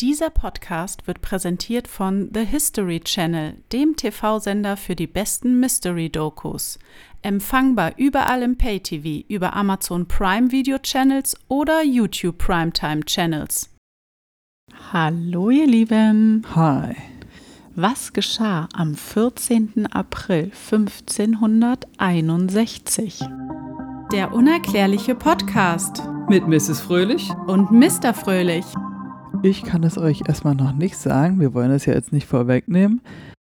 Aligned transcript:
Dieser 0.00 0.30
Podcast 0.30 1.06
wird 1.08 1.20
präsentiert 1.22 1.88
von 1.88 2.30
The 2.32 2.44
History 2.44 3.00
Channel, 3.00 3.56
dem 3.72 3.96
TV-Sender 3.96 4.76
für 4.76 4.94
die 4.94 5.08
besten 5.08 5.58
Mystery-Dokus. 5.58 6.78
Empfangbar 7.22 7.94
überall 7.96 8.42
im 8.42 8.56
Pay-TV, 8.56 9.26
über 9.28 9.56
Amazon 9.56 10.06
Prime 10.06 10.52
Video 10.52 10.78
Channels 10.78 11.34
oder 11.48 11.82
YouTube 11.82 12.38
Primetime 12.38 13.00
Channels. 13.06 13.70
Hallo 14.92 15.50
ihr 15.50 15.66
Lieben. 15.66 16.46
Hi. 16.54 16.94
Was 17.74 18.12
geschah 18.12 18.68
am 18.74 18.94
14. 18.94 19.88
April 19.90 20.52
1561? 20.70 23.18
Der 24.12 24.32
unerklärliche 24.32 25.16
Podcast 25.16 26.04
Mit 26.28 26.46
Mrs. 26.46 26.80
Fröhlich? 26.80 27.28
und 27.48 27.72
Mr. 27.72 28.14
Fröhlich. 28.14 28.64
Ich 29.42 29.62
kann 29.62 29.84
es 29.84 29.98
euch 29.98 30.22
erstmal 30.26 30.54
noch 30.54 30.72
nicht 30.72 30.96
sagen. 30.96 31.40
Wir 31.40 31.54
wollen 31.54 31.70
es 31.70 31.86
ja 31.86 31.94
jetzt 31.94 32.12
nicht 32.12 32.26
vorwegnehmen. 32.26 33.00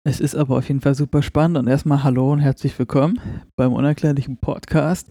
Es 0.05 0.21
ist 0.21 0.35
aber 0.35 0.59
auf 0.59 0.69
jeden 0.69 0.81
Fall 0.81 0.95
super 0.95 1.23
spannend. 1.23 1.57
Und 1.57 1.67
erstmal 1.67 2.05
hallo 2.05 2.33
und 2.33 2.41
herzlich 2.41 2.79
willkommen 2.79 3.21
beim 3.57 3.73
unerklärlichen 3.73 4.37
Podcast. 4.39 5.09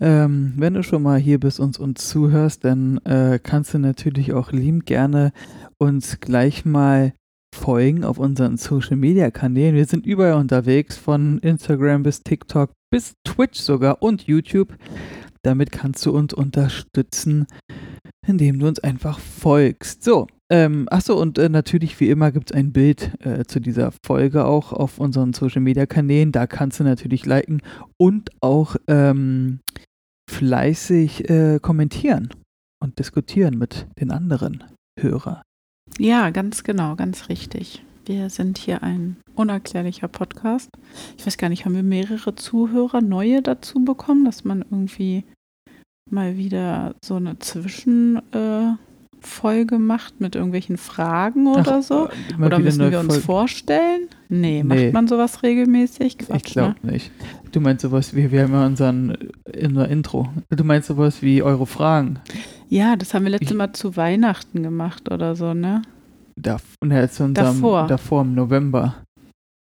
Ähm, 0.00 0.54
wenn 0.56 0.74
du 0.74 0.82
schon 0.82 1.02
mal 1.02 1.18
hier 1.18 1.40
bist 1.40 1.60
und 1.60 1.78
uns 1.78 2.08
zuhörst, 2.08 2.64
dann 2.64 2.98
äh, 2.98 3.38
kannst 3.42 3.74
du 3.74 3.78
natürlich 3.78 4.32
auch 4.32 4.52
liebend 4.52 4.86
gerne 4.86 5.32
uns 5.78 6.20
gleich 6.20 6.64
mal 6.64 7.12
folgen 7.54 8.04
auf 8.04 8.18
unseren 8.18 8.56
Social 8.56 8.96
Media 8.96 9.30
Kanälen. 9.30 9.74
Wir 9.74 9.86
sind 9.86 10.06
überall 10.06 10.34
unterwegs, 10.34 10.96
von 10.96 11.38
Instagram 11.38 12.02
bis 12.02 12.22
TikTok 12.22 12.70
bis 12.90 13.14
Twitch 13.24 13.60
sogar 13.60 14.02
und 14.02 14.26
YouTube. 14.26 14.76
Damit 15.42 15.72
kannst 15.72 16.04
du 16.06 16.12
uns 16.12 16.34
unterstützen, 16.34 17.46
indem 18.28 18.58
du 18.58 18.68
uns 18.68 18.78
einfach 18.80 19.18
folgst. 19.18 20.04
So, 20.04 20.26
ähm, 20.50 20.86
achso, 20.90 21.20
und 21.20 21.38
äh, 21.38 21.48
natürlich 21.48 21.98
wie 22.00 22.10
immer 22.10 22.32
gibt 22.32 22.50
es 22.50 22.56
ein 22.56 22.72
Bild 22.72 23.12
äh, 23.24 23.44
zu 23.44 23.60
dieser 23.60 23.92
Folge 24.04 24.44
auch 24.44 24.72
auf 24.72 24.98
unseren 24.98 25.32
Social 25.32 25.60
Media 25.60 25.86
Kanälen. 25.86 26.32
Da 26.32 26.46
kannst 26.46 26.80
du 26.80 26.84
natürlich 26.84 27.26
liken 27.26 27.60
und 27.98 28.30
auch 28.40 28.76
ähm, 28.86 29.60
fleißig 30.30 31.28
äh, 31.28 31.58
kommentieren 31.60 32.30
und 32.82 32.98
diskutieren 32.98 33.58
mit 33.58 33.86
den 34.00 34.10
anderen 34.10 34.64
Hörern. 34.98 35.42
Ja, 35.98 36.30
ganz 36.30 36.64
genau, 36.64 36.96
ganz 36.96 37.28
richtig. 37.28 37.82
Wir 38.06 38.30
sind 38.30 38.56
hier 38.56 38.82
ein 38.82 39.16
unerklärlicher 39.34 40.08
Podcast. 40.08 40.70
Ich 41.18 41.26
weiß 41.26 41.36
gar 41.36 41.50
nicht, 41.50 41.66
haben 41.66 41.74
wir 41.74 41.82
mehrere 41.82 42.34
Zuhörer, 42.34 43.02
neue 43.02 43.42
dazu 43.42 43.84
bekommen, 43.84 44.24
dass 44.24 44.44
man 44.44 44.62
irgendwie 44.62 45.24
mal 46.12 46.36
wieder 46.36 46.94
so 47.04 47.16
eine 47.16 47.38
Zwischenfolge 47.38 49.74
äh, 49.74 49.78
macht 49.78 50.20
mit 50.20 50.34
irgendwelchen 50.34 50.76
Fragen 50.76 51.46
oder 51.46 51.76
Ach, 51.78 51.82
so? 51.82 52.08
äh, 52.08 52.42
Oder 52.44 52.58
müssen 52.58 52.90
wir 52.90 52.98
uns 53.00 53.08
Folge- 53.08 53.22
vorstellen? 53.22 54.08
Nee, 54.28 54.62
Nee. 54.62 54.84
macht 54.84 54.92
man 54.92 55.08
sowas 55.08 55.42
regelmäßig? 55.42 56.16
Ich 56.20 56.26
Quatsch, 56.26 56.52
glaube 56.52 56.74
ne? 56.82 56.92
nicht. 56.92 57.10
Du 57.52 57.60
meinst 57.60 57.82
sowas 57.82 58.14
wie, 58.14 58.30
wir 58.30 58.42
haben 58.42 58.52
ja 58.52 58.66
unseren 58.66 59.16
in 59.52 59.74
der 59.74 59.88
Intro. 59.88 60.28
Du 60.50 60.64
meinst 60.64 60.88
sowas 60.88 61.22
wie 61.22 61.42
eure 61.42 61.66
Fragen. 61.66 62.18
Ja, 62.68 62.96
das 62.96 63.14
haben 63.14 63.24
wir 63.24 63.30
letztes 63.30 63.52
Ich- 63.52 63.56
Mal 63.56 63.72
zu 63.72 63.96
Weihnachten 63.96 64.62
gemacht 64.62 65.10
oder 65.10 65.34
so, 65.34 65.54
ne? 65.54 65.82
Da, 66.36 66.58
und 66.80 66.92
jetzt 66.92 67.16
zu 67.16 67.24
unserem, 67.24 67.54
Davor. 67.56 67.86
davor 67.88 68.22
im 68.22 68.34
November. 68.34 68.94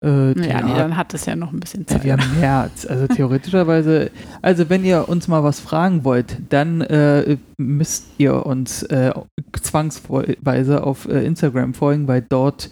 Äh, 0.05 0.49
Ja, 0.49 0.61
nee, 0.63 0.75
dann 0.75 0.97
hat 0.97 1.15
es 1.15 1.25
ja 1.27 1.35
noch 1.35 1.53
ein 1.53 1.61
bisschen 1.61 1.87
Zeit. 1.87 2.05
wir 2.05 2.13
haben 2.13 2.41
März. 2.41 2.87
Also 2.87 3.07
theoretischerweise, 3.07 4.11
also 4.43 4.69
wenn 4.69 4.85
ihr 4.85 5.09
uns 5.09 5.29
mal 5.29 5.43
was 5.43 5.61
fragen 5.61 6.05
wollt, 6.05 6.37
dann 6.51 6.83
äh, 6.83 7.39
müsst 7.57 8.07
ihr 8.19 8.45
uns 8.45 8.83
äh, 8.85 9.13
zwangsweise 9.61 10.85
auf 10.85 11.09
äh, 11.09 11.25
Instagram 11.25 11.75
folgen, 11.75 12.07
weil 12.07 12.23
dort 12.23 12.71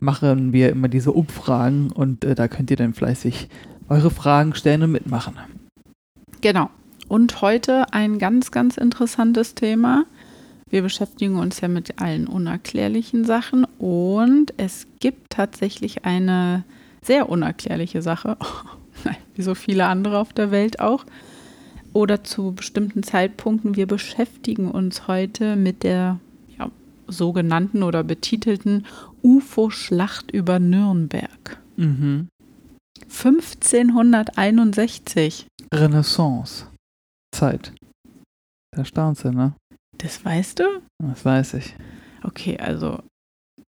machen 0.00 0.52
wir 0.52 0.70
immer 0.70 0.88
diese 0.88 1.12
Umfragen 1.12 1.90
und 1.90 2.24
äh, 2.24 2.34
da 2.34 2.48
könnt 2.48 2.70
ihr 2.70 2.76
dann 2.76 2.92
fleißig 2.92 3.48
eure 3.88 4.10
Fragen 4.10 4.54
stellen 4.54 4.82
und 4.82 4.92
mitmachen. 4.92 5.34
Genau. 6.40 6.68
Und 7.08 7.40
heute 7.42 7.92
ein 7.92 8.18
ganz, 8.18 8.50
ganz 8.50 8.76
interessantes 8.76 9.54
Thema. 9.54 10.04
Wir 10.74 10.82
beschäftigen 10.82 11.36
uns 11.36 11.60
ja 11.60 11.68
mit 11.68 12.02
allen 12.02 12.26
unerklärlichen 12.26 13.24
Sachen 13.24 13.64
und 13.78 14.52
es 14.56 14.88
gibt 14.98 15.30
tatsächlich 15.30 16.04
eine 16.04 16.64
sehr 17.00 17.28
unerklärliche 17.28 18.02
Sache, 18.02 18.36
Nein, 19.04 19.14
wie 19.36 19.42
so 19.42 19.54
viele 19.54 19.86
andere 19.86 20.18
auf 20.18 20.32
der 20.32 20.50
Welt 20.50 20.80
auch, 20.80 21.04
oder 21.92 22.24
zu 22.24 22.56
bestimmten 22.56 23.04
Zeitpunkten. 23.04 23.76
Wir 23.76 23.86
beschäftigen 23.86 24.68
uns 24.68 25.06
heute 25.06 25.54
mit 25.54 25.84
der 25.84 26.18
ja, 26.58 26.68
sogenannten 27.06 27.84
oder 27.84 28.02
betitelten 28.02 28.84
UFO-Schlacht 29.22 30.32
über 30.32 30.58
Nürnberg. 30.58 31.60
Mhm. 31.76 32.26
1561. 33.02 35.46
Renaissance. 35.72 36.66
Zeit. 37.32 37.72
Da 38.72 38.84
staunst 38.84 39.22
du, 39.22 39.30
ne? 39.30 39.54
Das 39.98 40.24
weißt 40.24 40.58
du? 40.60 40.64
Das 41.02 41.24
weiß 41.24 41.54
ich. 41.54 41.74
Okay, 42.22 42.58
also 42.58 43.00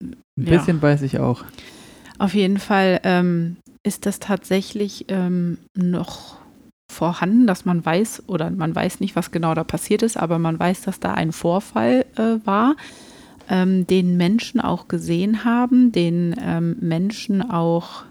Ein 0.02 0.16
Ja. 0.38 0.58
bisschen 0.58 0.82
weiß 0.82 1.02
ich 1.04 1.20
auch. 1.20 1.44
Auf 2.20 2.34
jeden 2.34 2.58
Fall 2.58 3.00
ähm, 3.04 3.58
ist 3.84 4.06
das 4.06 4.20
tatsächlich 4.20 5.06
ähm, 5.10 5.58
noch 5.76 6.38
vorhanden, 6.92 7.48
dass 7.48 7.66
man 7.66 7.86
weiß, 7.86 8.24
oder 8.28 8.50
man 8.50 8.76
weiß 8.76 9.00
nicht, 9.00 9.16
was 9.16 9.32
genau 9.32 9.54
da 9.54 9.64
passiert 9.64 10.02
ist, 10.04 10.18
aber 10.18 10.40
man 10.40 10.60
weiß, 10.60 10.82
dass 10.82 11.00
da 11.00 11.14
ein 11.14 11.32
Vorfall 11.32 12.06
äh, 12.16 12.46
war, 12.46 12.76
ähm, 13.50 13.86
den 13.88 14.18
Menschen 14.18 14.60
auch 14.62 14.88
gesehen 14.88 15.44
haben, 15.44 15.92
den 15.92 16.36
ähm, 16.40 16.78
Menschen 16.80 17.42
auch 17.50 18.04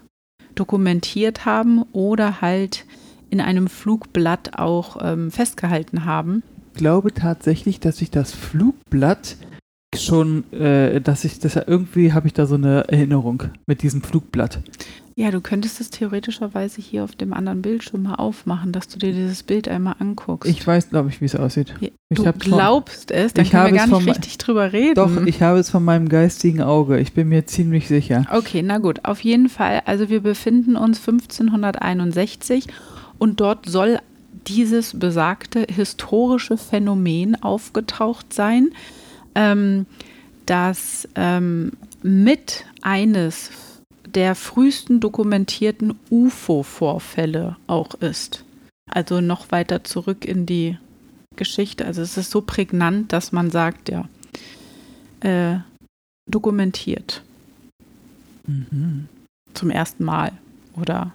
dokumentiert 0.55 1.45
haben 1.45 1.83
oder 1.93 2.41
halt 2.41 2.85
in 3.31 3.41
einem 3.41 3.69
Flugblatt 3.69 4.59
auch 4.59 4.99
ähm, 5.03 5.31
festgehalten 5.31 6.05
haben. 6.05 6.43
Glaube 6.75 7.13
tatsächlich, 7.13 7.81
dass 7.81 8.01
ich 8.03 8.11
das 8.11 8.33
Flugblatt 8.33 9.37
schon, 9.95 10.51
äh, 10.53 11.01
dass 11.01 11.25
ich 11.25 11.39
das 11.39 11.57
irgendwie 11.57 12.13
habe 12.13 12.27
ich 12.27 12.33
da 12.33 12.47
so 12.47 12.55
eine 12.55 12.89
Erinnerung 12.89 13.43
mit 13.67 13.83
diesem 13.83 14.03
Flugblatt. 14.03 14.61
Ja, 15.15 15.31
du 15.31 15.43
könntest 15.43 15.79
es 15.83 15.91
theoretischerweise 15.91 16.81
hier 16.81 17.05
auf 17.05 17.15
dem 17.15 17.35
anderen 17.35 17.61
Bildschirm 17.61 18.05
mal 18.05 18.15
aufmachen, 18.15 18.73
dass 18.73 18.89
du 18.89 18.99
dir 18.99 19.13
dieses 19.13 19.43
Bild 19.43 19.69
einmal 19.69 19.97
anguckst. 19.99 20.51
Ich 20.51 20.67
weiß, 20.67 20.89
glaube 20.89 21.11
ich, 21.11 21.21
wie 21.21 21.27
es 21.27 21.37
aussieht. 21.37 21.75
Ja, 21.81 21.89
ich 22.09 22.17
du 22.19 22.25
hab's 22.27 22.43
von- 22.47 22.57
glaubst 22.57 23.11
es, 23.11 23.35
dann 23.35 23.45
ich 23.45 23.51
können 23.51 23.75
wir 23.75 23.87
gar 23.87 23.87
nicht 23.89 24.07
richtig 24.09 24.39
drüber 24.39 24.73
reden. 24.73 24.95
Doch, 24.95 25.27
ich 25.27 25.43
habe 25.43 25.59
es 25.59 25.69
von 25.69 25.85
meinem 25.85 26.09
geistigen 26.09 26.63
Auge. 26.63 26.99
Ich 26.99 27.13
bin 27.13 27.29
mir 27.29 27.45
ziemlich 27.45 27.89
sicher. 27.89 28.25
Okay, 28.33 28.63
na 28.63 28.79
gut, 28.79 29.05
auf 29.05 29.21
jeden 29.21 29.51
Fall. 29.51 29.83
Also 29.85 30.09
wir 30.09 30.21
befinden 30.23 30.77
uns 30.77 30.99
1561 31.07 32.67
und 33.19 33.41
dort 33.41 33.69
soll 33.69 33.99
dieses 34.47 34.99
besagte 34.99 35.67
historische 35.69 36.57
Phänomen 36.57 37.41
aufgetaucht 37.43 38.33
sein, 38.33 38.71
ähm, 39.35 39.87
das 40.47 41.09
ähm, 41.15 41.73
mit 42.03 42.65
eines 42.83 43.51
der 44.07 44.35
frühesten 44.35 45.01
dokumentierten 45.01 45.95
UFO-Vorfälle 46.11 47.57
auch 47.67 47.95
ist. 47.95 48.45
Also 48.91 49.21
noch 49.21 49.51
weiter 49.51 49.85
zurück 49.85 50.25
in 50.25 50.45
die 50.45 50.77
Geschichte. 51.37 51.87
Also 51.87 52.03
es 52.03 52.17
ist 52.17 52.31
so 52.31 52.43
prägnant, 52.43 53.13
dass 53.13 53.33
man 53.33 53.51
sagt, 53.51 53.89
ja, 53.89 54.09
äh, 55.21 55.61
dokumentiert 56.31 57.23
Mhm. 58.47 59.09
zum 59.55 59.71
ersten 59.71 60.05
Mal. 60.05 60.33
Oder 60.75 61.13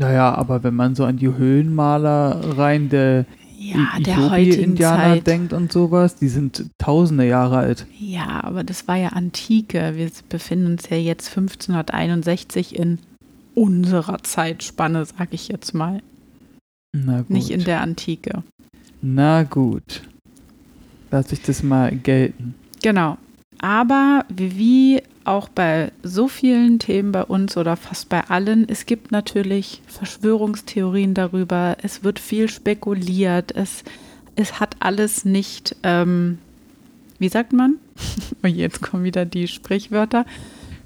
Naja, 0.00 0.34
aber 0.34 0.62
wenn 0.62 0.74
man 0.74 0.94
so 0.94 1.04
an 1.04 1.18
die 1.18 1.28
Höhlenmaler 1.28 2.56
rein 2.58 2.88
der 2.88 3.26
ja, 3.58 3.76
I- 3.98 4.02
der 4.02 4.16
heutigen 4.30 4.50
Ethiopi-Indianer 4.52 5.14
Zeit. 5.16 5.26
denkt 5.26 5.52
und 5.52 5.70
sowas, 5.70 6.16
die 6.16 6.28
sind 6.28 6.64
tausende 6.78 7.26
Jahre 7.28 7.58
alt. 7.58 7.86
Ja, 7.98 8.42
aber 8.42 8.64
das 8.64 8.88
war 8.88 8.96
ja 8.96 9.08
Antike. 9.10 9.92
Wir 9.96 10.10
befinden 10.30 10.66
uns 10.72 10.88
ja 10.88 10.96
jetzt 10.96 11.28
1561 11.28 12.74
in 12.78 12.98
unserer 13.54 14.22
Zeitspanne, 14.22 15.04
sag 15.04 15.34
ich 15.34 15.48
jetzt 15.48 15.74
mal. 15.74 16.00
Na 16.96 17.18
gut. 17.18 17.28
Nicht 17.30 17.50
in 17.50 17.64
der 17.64 17.82
Antike. 17.82 18.42
Na 19.02 19.42
gut. 19.42 20.02
Lass 21.10 21.30
ich 21.30 21.42
das 21.42 21.62
mal 21.62 21.94
gelten. 21.94 22.54
Genau. 22.82 23.18
Aber 23.60 24.24
wie 24.34 25.02
auch 25.24 25.48
bei 25.48 25.92
so 26.02 26.28
vielen 26.28 26.78
Themen 26.78 27.12
bei 27.12 27.24
uns 27.24 27.56
oder 27.56 27.76
fast 27.76 28.08
bei 28.08 28.22
allen, 28.28 28.68
es 28.68 28.86
gibt 28.86 29.12
natürlich 29.12 29.82
Verschwörungstheorien 29.86 31.14
darüber. 31.14 31.76
Es 31.82 32.02
wird 32.04 32.18
viel 32.18 32.48
spekuliert. 32.48 33.52
Es, 33.54 33.84
es 34.36 34.60
hat 34.60 34.76
alles 34.80 35.24
nicht, 35.24 35.76
ähm, 35.82 36.38
wie 37.18 37.28
sagt 37.28 37.52
man? 37.52 37.76
Oh, 38.42 38.46
jetzt 38.46 38.80
kommen 38.80 39.04
wieder 39.04 39.26
die 39.26 39.46
Sprichwörter. 39.48 40.24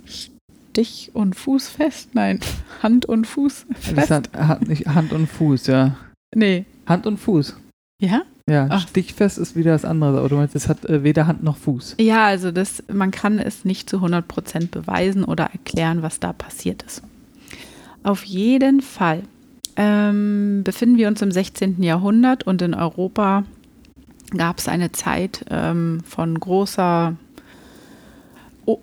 Stich 0.04 1.10
und 1.12 1.36
Fuß 1.36 1.68
fest? 1.68 2.10
Nein, 2.14 2.40
Hand 2.82 3.06
und 3.06 3.26
Fuß 3.28 3.66
Das 3.68 3.84
fest? 3.84 4.10
hat, 4.10 4.32
hat 4.34 4.66
nicht 4.66 4.86
Hand 4.88 5.12
und 5.12 5.28
Fuß, 5.28 5.68
ja. 5.68 5.96
Nee. 6.34 6.64
Hand 6.86 7.06
und 7.06 7.18
Fuß. 7.18 7.54
Ja? 8.02 8.22
Ja, 8.48 8.66
Ach. 8.68 8.88
stichfest 8.88 9.38
ist 9.38 9.56
wieder 9.56 9.72
das 9.72 9.84
andere. 9.84 10.18
Aber 10.18 10.28
du 10.28 10.36
meinst, 10.36 10.54
es 10.54 10.68
hat 10.68 10.84
äh, 10.84 11.02
weder 11.02 11.26
Hand 11.26 11.42
noch 11.42 11.56
Fuß. 11.56 11.96
Ja, 11.98 12.26
also 12.26 12.50
das, 12.50 12.82
man 12.92 13.10
kann 13.10 13.38
es 13.38 13.64
nicht 13.64 13.88
zu 13.88 13.96
100 13.96 14.28
Prozent 14.28 14.70
beweisen 14.70 15.24
oder 15.24 15.44
erklären, 15.52 16.02
was 16.02 16.20
da 16.20 16.32
passiert 16.32 16.82
ist. 16.82 17.02
Auf 18.02 18.24
jeden 18.24 18.82
Fall 18.82 19.22
ähm, 19.76 20.60
befinden 20.62 20.98
wir 20.98 21.08
uns 21.08 21.22
im 21.22 21.30
16. 21.30 21.82
Jahrhundert 21.82 22.46
und 22.46 22.60
in 22.60 22.74
Europa 22.74 23.44
gab 24.36 24.58
es 24.58 24.68
eine 24.68 24.92
Zeit 24.92 25.44
ähm, 25.50 26.00
von 26.04 26.38
großer 26.38 27.16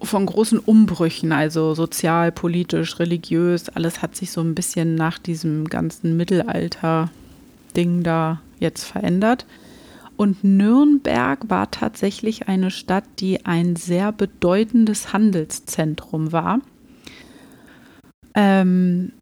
von 0.03 0.27
großen 0.27 0.59
Umbrüchen, 0.59 1.31
also 1.31 1.73
sozial, 1.73 2.31
politisch, 2.31 2.99
religiös, 2.99 3.67
alles 3.69 4.03
hat 4.03 4.15
sich 4.15 4.31
so 4.31 4.39
ein 4.41 4.53
bisschen 4.53 4.93
nach 4.93 5.17
diesem 5.17 5.67
ganzen 5.69 6.15
Mittelalter-Ding 7.71 8.03
da 8.03 8.41
jetzt 8.59 8.83
verändert. 8.83 9.45
Und 10.17 10.43
Nürnberg 10.43 11.49
war 11.49 11.71
tatsächlich 11.71 12.47
eine 12.47 12.69
Stadt, 12.69 13.05
die 13.19 13.45
ein 13.45 13.75
sehr 13.75 14.11
bedeutendes 14.11 15.13
Handelszentrum 15.13 16.31
war, 16.31 16.59
ähm, 18.35 19.13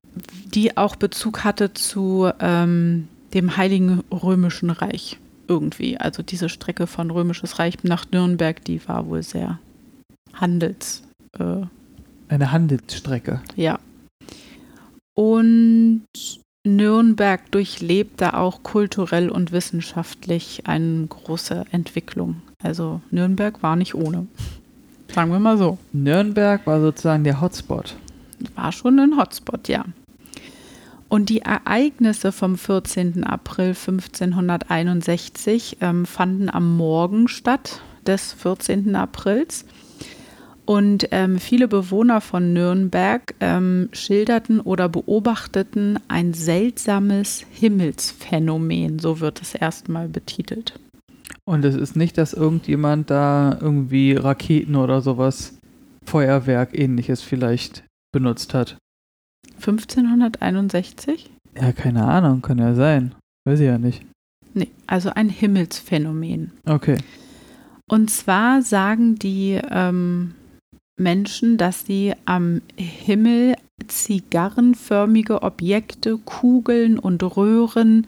die 0.53 0.75
auch 0.75 0.95
Bezug 0.97 1.45
hatte 1.45 1.73
zu 1.73 2.29
ähm, 2.39 3.07
dem 3.33 3.55
Heiligen 3.55 4.03
Römischen 4.11 4.71
Reich 4.71 5.17
irgendwie. 5.47 5.97
Also 5.97 6.21
diese 6.21 6.49
Strecke 6.49 6.85
von 6.85 7.11
Römisches 7.11 7.59
Reich 7.59 7.75
nach 7.83 8.05
Nürnberg, 8.11 8.63
die 8.65 8.85
war 8.87 9.07
wohl 9.07 9.23
sehr 9.23 9.59
handels. 10.33 11.03
Äh, 11.39 11.61
Eine 12.27 12.51
Handelsstrecke. 12.51 13.41
ja. 13.55 13.79
Und 15.15 16.03
Nürnberg 16.65 17.49
durchlebte 17.51 18.33
auch 18.33 18.63
kulturell 18.63 19.29
und 19.29 19.53
wissenschaftlich 19.53 20.63
eine 20.65 21.07
große 21.07 21.63
Entwicklung. 21.71 22.41
Also 22.61 22.99
Nürnberg 23.11 23.63
war 23.63 23.77
nicht 23.77 23.95
ohne. 23.95 24.27
Sagen 25.13 25.31
wir 25.31 25.39
mal 25.39 25.57
so. 25.57 25.77
Nürnberg 25.93 26.67
war 26.67 26.81
sozusagen 26.81 27.23
der 27.23 27.39
Hotspot. 27.39 27.95
War 28.55 28.73
schon 28.73 28.99
ein 28.99 29.17
Hotspot, 29.17 29.69
ja. 29.69 29.85
Und 31.07 31.29
die 31.29 31.39
Ereignisse 31.39 32.31
vom 32.31 32.57
14. 32.57 33.23
April 33.23 33.69
1561 33.69 35.77
ähm, 35.81 36.05
fanden 36.05 36.49
am 36.49 36.77
Morgen 36.77 37.27
statt 37.27 37.81
des 38.05 38.33
14. 38.33 38.95
Aprils. 38.95 39.65
Und 40.69 41.07
ähm, 41.09 41.39
viele 41.39 41.67
Bewohner 41.67 42.21
von 42.21 42.53
Nürnberg 42.53 43.33
ähm, 43.39 43.89
schilderten 43.91 44.59
oder 44.59 44.87
beobachteten 44.87 45.97
ein 46.09 46.35
seltsames 46.35 47.43
Himmelsphänomen, 47.49 48.99
so 48.99 49.19
wird 49.19 49.41
es 49.41 49.55
erstmal 49.55 50.07
betitelt. 50.07 50.79
Und 51.43 51.65
es 51.65 51.73
ist 51.73 51.95
nicht, 51.95 52.19
dass 52.19 52.33
irgendjemand 52.33 53.09
da 53.09 53.57
irgendwie 53.59 54.13
Raketen 54.13 54.75
oder 54.75 55.01
sowas, 55.01 55.57
Feuerwerk 56.05 56.77
ähnliches 56.77 57.23
vielleicht 57.23 57.83
benutzt 58.11 58.53
hat. 58.53 58.77
1561? 59.55 61.31
Ja, 61.59 61.71
keine 61.71 62.05
Ahnung, 62.05 62.43
kann 62.43 62.59
ja 62.59 62.75
sein. 62.75 63.15
Weiß 63.45 63.59
ich 63.59 63.65
ja 63.65 63.79
nicht. 63.79 64.05
Nee, 64.53 64.69
also 64.85 65.09
ein 65.15 65.29
Himmelsphänomen. 65.29 66.51
Okay. 66.67 66.99
Und 67.89 68.11
zwar 68.11 68.61
sagen 68.61 69.15
die 69.15 69.59
ähm, 69.71 70.35
Menschen, 70.99 71.57
dass 71.57 71.85
sie 71.85 72.13
am 72.25 72.61
Himmel 72.75 73.55
zigarrenförmige 73.87 75.41
Objekte, 75.41 76.17
Kugeln 76.17 76.99
und 76.99 77.23
Röhren 77.23 78.07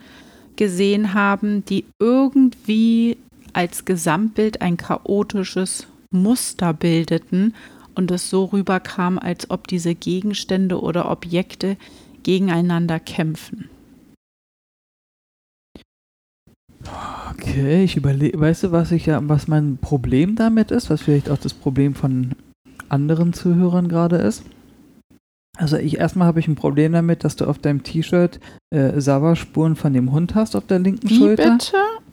gesehen 0.55 1.13
haben, 1.13 1.65
die 1.65 1.85
irgendwie 1.99 3.17
als 3.53 3.85
Gesamtbild 3.85 4.61
ein 4.61 4.77
chaotisches 4.77 5.87
Muster 6.11 6.73
bildeten 6.73 7.53
und 7.95 8.11
es 8.11 8.29
so 8.29 8.45
rüberkam, 8.45 9.17
als 9.17 9.49
ob 9.49 9.67
diese 9.67 9.95
Gegenstände 9.95 10.79
oder 10.79 11.09
Objekte 11.09 11.77
gegeneinander 12.23 12.99
kämpfen. 12.99 13.69
Okay, 17.31 17.83
ich 17.83 17.95
überlege, 17.95 18.39
weißt 18.39 18.63
du, 18.63 18.71
was 18.71 18.91
ich 18.91 19.05
ja, 19.07 19.19
was 19.27 19.47
mein 19.47 19.77
Problem 19.77 20.35
damit 20.35 20.71
ist, 20.71 20.89
was 20.89 21.01
vielleicht 21.01 21.29
auch 21.29 21.37
das 21.37 21.53
Problem 21.53 21.95
von 21.95 22.31
anderen 22.89 23.33
Zuhörern 23.33 23.87
gerade 23.87 24.17
ist? 24.17 24.43
Also 25.57 25.77
ich 25.77 25.97
erstmal 25.99 26.27
habe 26.27 26.39
ich 26.39 26.47
ein 26.47 26.55
Problem 26.55 26.93
damit, 26.93 27.23
dass 27.23 27.35
du 27.35 27.45
auf 27.45 27.59
deinem 27.59 27.83
T-Shirt 27.83 28.39
äh, 28.73 28.99
Sauerspuren 28.99 29.75
von 29.75 29.93
dem 29.93 30.11
Hund 30.11 30.33
hast 30.33 30.55
auf 30.55 30.65
der 30.65 30.79
linken 30.79 31.09
Schulter, 31.09 31.57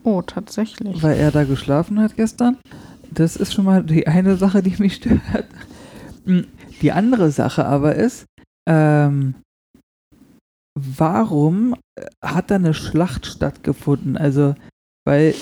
Oh, 0.02 0.22
tatsächlich. 0.22 1.02
weil 1.02 1.16
er 1.18 1.30
da 1.30 1.44
geschlafen 1.44 2.00
hat 2.00 2.16
gestern. 2.16 2.56
Das 3.10 3.36
ist 3.36 3.54
schon 3.54 3.64
mal 3.64 3.82
die 3.82 4.06
eine 4.06 4.36
Sache, 4.36 4.62
die 4.62 4.74
mich 4.82 4.96
stört. 4.96 5.20
Mm, 6.26 6.40
Die 6.82 6.92
andere 6.92 7.30
Sache 7.30 7.64
aber 7.64 7.94
ist, 7.94 8.26
ähm, 8.68 9.34
warum 10.78 11.74
hat 12.22 12.50
da 12.50 12.56
eine 12.56 12.74
Schlacht 12.74 13.26
stattgefunden? 13.26 14.16
Also, 14.16 14.54
weil, 15.06 15.34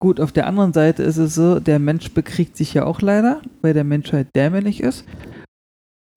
gut, 0.00 0.20
auf 0.20 0.32
der 0.32 0.46
anderen 0.46 0.72
Seite 0.72 1.02
ist 1.02 1.18
es 1.18 1.34
so, 1.34 1.60
der 1.60 1.78
Mensch 1.78 2.12
bekriegt 2.12 2.56
sich 2.56 2.74
ja 2.74 2.84
auch 2.84 3.00
leider, 3.00 3.40
weil 3.62 3.74
der 3.74 3.84
Mensch 3.84 4.12
halt 4.12 4.34
dämlich 4.34 4.80
ist. 4.80 5.04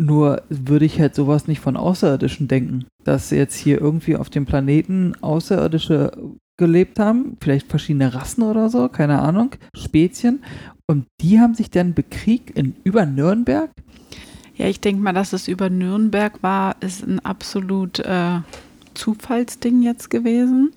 Nur 0.01 0.41
würde 0.49 0.85
ich 0.85 0.99
halt 0.99 1.13
sowas 1.13 1.47
nicht 1.47 1.59
von 1.59 1.77
Außerirdischen 1.77 2.47
denken, 2.47 2.85
dass 3.03 3.29
jetzt 3.29 3.55
hier 3.55 3.79
irgendwie 3.79 4.15
auf 4.15 4.29
dem 4.29 4.45
Planeten 4.45 5.13
Außerirdische 5.21 6.11
gelebt 6.57 6.99
haben, 6.99 7.37
vielleicht 7.41 7.67
verschiedene 7.67 8.13
Rassen 8.13 8.43
oder 8.43 8.69
so, 8.69 8.89
keine 8.89 9.19
Ahnung, 9.19 9.51
Spezien. 9.75 10.43
Und 10.87 11.05
die 11.21 11.39
haben 11.39 11.55
sich 11.55 11.69
dann 11.69 11.93
bekriegt 11.93 12.51
in 12.51 12.75
über 12.83 13.05
Nürnberg. 13.05 13.71
Ja, 14.55 14.67
ich 14.67 14.79
denke 14.79 15.01
mal, 15.01 15.13
dass 15.13 15.33
es 15.33 15.47
über 15.47 15.69
Nürnberg 15.69 16.43
war, 16.43 16.75
ist 16.81 17.03
ein 17.03 17.19
absolut 17.19 17.99
äh, 17.99 18.39
Zufallsding 18.93 19.81
jetzt 19.81 20.09
gewesen. 20.09 20.71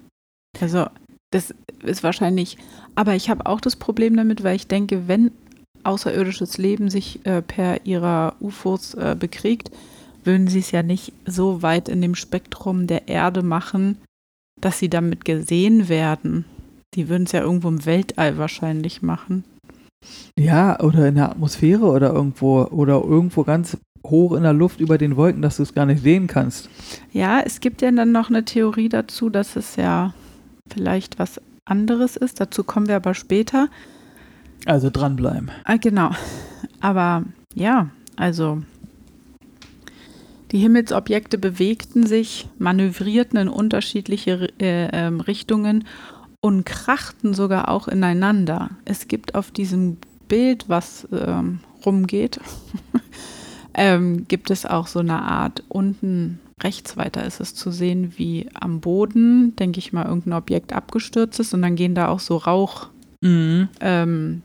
Also, 0.61 0.87
das 1.37 1.55
ist 1.85 2.03
wahrscheinlich, 2.03 2.57
aber 2.95 3.15
ich 3.15 3.29
habe 3.29 3.45
auch 3.45 3.61
das 3.61 3.77
Problem 3.77 4.17
damit, 4.17 4.43
weil 4.43 4.57
ich 4.57 4.67
denke, 4.67 5.07
wenn 5.07 5.31
außerirdisches 5.85 6.57
Leben 6.57 6.89
sich 6.89 7.25
äh, 7.25 7.43
per 7.43 7.85
ihrer 7.85 8.35
UFOs 8.41 8.95
äh, 8.95 9.15
bekriegt, 9.19 9.71
würden 10.25 10.49
sie 10.49 10.61
es 10.61 10.71
ja 10.71 10.83
nicht 10.83 11.13
so 11.27 11.63
weit 11.63 11.89
in 11.89 12.01
dem 12.01 12.15
Spektrum 12.15 12.87
der 12.87 13.07
Erde 13.09 13.43
machen, 13.43 13.99
dass 14.61 14.79
sie 14.79 14.89
damit 14.89 15.25
gesehen 15.25 15.89
werden. 15.89 16.47
Die 16.95 17.09
würden 17.09 17.25
es 17.25 17.33
ja 17.33 17.43
irgendwo 17.43 17.69
im 17.69 17.85
Weltall 17.85 18.39
wahrscheinlich 18.39 19.03
machen. 19.03 19.45
Ja, 20.39 20.81
oder 20.81 21.07
in 21.07 21.17
der 21.17 21.31
Atmosphäre 21.31 21.85
oder 21.85 22.13
irgendwo 22.13 22.63
oder 22.65 23.03
irgendwo 23.03 23.45
ganz 23.45 23.77
hoch 24.05 24.33
in 24.33 24.43
der 24.43 24.53
Luft 24.53 24.81
über 24.81 24.99
den 24.99 25.17
Wolken, 25.17 25.43
dass 25.43 25.59
du 25.59 25.63
es 25.63 25.75
gar 25.75 25.85
nicht 25.85 26.03
sehen 26.03 26.27
kannst. 26.27 26.71
Ja, 27.13 27.41
es 27.41 27.61
gibt 27.61 27.83
ja 27.83 27.91
dann 27.91 28.13
noch 28.13 28.31
eine 28.31 28.45
Theorie 28.45 28.89
dazu, 28.89 29.29
dass 29.29 29.57
es 29.57 29.77
ja 29.77 30.15
vielleicht 30.73 31.19
was 31.19 31.41
anderes 31.65 32.17
ist. 32.17 32.41
Dazu 32.41 32.65
kommen 32.65 32.89
wir 32.89 32.97
aber 32.97 33.15
später. 33.15 33.69
Also 34.65 34.91
dranbleiben. 34.91 35.51
Ah, 35.65 35.77
genau. 35.77 36.11
Aber 36.81 37.25
ja, 37.55 37.91
also 38.17 38.63
die 40.53 40.59
Himmelsobjekte 40.59 41.39
bewegten 41.39 42.07
sich, 42.07 42.49
manövrierten 42.59 43.39
in 43.39 43.49
unterschiedliche 43.49 44.49
äh, 44.61 44.89
ähm, 44.93 45.21
Richtungen 45.21 45.85
und 46.41 46.65
krachten 46.65 47.35
sogar 47.35 47.69
auch 47.69 47.89
ineinander. 47.89 48.71
Es 48.85 49.09
gibt 49.09 49.35
auf 49.35 49.51
diesem 49.51 49.99
Bild, 50.29 50.69
was 50.69 51.09
ähm, 51.13 51.61
rumgeht, 51.85 52.41
ähm, 53.75 54.27
gibt 54.29 54.51
es 54.51 54.67
auch 54.67 54.87
so 54.87 55.01
eine 55.01 55.23
Art 55.23 55.65
unten 55.69 56.41
rechts 56.63 56.97
weiter 56.97 57.25
ist 57.25 57.41
es 57.41 57.55
zu 57.55 57.71
sehen, 57.71 58.15
wie 58.17 58.49
am 58.55 58.81
Boden, 58.81 59.55
denke 59.57 59.79
ich 59.79 59.93
mal, 59.93 60.07
irgendein 60.07 60.33
Objekt 60.35 60.73
abgestürzt 60.73 61.39
ist 61.41 61.53
und 61.55 61.63
dann 61.63 61.77
gehen 61.77 61.95
da 61.95 62.09
auch 62.09 62.21
so 62.21 62.37
Rauch 62.37 62.89
Mhm. 63.23 63.69
ähm, 63.81 64.43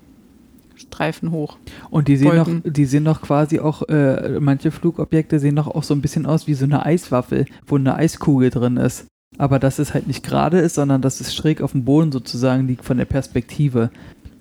Streifen 0.76 1.32
hoch. 1.32 1.58
Und 1.92 2.08
die 2.08 2.18
sehen 2.18 2.36
noch, 2.36 2.48
Wolken. 2.48 2.74
die 2.74 2.86
sehen 2.86 3.04
noch 3.04 3.22
quasi 3.22 3.60
auch, 3.60 3.84
äh, 3.90 4.40
manche 4.40 4.72
Flugobjekte 4.72 5.40
sehen 5.40 5.56
doch 5.56 5.68
auch 5.68 5.84
so 5.84 5.94
ein 5.94 6.02
bisschen 6.02 6.26
aus 6.26 6.48
wie 6.48 6.54
so 6.56 6.66
eine 6.66 6.86
Eiswaffel, 6.86 7.46
wo 7.68 7.76
eine 7.76 7.96
Eiskugel 7.96 8.50
drin 8.50 8.78
ist. 8.78 9.06
Aber 9.38 9.60
dass 9.60 9.78
es 9.80 9.94
halt 9.94 10.08
nicht 10.08 10.24
gerade 10.24 10.60
ist, 10.60 10.76
sondern 10.76 11.02
dass 11.02 11.22
es 11.22 11.36
schräg 11.36 11.62
auf 11.62 11.74
dem 11.74 11.86
Boden 11.86 12.12
sozusagen 12.12 12.68
liegt 12.68 12.84
von 12.84 12.98
der 12.98 13.06
Perspektive. 13.06 13.92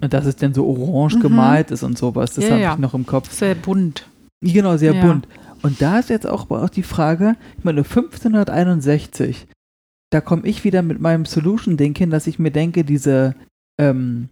Und 0.01 0.15
dass 0.15 0.25
es 0.25 0.37
dann 0.37 0.55
so 0.55 0.67
orange 0.67 1.17
Mhm. 1.19 1.21
gemalt 1.23 1.71
ist 1.73 1.83
und 1.83 1.99
sowas. 1.99 2.35
Das 2.35 2.45
Ja, 2.45 2.51
habe 2.53 2.63
ja. 2.63 2.73
ich 2.73 2.79
noch 2.79 2.95
im 2.95 3.05
Kopf. 3.05 3.31
Sehr 3.31 3.55
bunt. 3.55 4.07
Genau, 4.41 4.77
sehr 4.79 4.95
Ja. 4.95 5.05
bunt. 5.05 5.29
Und 5.63 5.83
da 5.83 5.99
ist 5.99 6.11
jetzt 6.11 6.27
auch, 6.27 6.51
auch 6.51 6.71
die 6.71 6.83
Frage, 6.83 7.37
ich 7.59 7.65
meine, 7.65 7.81
1561, 7.81 9.47
da 10.11 10.21
komme 10.21 10.47
ich 10.47 10.65
wieder 10.65 10.83
mit 10.83 11.01
meinem 11.01 11.25
Solution-Ding 11.25 11.95
hin, 11.95 12.11
dass 12.11 12.27
ich 12.27 12.39
mir 12.39 12.51
denke, 12.51 12.85
diese 12.85 13.35
ähm, 13.79 14.29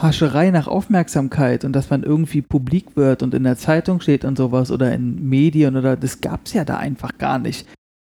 Hascherei 0.00 0.50
nach 0.50 0.66
Aufmerksamkeit 0.66 1.64
und 1.64 1.72
dass 1.72 1.90
man 1.90 2.02
irgendwie 2.02 2.42
publik 2.42 2.96
wird 2.96 3.22
und 3.22 3.34
in 3.34 3.44
der 3.44 3.56
Zeitung 3.56 4.00
steht 4.00 4.24
und 4.24 4.36
sowas 4.36 4.70
oder 4.70 4.92
in 4.92 5.28
Medien 5.28 5.76
oder 5.76 5.96
das 5.96 6.20
gab 6.20 6.46
es 6.46 6.52
ja 6.52 6.64
da 6.64 6.78
einfach 6.78 7.16
gar 7.18 7.38
nicht. 7.38 7.66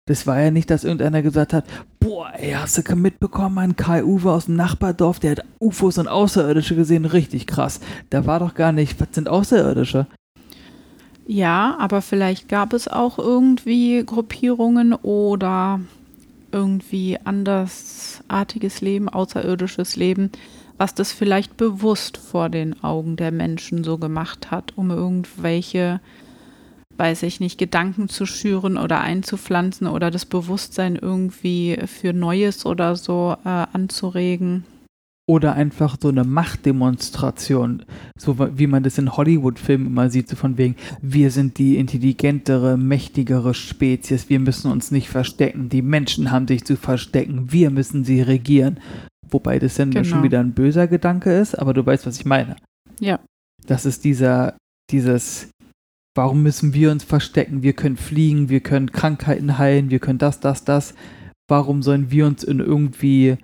Das 0.08 0.28
war 0.28 0.40
ja 0.40 0.52
nicht, 0.52 0.70
dass 0.70 0.84
irgendeiner 0.84 1.24
gesagt 1.24 1.52
hat, 1.52 1.66
boah, 2.00 2.32
ey, 2.36 2.52
hast 2.52 2.78
du 2.78 2.96
mitbekommen, 2.96 3.58
ein 3.58 3.76
Kai 3.76 4.04
Uwe 4.04 4.32
aus 4.32 4.46
dem 4.46 4.56
Nachbardorf, 4.56 5.20
der 5.20 5.32
hat 5.32 5.46
UFOs 5.60 5.98
und 5.98 6.08
Außerirdische 6.08 6.76
gesehen, 6.76 7.06
richtig 7.06 7.48
krass. 7.48 7.80
Da 8.12 8.28
war 8.28 8.40
doch 8.40 8.54
gar 8.54 8.72
nicht, 8.72 9.02
was 9.02 9.10
sind 9.14 9.28
Außerirdische? 9.28 10.06
Ja, 11.28 11.76
aber 11.80 12.02
vielleicht 12.02 12.50
gab 12.50 12.74
es 12.74 12.88
auch 12.88 13.18
irgendwie 13.18 14.04
Gruppierungen 14.06 14.94
oder 14.94 15.80
irgendwie 16.52 17.18
andersartiges 17.24 18.82
Leben, 18.82 19.10
außerirdisches 19.10 19.96
Leben, 19.96 20.32
was 20.78 20.94
das 20.94 21.12
vielleicht 21.12 21.58
bewusst 21.58 22.18
vor 22.18 22.50
den 22.50 22.84
Augen 22.84 23.16
der 23.16 23.32
Menschen 23.32 23.84
so 23.84 23.98
gemacht 23.98 24.52
hat, 24.52 24.74
um 24.78 24.92
irgendwelche, 24.92 26.00
weiß 26.98 27.24
ich 27.24 27.40
nicht, 27.40 27.58
Gedanken 27.58 28.08
zu 28.08 28.28
schüren 28.28 28.78
oder 28.78 29.02
einzupflanzen 29.02 29.88
oder 29.88 30.12
das 30.12 30.26
Bewusstsein 30.26 30.96
irgendwie 30.96 31.78
für 31.88 32.14
Neues 32.14 32.68
oder 32.68 32.96
so 32.96 33.36
äh, 33.44 33.50
anzuregen 33.74 34.64
oder 35.28 35.54
einfach 35.54 35.98
so 36.00 36.10
eine 36.10 36.24
Machtdemonstration, 36.24 37.84
so 38.18 38.38
wie 38.58 38.68
man 38.68 38.84
das 38.84 39.00
in 39.00 39.16
Hollywood-Filmen 39.18 39.88
immer 39.88 40.10
sieht, 40.10 40.30
so 40.30 40.36
von 40.36 40.58
wegen, 40.58 40.76
wir 41.02 41.32
sind 41.32 41.58
die 41.58 41.78
intelligentere, 41.78 42.78
mächtigere 42.78 43.56
Spezies, 43.56 44.30
wir 44.30 44.40
müssen 44.40 44.72
uns 44.72 44.92
nicht 44.92 45.10
verstecken, 45.10 45.70
die 45.70 45.82
Menschen 45.82 46.32
haben 46.32 46.48
sich 46.48 46.64
zu 46.64 46.78
verstecken, 46.78 47.52
wir 47.52 47.72
müssen 47.72 48.04
sie 48.04 48.22
regieren. 48.22 48.80
Wobei 49.32 49.58
das 49.58 49.76
dann 49.76 49.90
genau. 49.90 50.04
schon 50.04 50.24
wieder 50.24 50.40
ein 50.40 50.54
böser 50.54 50.88
Gedanke 50.88 51.36
ist, 51.36 51.56
aber 51.56 51.74
du 51.74 51.84
weißt, 51.84 52.06
was 52.06 52.20
ich 52.20 52.26
meine. 52.26 52.56
Ja. 53.00 53.20
Das 53.66 53.88
ist 53.88 54.04
dieser, 54.04 54.56
dieses, 54.92 55.50
warum 56.16 56.44
müssen 56.44 56.76
wir 56.76 56.92
uns 56.92 57.04
verstecken? 57.04 57.64
Wir 57.64 57.74
können 57.74 57.98
fliegen, 57.98 58.50
wir 58.50 58.60
können 58.60 58.92
Krankheiten 58.92 59.58
heilen, 59.58 59.90
wir 59.90 60.00
können 60.00 60.20
das, 60.20 60.40
das, 60.40 60.64
das. 60.64 60.94
Warum 61.48 61.82
sollen 61.82 62.12
wir 62.12 62.28
uns 62.28 62.44
in 62.44 62.60
irgendwie 62.60 63.38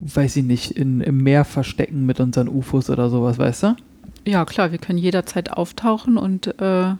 weiß 0.00 0.36
ich 0.36 0.44
nicht, 0.44 0.72
in, 0.72 1.00
im 1.00 1.22
Meer 1.22 1.44
verstecken 1.44 2.06
mit 2.06 2.20
unseren 2.20 2.48
UFOs 2.48 2.90
oder 2.90 3.10
sowas, 3.10 3.38
weißt 3.38 3.62
du? 3.62 3.76
Ja, 4.26 4.44
klar, 4.44 4.72
wir 4.72 4.78
können 4.78 4.98
jederzeit 4.98 5.52
auftauchen 5.52 6.16
und 6.16 6.60
äh, 6.60 6.94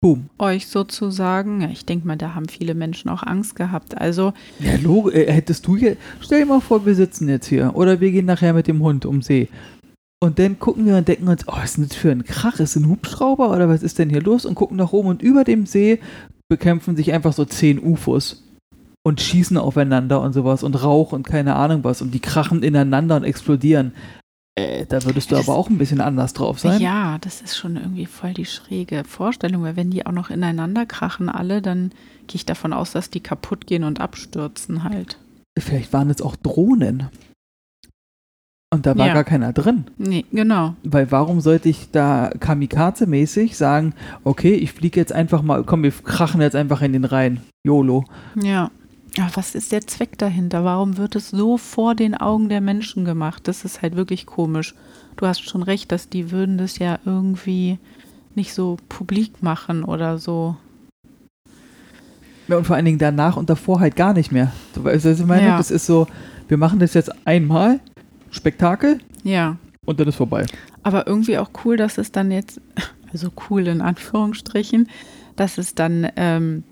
Boom. 0.00 0.28
euch 0.38 0.66
sozusagen, 0.66 1.62
ja, 1.62 1.68
ich 1.68 1.86
denke 1.86 2.06
mal, 2.06 2.16
da 2.16 2.34
haben 2.34 2.48
viele 2.48 2.74
Menschen 2.74 3.08
auch 3.08 3.22
Angst 3.22 3.56
gehabt. 3.56 3.98
Also. 3.98 4.32
Ja, 4.58 4.76
Logo, 4.82 5.10
äh, 5.10 5.32
hättest 5.32 5.66
du 5.66 5.76
hier, 5.76 5.96
stell 6.20 6.40
dir 6.40 6.46
mal 6.46 6.60
vor, 6.60 6.84
wir 6.84 6.94
sitzen 6.94 7.28
jetzt 7.28 7.46
hier 7.46 7.74
oder 7.74 8.00
wir 8.00 8.10
gehen 8.10 8.26
nachher 8.26 8.52
mit 8.52 8.66
dem 8.66 8.82
Hund 8.82 9.06
um 9.06 9.22
See. 9.22 9.48
Und 10.18 10.38
dann 10.38 10.58
gucken 10.58 10.86
wir 10.86 10.96
und 10.96 11.08
denken 11.08 11.28
uns, 11.28 11.46
oh, 11.46 11.52
was 11.56 11.70
ist 11.70 11.76
denn 11.76 11.88
das 11.88 11.96
für 11.96 12.10
ein 12.10 12.24
Krach? 12.24 12.58
Ist 12.58 12.76
ein 12.76 12.88
Hubschrauber 12.88 13.50
oder 13.50 13.68
was 13.68 13.82
ist 13.82 13.98
denn 13.98 14.10
hier 14.10 14.22
los? 14.22 14.44
Und 14.44 14.54
gucken 14.54 14.76
nach 14.76 14.92
oben 14.92 15.08
und 15.08 15.22
über 15.22 15.44
dem 15.44 15.66
See 15.66 16.00
bekämpfen 16.48 16.96
sich 16.96 17.12
einfach 17.12 17.32
so 17.32 17.44
zehn 17.44 17.78
UFOs 17.78 18.45
und 19.06 19.20
schießen 19.20 19.56
aufeinander 19.56 20.20
und 20.20 20.32
sowas 20.32 20.64
und 20.64 20.82
Rauch 20.82 21.12
und 21.12 21.24
keine 21.24 21.54
Ahnung 21.54 21.84
was 21.84 22.02
und 22.02 22.12
die 22.12 22.18
krachen 22.18 22.64
ineinander 22.64 23.14
und 23.14 23.22
explodieren. 23.22 23.92
Äh, 24.56 24.84
da 24.86 25.04
würdest 25.04 25.30
du 25.30 25.36
das, 25.36 25.48
aber 25.48 25.56
auch 25.56 25.70
ein 25.70 25.78
bisschen 25.78 26.00
anders 26.00 26.32
drauf 26.32 26.58
sein. 26.58 26.80
Ja, 26.80 27.16
das 27.20 27.40
ist 27.40 27.56
schon 27.56 27.76
irgendwie 27.76 28.06
voll 28.06 28.34
die 28.34 28.46
schräge 28.46 29.04
Vorstellung, 29.04 29.62
weil 29.62 29.76
wenn 29.76 29.90
die 29.92 30.04
auch 30.06 30.12
noch 30.12 30.28
ineinander 30.28 30.86
krachen 30.86 31.28
alle, 31.28 31.62
dann 31.62 31.92
gehe 32.26 32.34
ich 32.34 32.46
davon 32.46 32.72
aus, 32.72 32.90
dass 32.90 33.08
die 33.08 33.20
kaputt 33.20 33.68
gehen 33.68 33.84
und 33.84 34.00
abstürzen 34.00 34.82
halt. 34.82 35.18
Vielleicht 35.56 35.92
waren 35.92 36.10
es 36.10 36.20
auch 36.20 36.34
Drohnen. 36.34 37.08
Und 38.74 38.86
da 38.86 38.98
war 38.98 39.06
ja. 39.06 39.14
gar 39.14 39.22
keiner 39.22 39.52
drin. 39.52 39.84
Nee, 39.98 40.24
genau. 40.32 40.74
Weil 40.82 41.12
warum 41.12 41.40
sollte 41.40 41.68
ich 41.68 41.92
da 41.92 42.32
kamikaze-mäßig 42.40 43.56
sagen, 43.56 43.94
okay, 44.24 44.54
ich 44.54 44.72
fliege 44.72 44.98
jetzt 44.98 45.12
einfach 45.12 45.42
mal, 45.42 45.62
komm, 45.62 45.84
wir 45.84 45.92
krachen 45.92 46.40
jetzt 46.40 46.56
einfach 46.56 46.82
in 46.82 46.92
den 46.92 47.04
Rhein. 47.04 47.42
YOLO. 47.64 48.04
Ja. 48.42 48.72
Ja, 49.14 49.30
was 49.34 49.54
ist 49.54 49.72
der 49.72 49.86
Zweck 49.86 50.18
dahinter? 50.18 50.64
Warum 50.64 50.98
wird 50.98 51.16
es 51.16 51.30
so 51.30 51.56
vor 51.56 51.94
den 51.94 52.14
Augen 52.14 52.48
der 52.48 52.60
Menschen 52.60 53.04
gemacht? 53.04 53.48
Das 53.48 53.64
ist 53.64 53.82
halt 53.82 53.96
wirklich 53.96 54.26
komisch. 54.26 54.74
Du 55.16 55.26
hast 55.26 55.48
schon 55.48 55.62
recht, 55.62 55.90
dass 55.90 56.08
die 56.08 56.30
würden 56.30 56.58
das 56.58 56.78
ja 56.78 56.98
irgendwie 57.04 57.78
nicht 58.34 58.52
so 58.52 58.76
publik 58.88 59.42
machen 59.42 59.84
oder 59.84 60.18
so. 60.18 60.56
Ja, 62.48 62.58
und 62.58 62.66
vor 62.66 62.76
allen 62.76 62.84
Dingen 62.84 62.98
danach 62.98 63.36
und 63.36 63.50
davor 63.50 63.80
halt 63.80 63.96
gar 63.96 64.12
nicht 64.12 64.30
mehr. 64.30 64.52
Du 64.74 64.84
weißt, 64.84 65.04
was 65.04 65.20
ich 65.20 65.26
meine? 65.26 65.46
Ja. 65.46 65.56
Das 65.56 65.70
ist 65.70 65.86
so, 65.86 66.06
wir 66.48 66.58
machen 66.58 66.78
das 66.78 66.94
jetzt 66.94 67.10
einmal, 67.26 67.80
Spektakel. 68.30 68.98
Ja. 69.24 69.56
Und 69.84 69.98
dann 69.98 70.08
ist 70.08 70.16
vorbei. 70.16 70.44
Aber 70.82 71.06
irgendwie 71.06 71.38
auch 71.38 71.50
cool, 71.64 71.76
dass 71.76 71.98
es 71.98 72.12
dann 72.12 72.30
jetzt, 72.30 72.60
also 73.12 73.30
cool 73.48 73.66
in 73.66 73.80
Anführungsstrichen, 73.80 74.88
dass 75.34 75.58
es 75.58 75.74
dann 75.74 76.08
ähm, 76.16 76.62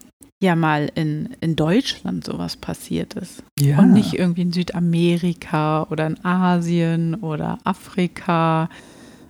ja 0.43 0.57
mal 0.57 0.91
in, 0.95 1.37
in 1.41 1.57
Deutschland 1.57 2.25
sowas 2.25 2.57
passiert 2.57 3.15
ist. 3.15 3.43
Ja. 3.59 3.79
Und 3.79 3.93
nicht 3.93 4.15
irgendwie 4.15 4.43
in 4.43 4.53
Südamerika 4.53 5.85
oder 5.85 6.07
in 6.07 6.25
Asien 6.25 7.17
oder 7.17 7.59
Afrika, 7.65 8.69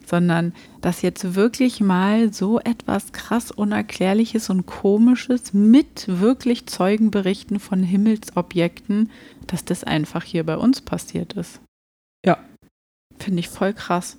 sondern 0.07 0.53
dass 0.81 1.03
jetzt 1.03 1.35
wirklich 1.35 1.81
mal 1.81 2.33
so 2.33 2.61
etwas 2.61 3.13
krass 3.13 3.51
Unerklärliches 3.51 4.51
und 4.51 4.67
Komisches 4.67 5.55
mit 5.55 6.05
wirklich 6.09 6.67
Zeugenberichten 6.67 7.59
von 7.59 7.83
Himmelsobjekten, 7.83 9.11
dass 9.47 9.65
das 9.65 9.85
einfach 9.85 10.25
hier 10.25 10.45
bei 10.45 10.57
uns 10.57 10.81
passiert 10.81 11.35
ist. 11.35 11.61
Ja. 12.25 12.39
Finde 13.19 13.41
ich 13.41 13.49
voll 13.49 13.73
krass. 13.73 14.17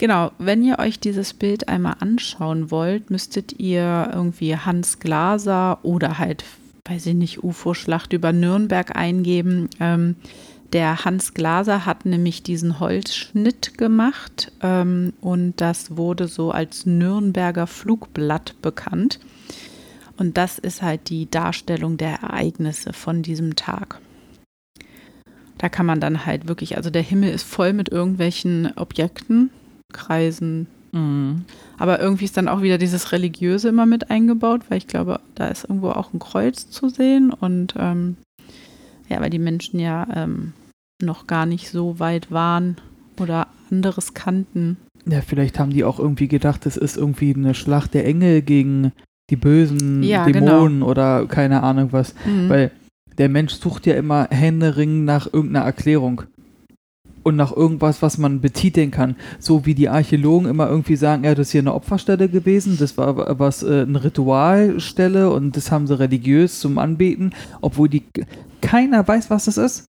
Genau, 0.00 0.32
wenn 0.38 0.64
ihr 0.64 0.78
euch 0.78 0.98
dieses 0.98 1.34
Bild 1.34 1.68
einmal 1.68 1.96
anschauen 2.00 2.70
wollt, 2.70 3.10
müsstet 3.10 3.60
ihr 3.60 4.08
irgendwie 4.14 4.56
Hans 4.56 4.98
Glaser 4.98 5.78
oder 5.82 6.16
halt, 6.16 6.42
weiß 6.86 7.04
ich 7.04 7.14
nicht, 7.14 7.44
UFO-Schlacht 7.44 8.14
über 8.14 8.32
Nürnberg 8.32 8.96
eingeben. 8.96 9.68
Ähm, 9.78 10.16
der 10.72 11.04
Hans 11.04 11.34
Glaser 11.34 11.84
hat 11.84 12.06
nämlich 12.06 12.42
diesen 12.42 12.80
Holzschnitt 12.80 13.76
gemacht 13.76 14.50
ähm, 14.62 15.12
und 15.20 15.60
das 15.60 15.98
wurde 15.98 16.28
so 16.28 16.50
als 16.50 16.86
Nürnberger 16.86 17.66
Flugblatt 17.66 18.54
bekannt. 18.62 19.20
Und 20.16 20.38
das 20.38 20.58
ist 20.58 20.80
halt 20.80 21.10
die 21.10 21.30
Darstellung 21.30 21.98
der 21.98 22.20
Ereignisse 22.22 22.94
von 22.94 23.20
diesem 23.20 23.54
Tag. 23.54 24.00
Da 25.58 25.68
kann 25.68 25.84
man 25.84 26.00
dann 26.00 26.24
halt 26.24 26.48
wirklich, 26.48 26.78
also 26.78 26.88
der 26.88 27.02
Himmel 27.02 27.34
ist 27.34 27.42
voll 27.42 27.74
mit 27.74 27.90
irgendwelchen 27.90 28.72
Objekten, 28.78 29.50
Kreisen. 29.92 30.66
Mhm. 30.92 31.44
Aber 31.78 32.00
irgendwie 32.00 32.24
ist 32.24 32.36
dann 32.36 32.48
auch 32.48 32.62
wieder 32.62 32.78
dieses 32.78 33.12
Religiöse 33.12 33.68
immer 33.68 33.86
mit 33.86 34.10
eingebaut, 34.10 34.62
weil 34.68 34.78
ich 34.78 34.86
glaube, 34.86 35.20
da 35.34 35.48
ist 35.48 35.64
irgendwo 35.64 35.90
auch 35.90 36.12
ein 36.12 36.18
Kreuz 36.18 36.68
zu 36.68 36.88
sehen 36.88 37.32
und 37.32 37.74
ähm, 37.78 38.16
ja, 39.08 39.20
weil 39.20 39.30
die 39.30 39.38
Menschen 39.38 39.80
ja 39.80 40.06
ähm, 40.14 40.52
noch 41.02 41.26
gar 41.26 41.46
nicht 41.46 41.70
so 41.70 41.98
weit 41.98 42.30
waren 42.30 42.76
oder 43.18 43.48
anderes 43.70 44.14
kannten. 44.14 44.76
Ja, 45.06 45.20
vielleicht 45.22 45.58
haben 45.58 45.70
die 45.70 45.84
auch 45.84 45.98
irgendwie 45.98 46.28
gedacht, 46.28 46.66
es 46.66 46.76
ist 46.76 46.96
irgendwie 46.96 47.34
eine 47.34 47.54
Schlacht 47.54 47.94
der 47.94 48.06
Engel 48.06 48.42
gegen 48.42 48.92
die 49.30 49.36
bösen 49.36 50.02
ja, 50.02 50.24
Dämonen 50.24 50.80
genau. 50.80 50.90
oder 50.90 51.26
keine 51.26 51.62
Ahnung 51.62 51.92
was. 51.92 52.14
Mhm. 52.26 52.48
Weil 52.48 52.70
der 53.18 53.28
Mensch 53.28 53.54
sucht 53.54 53.86
ja 53.86 53.94
immer 53.94 54.28
händeringend 54.30 55.04
nach 55.04 55.32
irgendeiner 55.32 55.64
Erklärung 55.64 56.22
und 57.22 57.36
nach 57.36 57.54
irgendwas, 57.54 58.02
was 58.02 58.18
man 58.18 58.40
betiteln 58.40 58.90
kann. 58.90 59.16
So 59.38 59.66
wie 59.66 59.74
die 59.74 59.88
Archäologen 59.88 60.48
immer 60.48 60.68
irgendwie 60.68 60.96
sagen, 60.96 61.24
ja, 61.24 61.34
das 61.34 61.48
ist 61.48 61.52
hier 61.52 61.60
eine 61.60 61.74
Opferstelle 61.74 62.28
gewesen, 62.28 62.76
das 62.78 62.96
war 62.96 63.38
was, 63.38 63.62
äh, 63.62 63.82
eine 63.82 64.02
Ritualstelle 64.02 65.30
und 65.30 65.56
das 65.56 65.70
haben 65.70 65.86
sie 65.86 65.98
religiös 65.98 66.60
zum 66.60 66.78
Anbeten, 66.78 67.32
obwohl 67.60 67.88
die 67.88 68.04
keiner 68.60 69.06
weiß, 69.06 69.30
was 69.30 69.46
das 69.46 69.56
ist. 69.56 69.89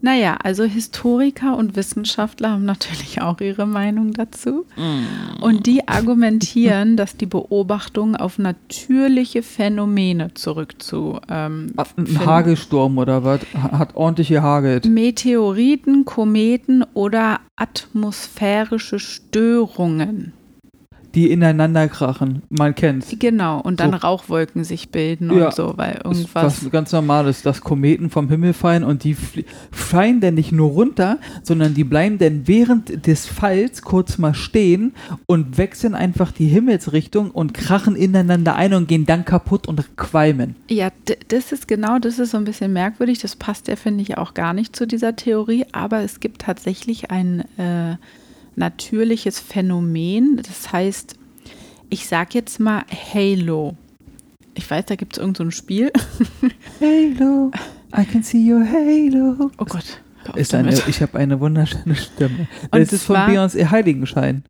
Naja, 0.00 0.36
also 0.42 0.64
Historiker 0.64 1.56
und 1.56 1.76
Wissenschaftler 1.76 2.50
haben 2.50 2.64
natürlich 2.64 3.20
auch 3.22 3.40
ihre 3.40 3.66
Meinung 3.66 4.12
dazu. 4.12 4.66
Mm. 4.76 5.42
Und 5.42 5.66
die 5.66 5.86
argumentieren, 5.88 6.96
dass 6.96 7.16
die 7.16 7.26
Beobachtung 7.26 8.16
auf 8.16 8.38
natürliche 8.38 9.42
Phänomene 9.42 10.34
zurückzu. 10.34 11.20
Ähm, 11.28 11.72
Ein 11.96 12.26
Hagelsturm 12.26 12.98
oder 12.98 13.24
was? 13.24 13.40
Hat 13.54 13.96
ordentlich 13.96 14.28
gehagelt. 14.28 14.84
Meteoriten, 14.86 16.04
Kometen 16.04 16.84
oder 16.94 17.40
atmosphärische 17.56 18.98
Störungen 18.98 20.32
die 21.18 21.32
ineinander 21.32 21.88
krachen. 21.88 22.42
Man 22.48 22.76
kennt's. 22.76 23.12
Genau, 23.18 23.60
und 23.60 23.80
dann 23.80 23.90
so. 23.90 23.96
Rauchwolken 23.96 24.62
sich 24.62 24.90
bilden 24.90 25.36
ja, 25.36 25.46
und 25.46 25.54
so, 25.54 25.72
weil 25.76 26.00
irgendwas. 26.04 26.64
Was 26.64 26.70
ganz 26.70 26.92
normal 26.92 27.26
ist, 27.26 27.44
dass 27.44 27.60
Kometen 27.60 28.08
vom 28.08 28.28
Himmel 28.28 28.52
fallen 28.52 28.84
und 28.84 29.02
die 29.02 29.16
fallen 29.72 30.20
dann 30.20 30.34
nicht 30.34 30.52
nur 30.52 30.70
runter, 30.70 31.18
sondern 31.42 31.74
die 31.74 31.82
bleiben 31.82 32.18
dann 32.18 32.46
während 32.46 33.08
des 33.08 33.26
Falls 33.26 33.82
kurz 33.82 34.18
mal 34.18 34.32
stehen 34.32 34.92
und 35.26 35.58
wechseln 35.58 35.96
einfach 35.96 36.30
die 36.30 36.46
Himmelsrichtung 36.46 37.32
und 37.32 37.52
krachen 37.52 37.96
ineinander 37.96 38.54
ein 38.54 38.72
und 38.72 38.86
gehen 38.86 39.04
dann 39.04 39.24
kaputt 39.24 39.66
und 39.66 39.96
qualmen. 39.96 40.54
Ja, 40.70 40.90
das 41.26 41.50
ist 41.50 41.66
genau, 41.66 41.98
das 41.98 42.20
ist 42.20 42.30
so 42.30 42.36
ein 42.36 42.44
bisschen 42.44 42.72
merkwürdig. 42.72 43.18
Das 43.18 43.34
passt 43.34 43.66
ja, 43.66 43.74
finde 43.74 44.02
ich, 44.02 44.18
auch 44.18 44.34
gar 44.34 44.52
nicht 44.52 44.76
zu 44.76 44.86
dieser 44.86 45.16
Theorie, 45.16 45.66
aber 45.72 46.04
es 46.04 46.20
gibt 46.20 46.42
tatsächlich 46.42 47.10
ein. 47.10 47.40
Äh, 47.58 47.96
natürliches 48.58 49.40
Phänomen. 49.40 50.36
Das 50.36 50.72
heißt, 50.72 51.16
ich 51.90 52.06
sage 52.06 52.30
jetzt 52.34 52.60
mal 52.60 52.84
Halo. 53.14 53.76
Ich 54.54 54.68
weiß, 54.68 54.86
da 54.86 54.96
gibt 54.96 55.14
es 55.14 55.18
irgendein 55.18 55.46
so 55.46 55.50
Spiel. 55.52 55.92
Halo. 56.80 57.50
I 57.96 58.04
can 58.04 58.22
see 58.22 58.52
your 58.52 58.64
halo. 58.66 59.50
Oh 59.58 59.64
Gott. 59.64 60.02
Ist 60.34 60.54
eine, 60.54 60.78
ich 60.88 61.00
habe 61.00 61.18
eine 61.18 61.40
wunderschöne 61.40 61.94
Stimme. 61.94 62.48
Und 62.70 62.80
das 62.80 62.92
ist 62.92 63.04
von 63.04 63.16
Beyoncé 63.16 63.70
Heiligenschein. 63.70 64.44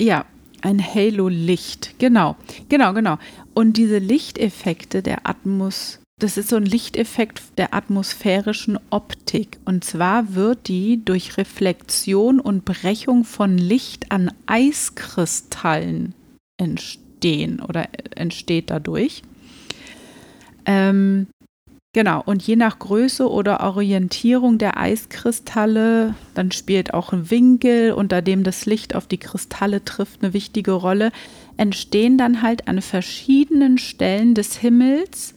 Ja, 0.00 0.24
ein 0.62 0.82
Halo-Licht. 0.82 1.98
Genau, 1.98 2.36
genau, 2.70 2.94
genau. 2.94 3.18
Und 3.52 3.76
diese 3.76 3.98
Lichteffekte 3.98 5.02
der 5.02 5.26
Atmos, 5.26 6.00
das 6.20 6.36
ist 6.36 6.48
so 6.48 6.56
ein 6.56 6.64
Lichteffekt 6.64 7.42
der 7.58 7.74
atmosphärischen 7.74 8.78
Optik. 8.90 9.58
Und 9.64 9.84
zwar 9.84 10.34
wird 10.34 10.68
die 10.68 11.04
durch 11.04 11.36
Reflexion 11.36 12.40
und 12.40 12.64
Brechung 12.64 13.24
von 13.24 13.58
Licht 13.58 14.12
an 14.12 14.30
Eiskristallen 14.46 16.14
entstehen 16.56 17.60
oder 17.60 17.88
entsteht 18.16 18.70
dadurch. 18.70 19.22
Ähm, 20.66 21.26
Genau, 21.94 22.20
und 22.26 22.42
je 22.42 22.56
nach 22.56 22.80
Größe 22.80 23.30
oder 23.30 23.60
Orientierung 23.60 24.58
der 24.58 24.76
Eiskristalle, 24.76 26.16
dann 26.34 26.50
spielt 26.50 26.92
auch 26.92 27.12
ein 27.12 27.30
Winkel, 27.30 27.92
unter 27.92 28.20
dem 28.20 28.42
das 28.42 28.66
Licht 28.66 28.96
auf 28.96 29.06
die 29.06 29.18
Kristalle 29.18 29.84
trifft, 29.84 30.20
eine 30.20 30.32
wichtige 30.32 30.72
Rolle, 30.72 31.12
entstehen 31.56 32.18
dann 32.18 32.42
halt 32.42 32.66
an 32.66 32.82
verschiedenen 32.82 33.78
Stellen 33.78 34.34
des 34.34 34.56
Himmels 34.56 35.33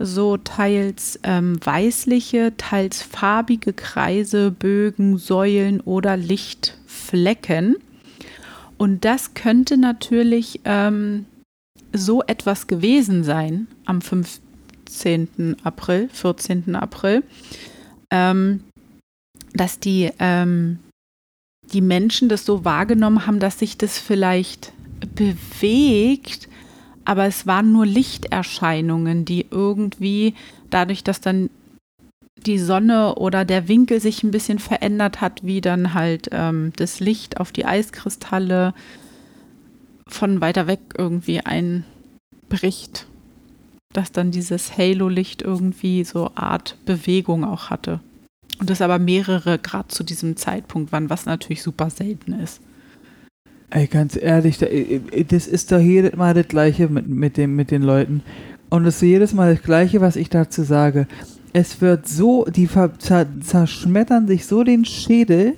so 0.00 0.36
teils 0.36 1.20
ähm, 1.22 1.58
weißliche, 1.64 2.54
teils 2.56 3.02
farbige 3.02 3.72
Kreise, 3.72 4.50
Bögen, 4.50 5.18
Säulen 5.18 5.80
oder 5.80 6.16
Lichtflecken. 6.16 7.76
Und 8.78 9.04
das 9.04 9.34
könnte 9.34 9.76
natürlich 9.76 10.60
ähm, 10.64 11.26
so 11.92 12.22
etwas 12.22 12.66
gewesen 12.66 13.24
sein 13.24 13.68
am 13.84 14.00
5. 14.00 14.40
15. 14.90 15.56
April, 15.62 16.08
14. 16.12 16.74
April, 16.74 17.22
ähm, 18.10 18.64
dass 19.54 19.78
die, 19.78 20.10
ähm, 20.18 20.80
die 21.72 21.80
Menschen 21.80 22.28
das 22.28 22.44
so 22.44 22.64
wahrgenommen 22.64 23.26
haben, 23.26 23.38
dass 23.38 23.60
sich 23.60 23.78
das 23.78 23.98
vielleicht 23.98 24.72
bewegt, 25.14 26.48
aber 27.10 27.24
es 27.24 27.44
waren 27.44 27.72
nur 27.72 27.86
Lichterscheinungen, 27.86 29.24
die 29.24 29.44
irgendwie 29.50 30.34
dadurch, 30.70 31.02
dass 31.02 31.20
dann 31.20 31.50
die 32.46 32.56
Sonne 32.56 33.16
oder 33.16 33.44
der 33.44 33.66
Winkel 33.66 34.00
sich 34.00 34.22
ein 34.22 34.30
bisschen 34.30 34.60
verändert 34.60 35.20
hat, 35.20 35.42
wie 35.42 35.60
dann 35.60 35.92
halt 35.92 36.28
ähm, 36.30 36.72
das 36.76 37.00
Licht 37.00 37.40
auf 37.40 37.50
die 37.50 37.66
Eiskristalle 37.66 38.74
von 40.06 40.40
weiter 40.40 40.68
weg 40.68 40.78
irgendwie 40.96 41.40
einbricht 41.40 43.06
dass 43.92 44.12
dann 44.12 44.30
dieses 44.30 44.78
Halo-Licht 44.78 45.42
irgendwie 45.42 46.04
so 46.04 46.30
Art 46.36 46.76
Bewegung 46.86 47.44
auch 47.44 47.70
hatte. 47.70 47.98
Und 48.60 48.70
das 48.70 48.82
aber 48.82 49.00
mehrere 49.00 49.58
Grad 49.58 49.90
zu 49.90 50.04
diesem 50.04 50.36
Zeitpunkt 50.36 50.92
waren, 50.92 51.10
was 51.10 51.26
natürlich 51.26 51.64
super 51.64 51.90
selten 51.90 52.34
ist. 52.34 52.60
Ey, 53.70 53.86
ganz 53.86 54.16
ehrlich, 54.20 54.58
da, 54.58 54.66
das 55.28 55.46
ist 55.46 55.70
doch 55.70 55.78
jedes 55.78 56.16
Mal 56.16 56.34
das 56.34 56.48
Gleiche 56.48 56.88
mit, 56.88 57.08
mit, 57.08 57.36
dem, 57.36 57.54
mit 57.54 57.70
den 57.70 57.82
Leuten. 57.82 58.22
Und 58.68 58.84
es 58.84 58.96
ist 58.96 59.02
jedes 59.02 59.32
Mal 59.32 59.54
das 59.54 59.62
Gleiche, 59.62 60.00
was 60.00 60.16
ich 60.16 60.28
dazu 60.28 60.64
sage. 60.64 61.06
Es 61.52 61.80
wird 61.80 62.08
so, 62.08 62.44
die 62.44 62.68
zerschmettern 62.68 64.26
sich 64.26 64.46
so 64.46 64.64
den 64.64 64.84
Schädel, 64.84 65.54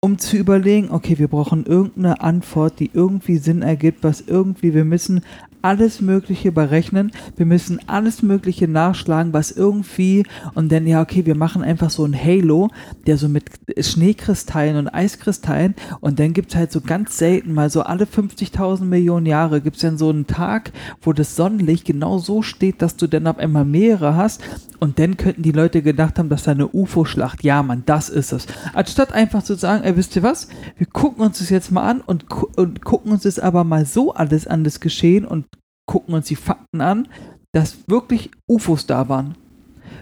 um 0.00 0.18
zu 0.18 0.36
überlegen, 0.36 0.90
okay, 0.90 1.18
wir 1.18 1.28
brauchen 1.28 1.66
irgendeine 1.66 2.20
Antwort, 2.20 2.80
die 2.80 2.90
irgendwie 2.92 3.36
Sinn 3.36 3.62
ergibt, 3.62 4.04
was 4.04 4.22
irgendwie, 4.22 4.74
wir 4.74 4.84
müssen 4.84 5.22
alles 5.64 6.02
Mögliche 6.02 6.52
berechnen, 6.52 7.10
wir 7.36 7.46
müssen 7.46 7.80
alles 7.88 8.22
Mögliche 8.22 8.68
nachschlagen, 8.68 9.32
was 9.32 9.50
irgendwie, 9.50 10.24
und 10.54 10.70
dann, 10.70 10.86
ja, 10.86 11.00
okay, 11.00 11.24
wir 11.24 11.34
machen 11.34 11.62
einfach 11.62 11.88
so 11.88 12.04
ein 12.04 12.14
Halo, 12.14 12.68
der 13.06 13.16
so 13.16 13.30
mit 13.30 13.44
Schneekristallen 13.80 14.76
und 14.76 14.88
Eiskristallen, 14.88 15.74
und 16.00 16.18
dann 16.18 16.34
gibt 16.34 16.50
es 16.50 16.56
halt 16.56 16.70
so 16.70 16.82
ganz 16.82 17.16
selten, 17.16 17.54
mal 17.54 17.70
so 17.70 17.80
alle 17.80 18.04
50.000 18.04 18.84
Millionen 18.84 19.24
Jahre, 19.24 19.62
gibt 19.62 19.76
es 19.76 19.82
dann 19.82 19.96
so 19.96 20.10
einen 20.10 20.26
Tag, 20.26 20.70
wo 21.00 21.14
das 21.14 21.34
Sonnenlicht 21.34 21.86
genau 21.86 22.18
so 22.18 22.42
steht, 22.42 22.82
dass 22.82 22.96
du 22.96 23.06
dann 23.06 23.26
auf 23.26 23.38
einmal 23.38 23.64
mehrere 23.64 24.16
hast, 24.16 24.42
und 24.80 24.98
dann 24.98 25.16
könnten 25.16 25.42
die 25.42 25.52
Leute 25.52 25.80
gedacht 25.80 26.18
haben, 26.18 26.28
dass 26.28 26.42
da 26.42 26.50
eine 26.50 26.68
UFO-Schlacht, 26.68 27.42
ja, 27.42 27.62
Mann, 27.62 27.84
das 27.86 28.10
ist 28.10 28.32
es. 28.32 28.46
Anstatt 28.74 29.14
einfach 29.14 29.42
zu 29.42 29.54
sagen, 29.54 29.82
ey, 29.82 29.96
wisst 29.96 30.14
ihr 30.14 30.22
was, 30.22 30.48
wir 30.76 30.86
gucken 30.86 31.24
uns 31.24 31.38
das 31.38 31.48
jetzt 31.48 31.72
mal 31.72 31.88
an 31.88 32.02
und, 32.02 32.28
gu 32.28 32.48
und 32.56 32.84
gucken 32.84 33.12
uns 33.12 33.22
das 33.22 33.38
aber 33.38 33.64
mal 33.64 33.86
so 33.86 34.12
alles 34.12 34.46
an 34.46 34.62
das 34.62 34.80
Geschehen 34.80 35.24
und 35.24 35.46
gucken 35.86 36.14
uns 36.14 36.26
die 36.26 36.36
Fakten 36.36 36.80
an, 36.80 37.08
dass 37.52 37.76
wirklich 37.86 38.30
UFOs 38.48 38.86
da 38.86 39.08
waren. 39.08 39.36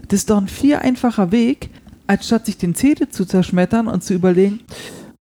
Das 0.09 0.21
ist 0.21 0.31
doch 0.31 0.39
ein 0.39 0.49
viel 0.49 0.77
einfacher 0.77 1.33
Weg, 1.33 1.71
als 2.07 2.27
statt 2.27 2.47
sich 2.47 2.57
den 2.59 2.75
Zähne 2.75 3.09
zu 3.09 3.25
zerschmettern 3.25 3.89
und 3.89 4.03
zu 4.03 4.15
überlegen, 4.15 4.61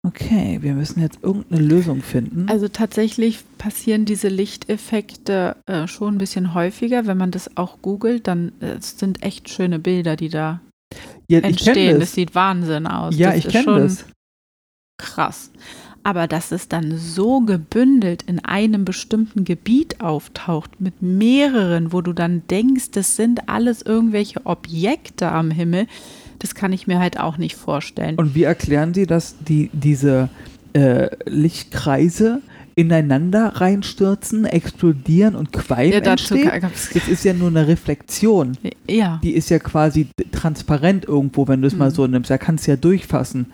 okay, 0.05 0.59
wir 0.61 0.73
müssen 0.73 1.01
jetzt 1.01 1.19
irgendeine 1.21 1.61
Lösung 1.61 2.01
finden. 2.01 2.47
Also 2.49 2.67
tatsächlich 2.67 3.39
passieren 3.57 4.05
diese 4.05 4.29
Lichteffekte 4.29 5.57
äh, 5.65 5.87
schon 5.87 6.15
ein 6.15 6.17
bisschen 6.17 6.53
häufiger. 6.53 7.05
Wenn 7.07 7.17
man 7.17 7.31
das 7.31 7.57
auch 7.57 7.81
googelt, 7.81 8.27
dann 8.27 8.53
äh, 8.61 8.77
sind 8.79 9.23
echt 9.23 9.49
schöne 9.49 9.79
Bilder, 9.79 10.15
die 10.15 10.29
da 10.29 10.61
ja, 11.27 11.39
entstehen. 11.39 11.99
Das. 11.99 12.09
das. 12.09 12.13
sieht 12.13 12.35
Wahnsinn 12.35 12.87
aus. 12.87 13.17
Ja, 13.17 13.31
das 13.31 13.45
ich 13.45 13.47
kenne 13.49 13.79
das. 13.79 14.05
krass. 14.97 15.51
Aber 16.07 16.25
dass 16.25 16.53
es 16.53 16.69
dann 16.69 16.97
so 16.97 17.41
gebündelt 17.41 18.21
in 18.21 18.39
einem 18.45 18.85
bestimmten 18.85 19.43
Gebiet 19.43 19.99
auftaucht, 19.99 20.79
mit 20.79 21.01
mehreren, 21.01 21.91
wo 21.91 21.99
du 21.99 22.13
dann 22.13 22.43
denkst, 22.49 22.91
das 22.91 23.17
sind 23.17 23.49
alles 23.49 23.81
irgendwelche 23.81 24.45
Objekte 24.45 25.29
am 25.29 25.51
Himmel, 25.51 25.85
das 26.39 26.55
kann 26.55 26.71
ich 26.71 26.87
mir 26.87 26.99
halt 26.99 27.19
auch 27.19 27.37
nicht 27.37 27.57
vorstellen. 27.57 28.15
Und 28.15 28.35
wie 28.35 28.43
erklären 28.43 28.93
Sie, 28.93 29.05
dass 29.05 29.35
die, 29.39 29.69
diese 29.73 30.29
äh, 30.71 31.09
Lichtkreise 31.25 32.41
ineinander 32.75 33.47
reinstürzen, 33.59 34.45
explodieren 34.45 35.35
und 35.35 35.51
Qualm 35.51 35.91
ja, 35.91 35.99
gab's, 35.99 36.29
Das 36.93 37.09
ist 37.09 37.25
ja 37.25 37.33
nur 37.33 37.49
eine 37.49 37.67
Reflexion. 37.67 38.55
ja, 38.89 39.19
Die 39.21 39.31
ist 39.31 39.49
ja 39.49 39.59
quasi 39.59 40.07
transparent 40.31 41.03
irgendwo, 41.03 41.49
wenn 41.49 41.61
du 41.61 41.67
es 41.67 41.75
mal 41.75 41.89
Mhm. 41.89 41.93
so 41.95 42.07
nimmst. 42.07 42.29
Da 42.29 42.37
kannst 42.37 42.65
du 42.65 42.71
ja 42.71 42.77
durchfassen. 42.77 43.47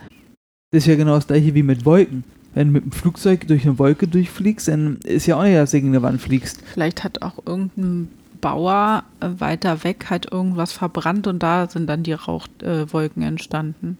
Das 0.72 0.84
ist 0.84 0.88
ja 0.88 0.96
genau 0.96 1.16
das 1.16 1.26
gleiche 1.26 1.56
wie 1.56 1.63
mit 1.63 1.84
Wolken. 1.84 2.24
Wenn 2.54 2.68
du 2.68 2.74
mit 2.74 2.84
dem 2.86 2.92
Flugzeug 2.92 3.48
durch 3.48 3.66
eine 3.66 3.80
Wolke 3.80 4.08
durchfliegst, 4.08 4.68
dann 4.68 4.98
ist 5.04 5.26
ja 5.26 5.38
auch 5.38 5.44
nicht, 5.44 5.56
dass 5.56 5.72
du 5.72 5.78
gegen 5.78 5.89
eine 5.89 6.02
Wand 6.02 6.22
fliegst. 6.22 6.62
vielleicht 6.74 7.04
hat 7.04 7.22
auch 7.22 7.39
irgendein 7.46 8.10
Bauer 8.42 9.04
äh, 9.22 9.30
weiter 9.39 9.84
weg 9.84 10.08
halt 10.10 10.32
irgendwas 10.32 10.74
verbrannt 10.74 11.28
und 11.28 11.42
da 11.42 11.70
sind 11.70 11.88
dann 11.88 12.04
die 12.04 12.13
Rauchwolken 12.13 13.24
äh, 13.24 13.28
entstanden. 13.28 13.98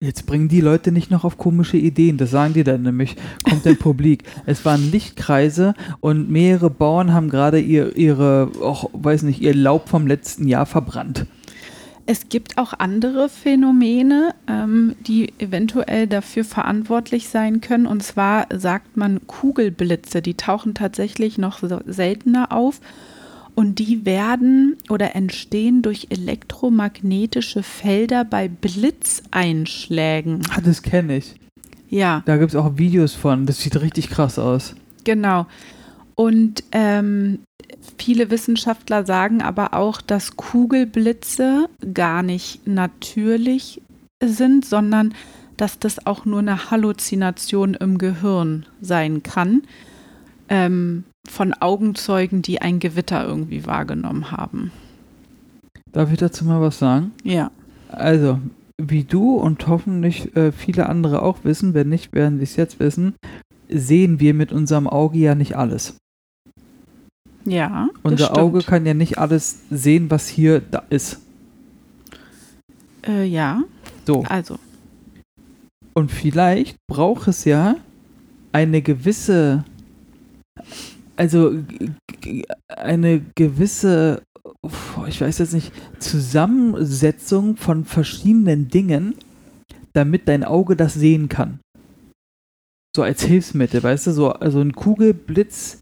Jetzt 0.00 0.26
bringen 0.26 0.48
die 0.48 0.60
Leute 0.60 0.92
nicht 0.92 1.10
noch 1.10 1.24
auf 1.24 1.38
komische 1.38 1.76
Ideen. 1.76 2.18
Das 2.18 2.30
sagen 2.30 2.54
die 2.54 2.62
dann 2.62 2.82
nämlich. 2.82 3.16
Kommt 3.42 3.64
der 3.64 3.74
Publik. 3.74 4.22
Es 4.46 4.64
waren 4.64 4.92
Lichtkreise 4.92 5.74
und 5.98 6.30
mehrere 6.30 6.70
Bauern 6.70 7.12
haben 7.12 7.30
gerade 7.30 7.58
ihr, 7.58 7.96
ihre, 7.96 8.52
auch, 8.62 8.90
weiß 8.92 9.24
nicht, 9.24 9.40
ihr 9.40 9.54
Laub 9.54 9.88
vom 9.88 10.06
letzten 10.06 10.46
Jahr 10.46 10.66
verbrannt. 10.66 11.26
Es 12.10 12.30
gibt 12.30 12.56
auch 12.56 12.72
andere 12.78 13.28
Phänomene, 13.28 14.34
ähm, 14.46 14.96
die 15.06 15.30
eventuell 15.38 16.06
dafür 16.06 16.42
verantwortlich 16.42 17.28
sein 17.28 17.60
können. 17.60 17.84
Und 17.86 18.02
zwar 18.02 18.46
sagt 18.50 18.96
man 18.96 19.26
Kugelblitze, 19.26 20.22
die 20.22 20.32
tauchen 20.32 20.72
tatsächlich 20.72 21.36
noch 21.36 21.60
seltener 21.84 22.50
auf. 22.50 22.80
Und 23.54 23.78
die 23.78 24.06
werden 24.06 24.78
oder 24.88 25.14
entstehen 25.16 25.82
durch 25.82 26.06
elektromagnetische 26.08 27.62
Felder 27.62 28.24
bei 28.24 28.48
Blitzeinschlägen. 28.48 30.40
Ah, 30.56 30.62
das 30.62 30.80
kenne 30.80 31.18
ich. 31.18 31.34
Ja, 31.90 32.22
Da 32.24 32.38
gibt 32.38 32.52
es 32.52 32.56
auch 32.56 32.78
Videos 32.78 33.12
von. 33.12 33.44
Das 33.44 33.60
sieht 33.60 33.78
richtig 33.78 34.08
krass 34.08 34.38
aus. 34.38 34.74
genau. 35.04 35.46
Und 36.14 36.64
ähm, 36.72 37.40
viele 37.96 38.30
Wissenschaftler 38.30 39.04
sagen 39.04 39.42
aber 39.42 39.74
auch, 39.74 40.00
dass 40.00 40.36
Kugelblitze 40.36 41.68
gar 41.94 42.22
nicht 42.22 42.66
natürlich 42.66 43.80
sind, 44.22 44.64
sondern 44.64 45.14
dass 45.56 45.78
das 45.78 46.06
auch 46.06 46.24
nur 46.24 46.38
eine 46.40 46.70
Halluzination 46.70 47.74
im 47.74 47.98
Gehirn 47.98 48.66
sein 48.80 49.22
kann 49.22 49.62
ähm, 50.48 51.04
von 51.28 51.52
Augenzeugen, 51.54 52.42
die 52.42 52.62
ein 52.62 52.78
Gewitter 52.78 53.26
irgendwie 53.26 53.66
wahrgenommen 53.66 54.30
haben. 54.30 54.70
Darf 55.92 56.12
ich 56.12 56.18
dazu 56.18 56.44
mal 56.44 56.60
was 56.60 56.78
sagen? 56.78 57.12
Ja, 57.24 57.50
Also, 57.88 58.38
wie 58.80 59.04
du 59.04 59.34
und 59.34 59.66
hoffentlich 59.66 60.34
äh, 60.36 60.52
viele 60.52 60.88
andere 60.88 61.22
auch 61.22 61.38
wissen, 61.44 61.74
wenn 61.74 61.88
nicht, 61.88 62.12
werden 62.12 62.38
sie 62.38 62.44
es 62.44 62.56
jetzt 62.56 62.78
wissen, 62.78 63.14
sehen 63.68 64.20
wir 64.20 64.34
mit 64.34 64.52
unserem 64.52 64.86
Auge 64.86 65.18
ja 65.18 65.34
nicht 65.34 65.56
alles. 65.56 65.96
Ja. 67.50 67.88
Unser. 68.02 68.36
Auge 68.36 68.60
kann 68.60 68.86
ja 68.86 68.94
nicht 68.94 69.18
alles 69.18 69.60
sehen, 69.70 70.10
was 70.10 70.28
hier 70.28 70.60
da 70.60 70.82
ist. 70.90 71.20
Äh, 73.06 73.24
ja, 73.24 73.62
So. 74.06 74.22
also. 74.28 74.58
Und 75.94 76.10
vielleicht 76.10 76.76
braucht 76.86 77.28
es 77.28 77.44
ja 77.44 77.76
eine 78.52 78.82
gewisse, 78.82 79.64
also 81.16 81.58
eine 82.68 83.20
gewisse 83.34 84.22
ich 85.06 85.20
weiß 85.20 85.38
jetzt 85.38 85.54
nicht, 85.54 85.72
Zusammensetzung 85.98 87.56
von 87.56 87.84
verschiedenen 87.84 88.68
Dingen, 88.68 89.14
damit 89.92 90.28
dein 90.28 90.44
Auge 90.44 90.76
das 90.76 90.94
sehen 90.94 91.28
kann. 91.28 91.60
So 92.96 93.02
als 93.02 93.22
Hilfsmittel, 93.22 93.82
weißt 93.82 94.08
du, 94.08 94.12
so 94.12 94.30
also 94.30 94.60
ein 94.60 94.72
Kugelblitz, 94.72 95.80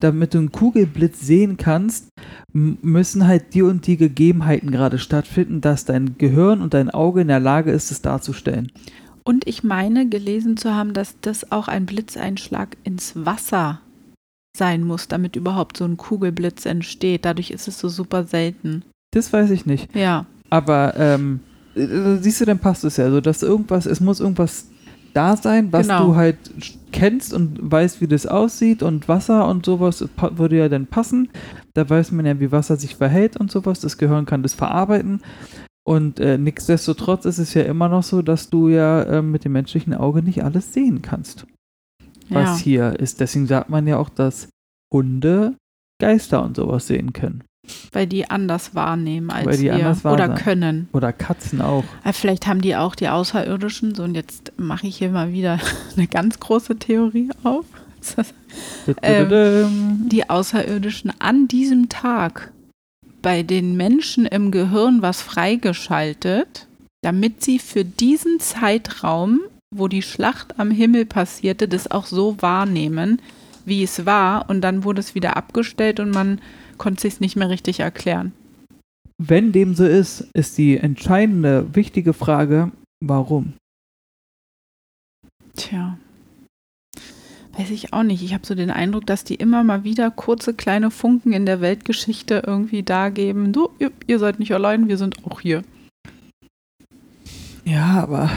damit 0.00 0.34
du 0.34 0.38
einen 0.38 0.52
Kugelblitz 0.52 1.20
sehen 1.20 1.56
kannst, 1.56 2.08
müssen 2.52 3.26
halt 3.26 3.54
die 3.54 3.62
und 3.62 3.86
die 3.86 3.96
Gegebenheiten 3.96 4.70
gerade 4.70 4.98
stattfinden, 4.98 5.60
dass 5.60 5.84
dein 5.84 6.16
Gehirn 6.18 6.62
und 6.62 6.74
dein 6.74 6.90
Auge 6.90 7.22
in 7.22 7.28
der 7.28 7.40
Lage 7.40 7.72
ist, 7.72 7.90
es 7.90 8.00
darzustellen. 8.02 8.70
Und 9.24 9.46
ich 9.46 9.64
meine 9.64 10.08
gelesen 10.08 10.56
zu 10.56 10.74
haben, 10.74 10.94
dass 10.94 11.16
das 11.20 11.52
auch 11.52 11.68
ein 11.68 11.84
Blitzeinschlag 11.84 12.76
ins 12.84 13.12
Wasser 13.14 13.80
sein 14.56 14.84
muss, 14.84 15.08
damit 15.08 15.36
überhaupt 15.36 15.76
so 15.76 15.84
ein 15.84 15.96
Kugelblitz 15.96 16.64
entsteht. 16.64 17.24
Dadurch 17.24 17.50
ist 17.50 17.68
es 17.68 17.78
so 17.78 17.88
super 17.88 18.24
selten. 18.24 18.84
Das 19.12 19.32
weiß 19.32 19.50
ich 19.50 19.66
nicht. 19.66 19.94
Ja. 19.94 20.26
Aber 20.50 20.94
ähm, 20.96 21.40
äh, 21.74 22.16
siehst 22.20 22.40
du, 22.40 22.44
dann 22.44 22.58
passt 22.58 22.84
es 22.84 22.96
ja 22.96 23.10
so, 23.10 23.20
dass 23.20 23.42
irgendwas, 23.42 23.86
es 23.86 24.00
muss 24.00 24.20
irgendwas 24.20 24.68
da 25.14 25.36
sein, 25.36 25.72
was 25.72 25.86
Genau. 25.86 26.06
du 26.08 26.16
halt 26.16 26.36
kennst 26.92 27.32
und 27.34 27.58
weißt, 27.60 28.00
wie 28.00 28.06
das 28.06 28.26
aussieht 28.26 28.82
und 28.82 29.08
Wasser 29.08 29.46
und 29.48 29.66
sowas 29.66 30.08
würde 30.32 30.58
ja 30.58 30.68
dann 30.68 30.86
passen. 30.86 31.28
Da 31.74 31.88
weiß 31.88 32.12
man 32.12 32.26
ja, 32.26 32.40
wie 32.40 32.52
Wasser 32.52 32.76
sich 32.76 32.96
verhält 32.96 33.36
und 33.36 33.50
sowas. 33.50 33.80
Das 33.80 33.98
Gehirn 33.98 34.26
kann 34.26 34.42
das 34.42 34.54
verarbeiten. 34.54 35.20
Und 35.86 36.20
äh, 36.20 36.36
nichtsdestotrotz 36.36 37.24
ist 37.24 37.38
es 37.38 37.54
ja 37.54 37.62
immer 37.62 37.88
noch 37.88 38.02
so, 38.02 38.20
dass 38.20 38.50
du 38.50 38.68
ja 38.68 39.02
äh, 39.04 39.22
mit 39.22 39.44
dem 39.44 39.52
menschlichen 39.52 39.94
Auge 39.94 40.22
nicht 40.22 40.44
alles 40.44 40.74
sehen 40.74 41.00
kannst, 41.00 41.46
was 42.28 42.58
ja. 42.60 42.64
hier 42.64 43.00
ist. 43.00 43.20
Deswegen 43.20 43.46
sagt 43.46 43.70
man 43.70 43.86
ja 43.86 43.96
auch, 43.96 44.10
dass 44.10 44.50
Hunde 44.92 45.56
Geister 46.00 46.42
und 46.42 46.56
sowas 46.56 46.86
sehen 46.86 47.12
können. 47.12 47.42
Weil 47.92 48.06
die 48.06 48.28
anders 48.30 48.74
wahrnehmen 48.74 49.30
als 49.30 49.46
Weil 49.46 49.56
die 49.56 49.64
wir. 49.64 49.74
anders 49.74 50.04
Oder 50.04 50.10
wahrnehmen. 50.18 50.34
können. 50.38 50.88
Oder 50.92 51.12
Katzen 51.12 51.60
auch. 51.60 51.84
Ja, 52.04 52.12
vielleicht 52.12 52.46
haben 52.46 52.60
die 52.60 52.76
auch 52.76 52.94
die 52.94 53.08
Außerirdischen, 53.08 53.94
so 53.94 54.02
und 54.04 54.14
jetzt 54.14 54.52
mache 54.56 54.86
ich 54.86 54.96
hier 54.98 55.10
mal 55.10 55.32
wieder 55.32 55.58
eine 55.96 56.06
ganz 56.06 56.38
große 56.40 56.76
Theorie 56.76 57.30
auf. 57.42 57.64
Ähm, 59.02 60.08
Die 60.08 60.30
Außerirdischen 60.30 61.12
an 61.18 61.48
diesem 61.48 61.88
Tag 61.88 62.52
bei 63.22 63.42
den 63.42 63.76
Menschen 63.76 64.24
im 64.26 64.50
Gehirn 64.50 65.02
was 65.02 65.20
freigeschaltet, 65.20 66.66
damit 67.02 67.42
sie 67.42 67.58
für 67.58 67.84
diesen 67.84 68.40
Zeitraum, 68.40 69.40
wo 69.74 69.88
die 69.88 70.02
Schlacht 70.02 70.58
am 70.58 70.70
Himmel 70.70 71.04
passierte, 71.04 71.68
das 71.68 71.90
auch 71.90 72.06
so 72.06 72.36
wahrnehmen, 72.40 73.20
wie 73.64 73.82
es 73.82 74.06
war. 74.06 74.48
Und 74.48 74.60
dann 74.62 74.84
wurde 74.84 75.00
es 75.00 75.14
wieder 75.14 75.36
abgestellt 75.36 76.00
und 76.00 76.10
man 76.10 76.40
konnte 76.78 77.02
sich 77.02 77.20
nicht 77.20 77.36
mehr 77.36 77.50
richtig 77.50 77.80
erklären. 77.80 78.32
Wenn 79.18 79.52
dem 79.52 79.74
so 79.74 79.84
ist, 79.84 80.28
ist 80.32 80.58
die 80.58 80.76
entscheidende, 80.76 81.74
wichtige 81.74 82.12
Frage, 82.12 82.70
warum? 83.00 83.54
Tja. 85.56 85.98
Weiß 87.58 87.70
ich 87.70 87.92
auch 87.92 88.04
nicht. 88.04 88.22
Ich 88.22 88.34
habe 88.34 88.46
so 88.46 88.54
den 88.54 88.70
Eindruck, 88.70 89.04
dass 89.06 89.24
die 89.24 89.34
immer 89.34 89.64
mal 89.64 89.82
wieder 89.82 90.12
kurze 90.12 90.54
kleine 90.54 90.92
Funken 90.92 91.32
in 91.32 91.44
der 91.44 91.60
Weltgeschichte 91.60 92.44
irgendwie 92.46 92.84
da 92.84 93.08
geben. 93.08 93.52
Du, 93.52 93.70
ihr, 93.80 93.90
ihr 94.06 94.20
seid 94.20 94.38
nicht 94.38 94.54
allein, 94.54 94.86
wir 94.86 94.96
sind 94.96 95.24
auch 95.26 95.40
hier. 95.40 95.64
Ja, 97.64 98.00
aber 98.00 98.30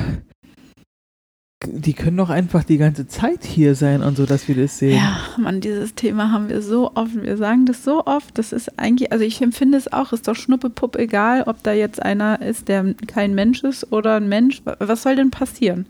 die 1.68 1.94
können 1.94 2.18
doch 2.18 2.30
einfach 2.30 2.64
die 2.64 2.78
ganze 2.78 3.08
Zeit 3.08 3.44
hier 3.44 3.76
sein 3.76 4.02
und 4.02 4.18
so, 4.18 4.26
dass 4.26 4.48
wir 4.48 4.56
das 4.56 4.80
sehen. 4.80 4.98
Ja, 4.98 5.20
Mann, 5.38 5.62
dieses 5.62 5.96
Thema 5.96 6.32
haben 6.32 6.50
wir 6.50 6.62
so 6.62 6.92
oft. 6.96 7.16
Wir 7.22 7.38
sagen 7.38 7.66
das 7.66 7.84
so 7.84 8.06
oft. 8.06 8.38
Das 8.38 8.52
ist 8.52 8.80
eigentlich, 8.80 9.12
also 9.12 9.24
ich 9.24 9.42
empfinde 9.42 9.78
es 9.78 9.92
auch, 9.92 10.12
ist 10.14 10.28
doch 10.28 10.36
Schnuppepupp 10.36 10.96
egal, 10.96 11.44
ob 11.44 11.62
da 11.64 11.74
jetzt 11.74 12.02
einer 12.02 12.42
ist, 12.42 12.68
der 12.68 12.96
kein 13.08 13.36
Mensch 13.36 13.64
ist 13.64 13.92
oder 13.92 14.16
ein 14.16 14.28
Mensch. 14.28 14.62
Was 14.80 15.04
soll 15.04 15.16
denn 15.16 15.32
passieren? 15.32 15.86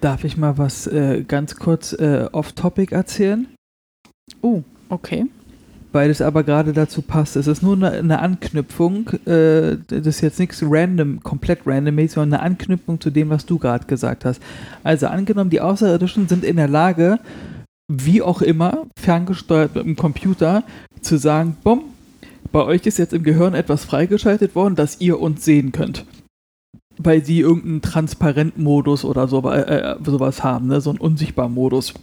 Darf 0.00 0.24
ich 0.24 0.36
mal 0.36 0.58
was 0.58 0.88
äh, 0.88 1.22
ganz 1.26 1.56
kurz 1.56 1.92
äh, 1.92 2.28
off-topic 2.32 2.92
erzählen? 2.92 3.46
Oh, 4.40 4.62
okay. 4.88 5.26
Weil 5.92 6.10
es 6.10 6.22
aber 6.22 6.42
gerade 6.42 6.72
dazu 6.72 7.02
passt. 7.02 7.36
Es 7.36 7.46
ist 7.46 7.62
nur 7.62 7.76
eine, 7.76 7.90
eine 7.90 8.18
Anknüpfung. 8.20 9.08
Äh, 9.26 9.76
das 9.86 10.06
ist 10.06 10.20
jetzt 10.22 10.38
nichts 10.38 10.62
random, 10.66 11.22
komplett 11.22 11.60
random, 11.66 12.08
sondern 12.08 12.40
eine 12.40 12.50
Anknüpfung 12.50 13.00
zu 13.00 13.10
dem, 13.10 13.28
was 13.30 13.44
du 13.44 13.58
gerade 13.58 13.86
gesagt 13.86 14.24
hast. 14.24 14.40
Also 14.82 15.06
angenommen, 15.08 15.50
die 15.50 15.60
Außerirdischen 15.60 16.28
sind 16.28 16.44
in 16.44 16.56
der 16.56 16.68
Lage, 16.68 17.18
wie 17.88 18.22
auch 18.22 18.40
immer, 18.40 18.86
ferngesteuert 18.98 19.74
mit 19.74 19.84
dem 19.84 19.96
Computer, 19.96 20.64
zu 21.02 21.18
sagen, 21.18 21.56
bumm, 21.62 21.82
bei 22.52 22.64
euch 22.64 22.86
ist 22.86 22.98
jetzt 22.98 23.12
im 23.12 23.22
Gehirn 23.22 23.54
etwas 23.54 23.84
freigeschaltet 23.84 24.54
worden, 24.54 24.76
dass 24.76 25.00
ihr 25.00 25.20
uns 25.20 25.44
sehen 25.44 25.72
könnt. 25.72 26.04
Weil 26.98 27.24
sie 27.24 27.40
irgendeinen 27.40 27.82
Transparent-Modus 27.82 29.04
oder 29.04 29.26
so, 29.26 29.48
äh, 29.50 29.96
sowas 30.04 30.44
haben, 30.44 30.68
ne? 30.68 30.80
so 30.80 30.90
einen 30.90 31.00
Unsichtbar-Modus. 31.00 31.94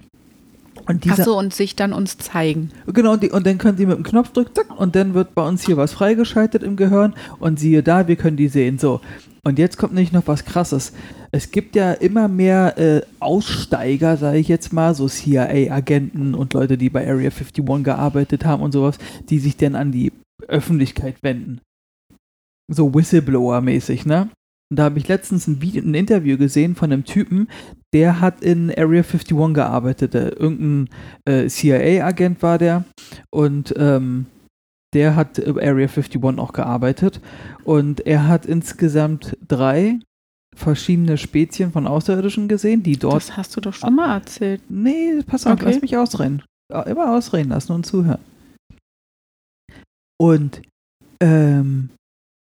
Und 0.89 1.05
dieser, 1.05 1.19
Achso, 1.19 1.37
und 1.37 1.53
sich 1.53 1.75
dann 1.75 1.93
uns 1.93 2.17
zeigen. 2.17 2.71
Genau, 2.87 3.13
und, 3.13 3.21
die, 3.21 3.29
und 3.29 3.45
dann 3.45 3.59
können 3.59 3.77
sie 3.77 3.85
mit 3.85 3.97
dem 3.97 4.03
Knopf 4.03 4.31
drücken, 4.31 4.55
zack, 4.55 4.75
und 4.75 4.95
dann 4.95 5.13
wird 5.13 5.35
bei 5.35 5.47
uns 5.47 5.63
hier 5.63 5.77
was 5.77 5.93
freigeschaltet 5.93 6.63
im 6.63 6.77
Gehirn 6.77 7.13
und 7.37 7.59
siehe 7.59 7.83
da, 7.83 8.07
wir 8.07 8.15
können 8.15 8.37
die 8.37 8.47
sehen. 8.47 8.79
So. 8.79 8.99
Und 9.43 9.59
jetzt 9.59 9.77
kommt 9.77 9.93
nämlich 9.93 10.13
noch 10.13 10.25
was 10.25 10.45
krasses. 10.45 10.93
Es 11.31 11.51
gibt 11.51 11.75
ja 11.75 11.91
immer 11.91 12.27
mehr 12.27 12.75
äh, 12.79 13.01
Aussteiger, 13.19 14.17
sage 14.17 14.39
ich 14.39 14.47
jetzt 14.47 14.73
mal, 14.73 14.95
so 14.95 15.07
CIA-Agenten 15.07 16.33
und 16.33 16.55
Leute, 16.55 16.75
die 16.75 16.89
bei 16.89 17.07
Area 17.07 17.29
51 17.29 17.83
gearbeitet 17.83 18.43
haben 18.43 18.63
und 18.63 18.71
sowas, 18.71 18.97
die 19.29 19.37
sich 19.37 19.57
dann 19.57 19.75
an 19.75 19.91
die 19.91 20.11
Öffentlichkeit 20.47 21.21
wenden. 21.21 21.61
So 22.67 22.95
Whistleblower-mäßig, 22.95 24.07
ne? 24.07 24.29
Und 24.71 24.77
da 24.77 24.83
habe 24.83 24.99
ich 24.99 25.07
letztens 25.07 25.47
ein, 25.47 25.61
Video, 25.61 25.81
ein 25.83 25.95
Interview 25.95 26.37
gesehen 26.37 26.75
von 26.75 26.91
einem 26.91 27.03
Typen, 27.03 27.47
der 27.93 28.21
hat 28.21 28.41
in 28.41 28.69
Area 28.69 29.01
51 29.01 29.53
gearbeitet. 29.53 30.13
Irgendein 30.13 30.89
äh, 31.25 31.47
CIA-Agent 31.47 32.43
war 32.43 32.59
der 32.59 32.83
und 33.31 33.73
ähm, 33.77 34.27
der 34.93 35.15
hat 35.15 35.39
in 35.39 35.57
Area 35.57 35.87
51 35.87 36.23
auch 36.37 36.53
gearbeitet 36.53 37.19
und 37.63 38.05
er 38.05 38.27
hat 38.27 38.45
insgesamt 38.45 39.37
drei 39.47 39.99
verschiedene 40.55 41.17
Spezien 41.17 41.71
von 41.71 41.87
Außerirdischen 41.87 42.47
gesehen, 42.47 42.83
die 42.83 42.97
dort. 42.97 43.15
Das 43.15 43.37
hast 43.37 43.55
du 43.55 43.61
doch 43.61 43.73
schon 43.73 43.95
mal 43.95 44.13
erzählt. 44.15 44.61
Nee, 44.69 45.21
pass 45.25 45.47
auf, 45.47 45.53
Okay. 45.53 45.65
lass 45.65 45.81
mich 45.81 45.97
ausreden. 45.97 46.43
Ja, 46.71 46.83
Immer 46.83 47.15
ausreden 47.15 47.49
lassen 47.49 47.71
und 47.71 47.85
zuhören. 47.85 48.19
Und 50.21 50.61
ähm, 51.21 51.89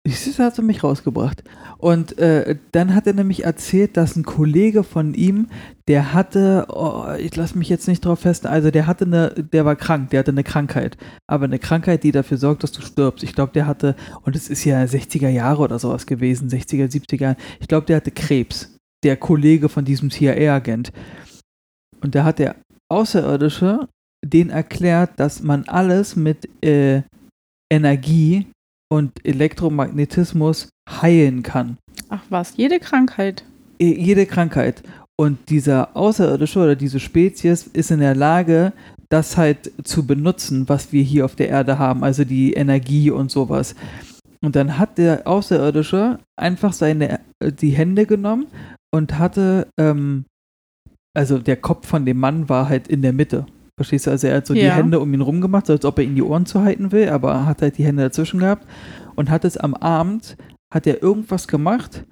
das 0.04 0.38
hat 0.38 0.58
er 0.58 0.64
mich 0.64 0.84
rausgebracht. 0.84 1.42
Und 1.78 2.18
äh, 2.18 2.56
dann 2.72 2.94
hat 2.94 3.06
er 3.06 3.14
nämlich 3.14 3.44
erzählt, 3.44 3.96
dass 3.96 4.16
ein 4.16 4.24
Kollege 4.24 4.84
von 4.84 5.14
ihm, 5.14 5.48
der 5.88 6.12
hatte, 6.12 6.66
oh, 6.68 7.06
ich 7.18 7.34
lasse 7.36 7.56
mich 7.56 7.68
jetzt 7.70 7.88
nicht 7.88 8.04
drauf 8.04 8.20
fest, 8.20 8.46
also 8.46 8.70
der 8.70 8.86
hatte 8.86 9.06
eine, 9.06 9.30
der 9.30 9.64
war 9.64 9.76
krank, 9.76 10.10
der 10.10 10.20
hatte 10.20 10.30
eine 10.30 10.44
Krankheit. 10.44 10.98
Aber 11.26 11.44
eine 11.44 11.58
Krankheit, 11.58 12.02
die 12.04 12.12
dafür 12.12 12.36
sorgt, 12.36 12.62
dass 12.62 12.72
du 12.72 12.82
stirbst. 12.82 13.24
Ich 13.24 13.34
glaube, 13.34 13.52
der 13.52 13.66
hatte, 13.66 13.96
und 14.22 14.36
es 14.36 14.48
ist 14.48 14.64
ja 14.64 14.82
60er 14.82 15.28
Jahre 15.28 15.62
oder 15.62 15.78
sowas 15.78 16.06
gewesen, 16.06 16.48
60er, 16.48 16.90
70er, 16.90 17.36
ich 17.60 17.68
glaube, 17.68 17.86
der 17.86 17.96
hatte 17.96 18.10
Krebs. 18.10 18.76
Der 19.04 19.16
Kollege 19.16 19.68
von 19.68 19.84
diesem 19.84 20.10
CIA-Agent. 20.10 20.92
Und 22.00 22.14
da 22.14 22.24
hat 22.24 22.38
der 22.38 22.56
Außerirdische 22.90 23.88
den 24.24 24.50
erklärt, 24.50 25.18
dass 25.18 25.42
man 25.42 25.64
alles 25.64 26.16
mit 26.16 26.48
äh, 26.64 27.02
Energie 27.70 28.46
und 28.90 29.24
Elektromagnetismus 29.24 30.68
heilen 30.88 31.42
kann. 31.42 31.78
Ach 32.08 32.22
was, 32.28 32.56
jede 32.56 32.78
Krankheit. 32.78 33.44
Jede 33.78 34.26
Krankheit. 34.26 34.82
Und 35.16 35.38
dieser 35.48 35.96
Außerirdische 35.96 36.58
oder 36.58 36.76
diese 36.76 37.00
Spezies 37.00 37.68
ist 37.72 37.90
in 37.90 38.00
der 38.00 38.14
Lage, 38.14 38.72
das 39.08 39.36
halt 39.36 39.72
zu 39.84 40.06
benutzen, 40.06 40.68
was 40.68 40.92
wir 40.92 41.02
hier 41.02 41.24
auf 41.24 41.36
der 41.36 41.48
Erde 41.48 41.78
haben, 41.78 42.02
also 42.02 42.24
die 42.24 42.54
Energie 42.54 43.10
und 43.10 43.30
sowas. 43.30 43.74
Und 44.42 44.56
dann 44.56 44.78
hat 44.78 44.98
der 44.98 45.26
Außerirdische 45.26 46.18
einfach 46.36 46.72
seine, 46.72 47.20
äh, 47.40 47.52
die 47.52 47.70
Hände 47.70 48.06
genommen 48.06 48.46
und 48.92 49.18
hatte, 49.18 49.68
ähm, 49.78 50.24
also 51.16 51.38
der 51.38 51.56
Kopf 51.56 51.86
von 51.86 52.04
dem 52.04 52.18
Mann 52.18 52.48
war 52.48 52.68
halt 52.68 52.88
in 52.88 53.02
der 53.02 53.12
Mitte. 53.12 53.46
Verstehst 53.76 54.06
du? 54.06 54.10
Also 54.10 54.28
er 54.28 54.36
hat 54.36 54.46
so 54.46 54.54
die 54.54 54.60
Ja. 54.60 54.74
Hände 54.74 55.00
um 55.00 55.12
ihn 55.12 55.20
rum 55.20 55.40
gemacht, 55.40 55.66
so 55.66 55.72
als 55.72 55.84
ob 55.84 55.98
er 55.98 56.04
ihn 56.04 56.14
die 56.14 56.22
Ohren 56.22 56.46
zuhalten 56.46 56.92
will, 56.92 57.08
aber 57.08 57.32
er 57.32 57.46
hat 57.46 57.62
halt 57.62 57.78
die 57.78 57.84
Hände 57.84 58.04
dazwischen 58.04 58.38
gehabt 58.40 58.66
und 59.16 59.30
hat 59.30 59.44
es 59.44 59.56
am 59.56 59.74
Abend, 59.74 60.36
hat 60.72 60.86
er 60.86 61.02
irgendwas 61.02 61.48
gemacht, 61.48 62.04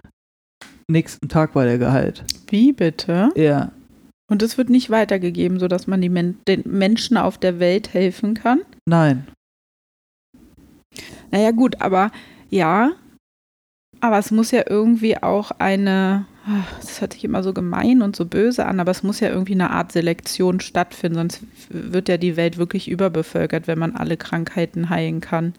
nächsten 0.89 1.29
Tag 1.29 1.55
war 1.55 1.65
der 1.65 1.79
geheilt. 1.79 2.25
Wie 2.49 2.73
bitte? 2.73 3.31
Ja. 3.37 3.73
Und 4.31 4.43
es 4.43 4.57
wird 4.59 4.71
nicht 4.71 4.91
weitergegeben, 4.91 5.59
sodass 5.59 5.87
man 5.87 6.01
die 6.01 6.09
Men 6.09 6.39
den 6.49 6.63
Menschen 6.67 7.17
auf 7.17 7.39
der 7.39 7.61
Welt 7.61 7.93
helfen 7.93 8.35
kann? 8.35 8.63
Nein. 8.89 9.27
Naja, 11.31 11.51
gut, 11.51 11.81
aber 11.81 12.11
ja. 12.51 12.93
Aber 14.01 14.19
es 14.19 14.31
muss 14.31 14.51
ja 14.51 14.65
irgendwie 14.69 15.23
auch 15.23 15.53
eine, 15.53 16.27
das 16.81 17.01
hört 17.01 17.13
sich 17.13 17.25
immer 17.25 17.43
so 17.43 17.53
gemein 17.53 18.03
und 18.03 18.17
so 18.17 18.27
böse 18.27 18.67
an, 18.67 18.81
aber 18.81 18.91
es 18.91 19.03
muss 19.03 19.21
ja 19.21 19.29
irgendwie 19.29 19.55
eine 19.55 19.71
Art 19.71 19.93
Selektion 19.93 20.61
stattfinden, 20.61 21.17
sonst 21.17 21.43
wird 21.71 22.09
ja 22.09 22.17
die 22.17 22.37
Welt 22.37 22.59
wirklich 22.59 22.91
überbevölkert, 22.91 23.67
wenn 23.67 23.79
man 23.79 23.97
alle 23.97 24.17
Krankheiten 24.17 24.91
heilen 24.91 25.21
kann. 25.21 25.55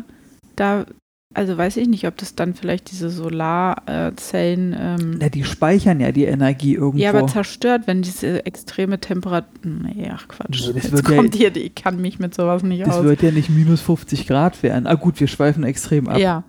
da, 0.55 0.85
also 1.33 1.57
weiß 1.57 1.77
ich 1.77 1.87
nicht, 1.87 2.05
ob 2.05 2.17
das 2.17 2.35
dann 2.35 2.53
vielleicht 2.53 2.91
diese 2.91 3.09
Solarzellen. 3.09 4.75
Ähm, 4.79 5.15
Na, 5.19 5.29
die 5.29 5.43
speichern 5.43 5.99
ja 5.99 6.11
die 6.11 6.25
Energie 6.25 6.75
irgendwo. 6.75 7.01
ja, 7.03 7.09
aber 7.11 7.25
zerstört, 7.27 7.83
wenn 7.87 8.01
diese 8.03 8.45
extreme 8.45 8.99
Temperatur. 8.99 9.49
Nee, 9.63 10.11
ach 10.13 10.27
Quatsch. 10.27 10.67
Das 10.67 10.75
Jetzt 10.75 10.91
wird 10.91 11.09
ja- 11.09 11.15
kommt 11.15 11.33
hier, 11.35 11.55
ich 11.55 11.73
kann 11.75 11.99
mich 11.99 12.19
mit 12.19 12.35
sowas 12.35 12.61
nicht 12.63 12.85
das 12.85 12.97
aus. 12.97 13.03
wird 13.05 13.23
ja 13.23 13.31
nicht 13.31 13.49
minus 13.49 13.81
50 13.81 14.27
Grad 14.27 14.61
werden. 14.61 14.85
Ah 14.85 14.95
gut, 14.95 15.19
wir 15.19 15.27
schweifen 15.27 15.63
extrem 15.63 16.07
ab. 16.09 16.17
ja, 16.19 16.43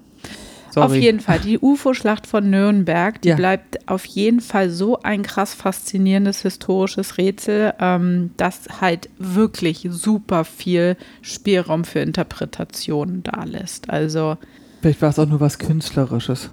Sorry. 0.80 0.96
auf 0.98 1.02
jeden 1.02 1.20
Fall. 1.20 1.38
Die 1.40 1.58
UFO-Schlacht 1.58 2.26
von 2.26 2.48
Nürnberg, 2.50 3.20
die 3.22 3.28
Ja. 3.28 3.36
bleibt 3.36 3.88
auf 3.88 4.04
jeden 4.04 4.40
Fall 4.40 4.70
so 4.70 5.00
ein 5.02 5.22
krass 5.22 5.54
faszinierendes 5.54 6.42
historisches 6.42 7.18
Rätsel, 7.18 7.74
ähm, 7.80 8.30
dass 8.36 8.80
halt 8.80 9.08
wirklich 9.18 9.86
super 9.90 10.44
viel 10.44 10.96
Spielraum 11.22 11.84
für 11.84 12.00
Interpretationen 12.00 13.22
da 13.22 13.44
lässt. 13.44 13.90
Also, 13.90 14.36
Vielleicht 14.80 15.02
war 15.02 15.10
es 15.10 15.18
auch 15.18 15.26
nur 15.26 15.40
was 15.40 15.58
Künstlerisches. 15.58 16.50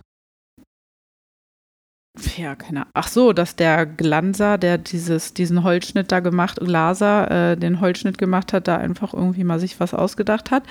ja, 2.37 2.55
keine 2.55 2.81
Ahnung. 2.81 2.91
Ach 2.93 3.07
so, 3.09 3.33
dass 3.33 3.55
der 3.57 3.85
Glanser, 3.85 4.57
der 4.57 4.77
dieses, 4.77 5.33
diesen 5.33 5.63
Holzschnitt 5.63 6.11
da 6.11 6.21
gemacht, 6.21 6.59
Glaser, 6.61 7.51
äh, 7.51 7.57
den 7.57 7.81
Holzschnitt 7.81 8.17
gemacht 8.17 8.53
hat, 8.53 8.67
da 8.69 8.77
einfach 8.77 9.13
irgendwie 9.13 9.43
mal 9.43 9.59
sich 9.59 9.79
was 9.79 9.93
ausgedacht 9.93 10.49
hat. 10.51 10.63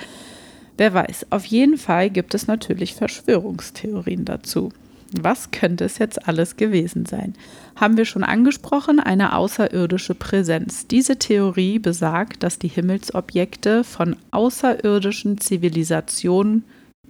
Wer 0.77 0.93
weiß. 0.93 1.27
Auf 1.29 1.45
jeden 1.45 1.77
Fall 1.77 2.09
gibt 2.09 2.33
es 2.33 2.47
natürlich 2.47 2.95
Verschwörungstheorien 2.95 4.25
dazu. 4.25 4.71
Was 5.11 5.51
könnte 5.51 5.85
es 5.85 5.97
jetzt 5.97 6.27
alles 6.27 6.57
gewesen 6.57 7.05
sein? 7.05 7.35
Haben 7.75 7.95
wir 7.95 8.05
schon 8.05 8.23
angesprochen, 8.23 8.99
eine 8.99 9.35
außerirdische 9.35 10.15
Präsenz. 10.15 10.87
Diese 10.87 11.17
Theorie 11.17 11.79
besagt, 11.79 12.43
dass 12.43 12.59
die 12.59 12.67
Himmelsobjekte 12.67 13.83
von 13.83 14.17
außerirdischen 14.31 15.39
Zivilisationen 15.39 16.63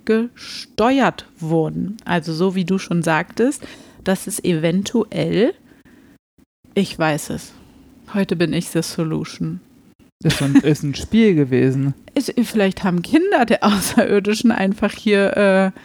gesteuert 0.04 1.26
wurden. 1.40 1.98
Also 2.06 2.34
so 2.34 2.54
wie 2.54 2.66
du 2.66 2.78
schon 2.78 3.02
sagtest, 3.02 3.64
dass 4.04 4.28
es 4.28 4.44
eventuell, 4.44 5.56
ich 6.76 7.00
weiß 7.00 7.32
es, 7.32 7.54
heute 8.14 8.36
bin 8.36 8.54
ich 8.54 8.70
the 8.70 8.84
solution. 8.84 9.62
Das 10.22 10.36
ist 10.36 10.42
ein, 10.42 10.56
ist 10.56 10.84
ein 10.84 10.96
Spiel 10.96 11.36
gewesen. 11.36 11.94
Ist, 12.14 12.34
vielleicht 12.44 12.84
haben 12.84 13.02
Kinder 13.02 13.46
der 13.46 13.64
Außerirdischen 13.64 14.52
einfach 14.52 14.94
hier 14.94 15.38
äh, 15.38 15.80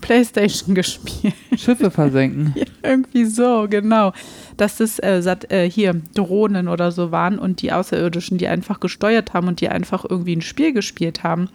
Playstation 0.00 0.74
gespielt. 0.74 1.34
Schiffe 1.56 1.90
versenken. 1.90 2.54
Ja, 2.60 2.64
irgendwie 2.82 3.24
so, 3.26 3.66
genau. 3.68 4.12
Dass 4.56 4.80
es 4.80 4.98
äh, 5.02 5.20
Sat 5.22 5.50
äh, 5.52 5.70
hier 5.70 6.00
Drohnen 6.14 6.68
oder 6.68 6.90
so 6.90 7.10
waren 7.10 7.38
und 7.38 7.62
die 7.62 7.72
Außerirdischen, 7.72 8.38
die 8.38 8.48
einfach 8.48 8.80
gesteuert 8.80 9.34
haben 9.34 9.48
und 9.48 9.60
die 9.60 9.68
einfach 9.68 10.04
irgendwie 10.08 10.36
ein 10.36 10.42
Spiel 10.42 10.72
gespielt 10.72 11.22
haben. 11.22 11.48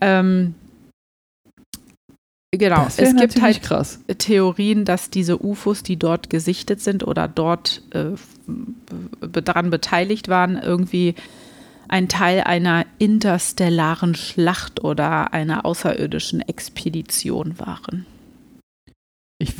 Ähm, 0.00 0.54
genau, 2.50 2.86
es 2.88 2.96
gibt 2.96 3.40
halt 3.40 3.62
krass. 3.62 4.00
Theorien, 4.18 4.84
dass 4.84 5.10
diese 5.10 5.42
UFOs, 5.42 5.82
die 5.82 5.96
dort 5.96 6.28
gesichtet 6.30 6.80
sind 6.80 7.06
oder 7.06 7.28
dort 7.28 7.82
äh, 7.92 8.16
daran 9.20 9.70
beteiligt 9.70 10.28
waren, 10.28 10.56
irgendwie 10.56 11.14
ein 11.88 12.08
Teil 12.08 12.40
einer 12.40 12.84
interstellaren 12.98 14.14
Schlacht 14.14 14.82
oder 14.82 15.32
einer 15.32 15.64
außerirdischen 15.64 16.40
Expedition 16.40 17.58
waren. 17.58 18.06
Ich, 19.38 19.54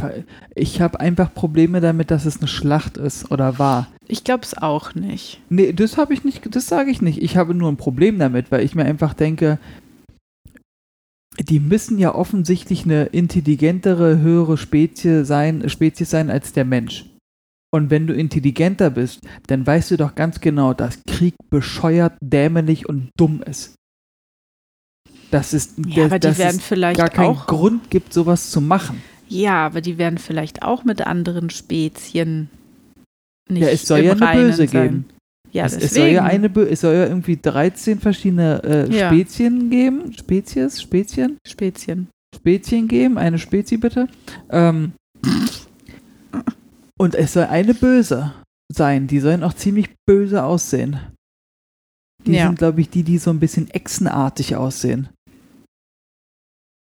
ich 0.55 0.81
habe 0.81 1.01
einfach 1.01 1.35
Probleme 1.35 1.81
damit, 1.81 2.11
dass 2.11 2.25
es 2.25 2.39
eine 2.39 2.49
Schlacht 2.49 2.97
ist 2.97 3.31
oder 3.31 3.59
war. 3.59 3.89
Ich 4.09 4.25
glaube 4.25 4.43
es 4.43 4.57
auch 4.57 4.95
nicht. 4.95 5.41
Nee, 5.51 5.73
das 5.75 5.99
habe 5.99 6.15
ich 6.15 6.25
nicht, 6.25 6.43
das 6.55 6.67
sage 6.67 6.91
ich 6.91 7.03
nicht. 7.03 7.23
Ich 7.23 7.37
habe 7.37 7.55
nur 7.55 7.71
ein 7.71 7.77
Problem 7.77 8.19
damit, 8.19 8.51
weil 8.51 8.65
ich 8.65 8.75
mir 8.75 8.87
einfach 8.87 9.13
denke, 9.13 9.59
die 11.39 11.61
müssen 11.61 11.99
ja 11.99 12.15
offensichtlich 12.15 12.85
eine 12.85 13.05
intelligentere, 13.05 14.19
höhere 14.19 14.57
Spezie 14.57 15.27
sein, 15.27 15.69
Spezies 15.69 16.09
sein 16.09 16.31
als 16.31 16.55
der 16.55 16.65
Mensch. 16.65 17.05
Und 17.75 17.91
wenn 17.91 18.07
du 18.07 18.15
intelligenter 18.15 18.91
bist, 18.91 19.21
dann 19.49 19.67
weißt 19.67 19.91
du 19.91 19.97
doch 19.97 20.15
ganz 20.15 20.41
genau, 20.41 20.73
dass 20.73 21.01
Krieg 21.09 21.35
bescheuert, 21.51 22.15
dämlich 22.23 22.89
und 22.89 23.11
dumm 23.19 23.43
ist. 23.43 23.75
Dass 25.31 25.53
es, 25.53 25.75
Ja, 25.87 26.05
aber 26.07 26.19
die 26.19 26.29
dass 26.29 26.39
werden 26.39 26.57
es 26.59 26.65
vielleicht 26.65 26.99
gar 26.99 27.09
keinen 27.11 27.37
auch. 27.37 27.47
Grund 27.47 27.91
gibt, 27.91 28.13
sowas 28.13 28.51
zu 28.51 28.61
machen. 28.61 29.03
Ja, 29.29 29.67
aber 29.67 29.81
die 29.81 29.99
werden 29.99 30.19
vielleicht 30.19 30.63
auch 30.63 30.85
mit 30.85 31.05
anderen 31.05 31.51
Spezien 31.51 32.49
nicht 33.49 33.63
Ja, 33.63 33.69
es 33.69 33.83
soll 33.87 34.01
ja 34.01 34.13
eine 34.13 34.21
Reinen 34.21 34.43
Böse 34.51 34.69
sein. 34.69 34.83
geben. 34.89 35.05
Ja, 35.53 35.65
es, 35.65 35.77
es 35.77 35.95
soll 35.95 36.09
ja 36.09 36.23
eine, 36.23 36.47
es 36.61 36.81
soll 36.83 36.95
ja 36.95 37.07
irgendwie 37.07 37.37
13 37.37 37.99
verschiedene 37.99 38.63
äh, 38.63 38.95
Ja. 38.97 39.09
Spezien 39.09 39.69
geben. 39.71 40.13
Spezies? 40.13 40.81
Spezien? 40.81 41.39
Spezien. 41.47 42.09
Spezien 42.35 42.87
geben. 42.89 43.19
Eine 43.19 43.39
Spezie 43.39 43.79
bitte. 43.79 44.09
Ähm, 44.51 44.93
und 46.99 47.15
es 47.15 47.33
soll 47.35 47.45
eine 47.45 47.75
böse 47.75 48.33
sein. 48.73 49.07
Die 49.07 49.21
sollen 49.21 49.43
auch 49.43 49.55
ziemlich 49.55 49.91
böse 50.07 50.43
aussehen. 50.45 50.99
Die 52.25 52.33
Ja. 52.33 52.47
sind, 52.47 52.59
glaube 52.59 52.81
ich, 52.81 52.91
die, 52.91 53.03
die 53.05 53.19
so 53.19 53.31
ein 53.31 53.39
bisschen 53.41 53.71
echsenartig 53.71 54.57
aussehen. 54.57 55.09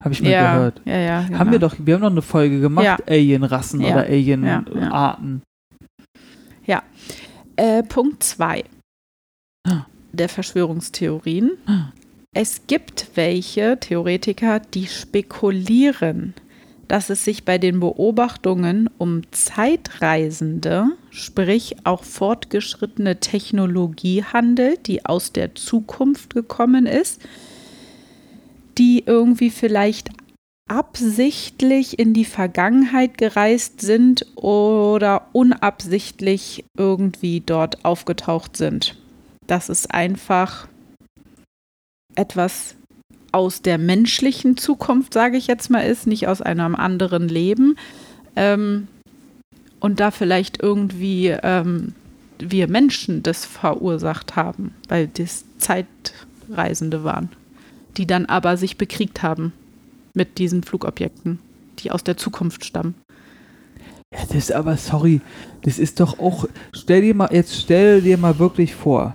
Habe 0.04 0.14
ich 0.14 0.22
mal 0.22 0.30
Ja, 0.32 0.56
gehört. 0.56 0.82
ja, 0.86 0.98
ja. 0.98 1.22
Genau. 1.24 1.40
Haben 1.40 1.52
wir 1.52 1.60
doch, 1.60 1.76
wir 1.78 1.94
haben 1.96 2.02
doch 2.02 2.12
eine 2.12 2.22
Folge 2.22 2.60
gemacht, 2.62 2.86
Ja. 2.86 2.98
Alien-Rassen 3.08 3.80
oder 3.82 4.10
Ja, 4.10 4.36
ja. 4.36 4.64
Alien-Arten. 4.64 5.42
Äh, 7.56 7.84
Punkt 7.84 8.24
2 8.24 8.64
Ah. 9.68 9.86
der 10.14 10.30
Verschwörungstheorien. 10.30 11.52
Ah. 11.66 11.92
Es 12.34 12.62
gibt 12.68 13.10
welche 13.16 13.78
Theoretiker, 13.78 14.62
die 14.62 14.88
spekulieren, 14.88 16.36
dass 16.90 17.12
es 17.12 17.24
sich 17.24 17.46
bei 17.46 17.60
den 17.60 17.80
Beobachtungen 17.80 18.90
um 18.98 19.22
Zeitreisende, 19.32 20.88
sprich 21.12 21.78
auch 21.86 22.04
fortgeschrittene 22.04 23.20
Technologie 23.20 24.24
handelt, 24.24 24.88
die 24.88 25.06
aus 25.06 25.32
der 25.32 25.54
Zukunft 25.54 26.34
gekommen 26.34 26.88
ist, 26.88 27.22
die 28.80 29.04
irgendwie 29.06 29.52
vielleicht 29.52 30.10
absichtlich 30.68 32.00
in 32.00 32.16
die 32.16 32.26
Vergangenheit 32.26 33.20
gereist 33.20 33.82
sind 33.82 34.26
oder 34.36 35.28
unabsichtlich 35.32 36.66
irgendwie 36.76 37.42
dort 37.42 37.86
aufgetaucht 37.86 38.58
sind. 38.58 38.96
Das 39.46 39.70
ist 39.70 39.94
einfach 39.94 40.68
etwas 42.16 42.76
aus 43.32 43.62
der 43.62 43.78
menschlichen 43.78 44.58
Zukunft, 44.58 45.14
sage 45.14 45.38
ich 45.38 45.48
jetzt 45.48 45.70
mal, 45.70 45.82
ist, 45.82 46.08
nicht 46.08 46.28
aus 46.28 46.42
einem 46.42 46.76
anderen 46.76 47.28
Leben. 47.28 47.76
Ähm, 48.36 48.88
und 49.80 50.00
da 50.00 50.12
vielleicht 50.12 50.62
irgendwie 50.62 51.28
ähm, 51.28 51.94
wir 52.40 52.68
Menschen 52.68 53.24
das 53.24 53.46
verursacht 53.46 54.36
haben, 54.36 54.74
weil 54.88 55.08
das 55.08 55.44
Zeitreisende 55.58 57.04
waren, 57.04 57.30
die 57.98 58.08
dann 58.08 58.26
aber 58.26 58.58
sich 58.58 58.78
bekriegt 58.78 59.22
haben 59.22 59.54
mit 60.14 60.38
diesen 60.38 60.64
Flugobjekten, 60.64 61.40
die 61.80 61.92
aus 61.92 62.04
der 62.04 62.18
Zukunft 62.18 62.66
stammen. 62.66 62.96
Ja, 64.14 64.22
das 64.26 64.36
ist 64.36 64.52
aber, 64.52 64.76
sorry, 64.78 65.22
das 65.62 65.78
ist 65.78 66.00
doch 66.00 66.18
auch, 66.20 66.48
stell 66.74 67.02
dir 67.02 67.14
mal, 67.14 67.30
jetzt 67.32 67.56
stell 67.56 68.02
dir 68.02 68.18
mal 68.18 68.40
wirklich 68.40 68.74
vor, 68.74 69.14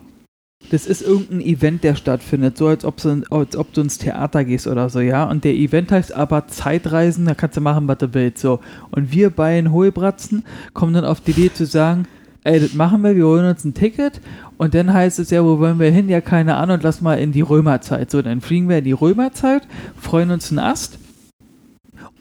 das 0.71 0.87
ist 0.87 1.03
irgendein 1.03 1.41
Event, 1.41 1.85
der 1.85 1.95
stattfindet, 1.95 2.57
so 2.57 2.69
als 2.69 2.85
ob, 2.85 3.01
so, 3.01 3.17
als 3.31 3.57
ob 3.57 3.73
du 3.73 3.83
ins 3.83 3.99
Theater 3.99 4.45
gehst 4.45 4.67
oder 4.67 4.89
so, 4.89 5.01
ja. 5.01 5.25
Und 5.25 5.45
der 5.45 5.55
Event 5.55 5.93
heißt 5.93 6.13
aber 6.13 6.49
Zeitreisen, 6.49 7.27
da 7.27 7.35
kannst 7.35 7.57
du 7.57 7.61
machen, 7.61 7.87
was 7.89 7.99
du 7.99 8.15
willst, 8.15 8.39
so. 8.39 8.61
Und 8.91 9.13
wir 9.13 9.31
beiden 9.31 9.73
Hohlbratzen 9.73 10.45
kommen 10.73 10.95
dann 10.95 11.05
auf 11.05 11.21
die 11.21 11.33
Idee 11.33 11.53
zu 11.53 11.67
sagen, 11.67 12.07
ey, 12.45 12.61
das 12.61 12.75
machen 12.75 13.03
wir, 13.03 13.17
wir 13.17 13.27
holen 13.27 13.47
uns 13.47 13.65
ein 13.65 13.75
Ticket 13.75 14.21
und 14.59 14.75
dann 14.75 14.93
heißt 14.93 15.19
es 15.19 15.31
ja, 15.31 15.45
wo 15.45 15.59
wollen 15.59 15.79
wir 15.79 15.91
hin? 15.91 16.09
Ja, 16.09 16.21
keine 16.21 16.57
Ahnung, 16.57 16.79
lass 16.83 17.01
mal 17.01 17.19
in 17.19 17.33
die 17.33 17.41
Römerzeit. 17.41 18.11
So, 18.11 18.23
dann 18.23 18.41
fliegen 18.41 18.69
wir 18.69 18.79
in 18.79 18.85
die 18.85 18.93
Römerzeit, 18.93 19.63
freuen 20.01 20.31
uns 20.31 20.51
einen 20.51 20.61
Ast 20.61 20.99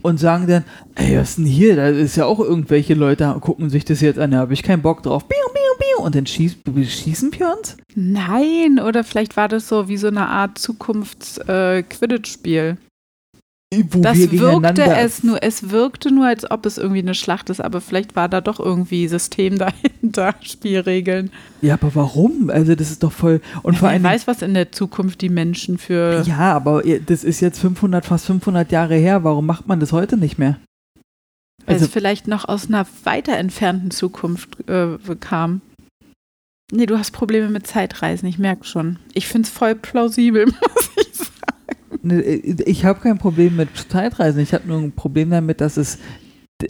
und 0.02 0.20
sagen 0.20 0.48
dann, 0.48 0.64
ey, 0.96 1.18
was 1.18 1.32
ist 1.32 1.38
denn 1.40 1.46
hier? 1.46 1.76
Da 1.76 1.88
ist 1.88 2.16
ja 2.16 2.26
auch 2.26 2.40
irgendwelche 2.40 2.94
Leute, 2.94 3.36
gucken 3.42 3.70
sich 3.70 3.86
das 3.86 4.02
jetzt 4.02 4.20
an, 4.20 4.32
da 4.32 4.38
habe 4.38 4.54
ich 4.54 4.64
keinen 4.64 4.82
Bock 4.82 5.04
drauf. 5.04 5.28
Biu, 5.28 5.38
biu. 5.54 5.83
Und 6.00 6.16
dann 6.16 6.26
schieß, 6.26 6.58
schießen 6.88 7.32
wir 7.38 7.56
uns? 7.58 7.78
Nein, 7.96 8.80
oder 8.80 9.04
vielleicht 9.04 9.38
war 9.38 9.48
das 9.48 9.68
so 9.68 9.88
wie 9.88 9.98
so 9.98 10.08
eine 10.08 10.28
Art 10.28 10.58
Zukunfts-Quidditch-Spiel. 10.58 12.78
Äh, 13.74 13.84
das 13.96 14.32
wirkte 14.32 14.84
es 14.84 15.24
nur, 15.24 15.42
es 15.42 15.72
wirkte 15.72 16.14
nur, 16.14 16.28
als 16.28 16.50
ob 16.50 16.66
es 16.66 16.78
irgendwie 16.78 17.02
eine 17.02 17.16
Schlacht 17.16 17.50
ist, 17.50 17.62
aber 17.62 17.82
vielleicht 17.82 18.16
war 18.16 18.30
da 18.30 18.42
doch 18.42 18.60
irgendwie 18.60 19.08
System 19.08 19.58
dahinter, 19.58 20.36
Spielregeln. 20.42 21.32
Ja, 21.62 21.76
aber 21.76 21.94
warum? 21.96 22.50
Also 22.50 22.76
das 22.76 22.92
ist 22.92 23.04
doch 23.04 23.12
voll 23.12 23.42
und 23.64 23.74
ja, 23.74 23.80
vor 23.80 23.90
allem 23.90 24.04
weiß, 24.04 24.28
was 24.28 24.42
in 24.42 24.54
der 24.54 24.72
Zukunft 24.72 25.22
die 25.22 25.30
Menschen 25.30 25.78
für 25.78 26.24
Ja, 26.26 26.54
aber 26.54 26.84
das 27.06 27.24
ist 27.24 27.40
jetzt 27.40 27.60
500 27.60 28.06
fast 28.06 28.26
500 28.28 28.72
Jahre 28.72 28.96
her, 28.96 29.24
warum 29.24 29.46
macht 29.46 29.68
man 29.68 29.80
das 29.80 29.92
heute 29.92 30.18
nicht 30.18 30.38
mehr? 30.38 30.58
Weil 31.66 31.76
also, 31.76 31.86
es 31.86 31.92
vielleicht 31.92 32.28
noch 32.28 32.48
aus 32.48 32.68
einer 32.68 32.86
weiter 33.06 33.38
entfernten 33.38 33.92
Zukunft 33.92 34.70
äh, 34.70 34.98
kam. 35.20 35.62
Nee, 36.72 36.86
du 36.86 36.98
hast 36.98 37.12
Probleme 37.12 37.50
mit 37.50 37.68
Zeitreisen, 37.68 38.28
ich 38.28 38.40
merke 38.40 38.66
schon. 38.66 38.98
Ich 39.14 39.28
finde 39.28 39.48
es 39.48 39.54
voll 39.54 39.76
plausibel, 39.76 40.46
muss 40.46 40.90
ich 40.96 41.14
sagen. 41.14 42.62
ich 42.66 42.86
habe 42.86 43.00
kein 43.00 43.18
Problem 43.18 43.56
mit 43.56 43.70
Zeitreisen. 43.90 44.42
Ich 44.42 44.54
habe 44.54 44.68
nur 44.68 44.80
ein 44.80 44.92
Problem 44.92 45.30
damit, 45.30 45.62
dass 45.62 45.78
es 45.78 46.00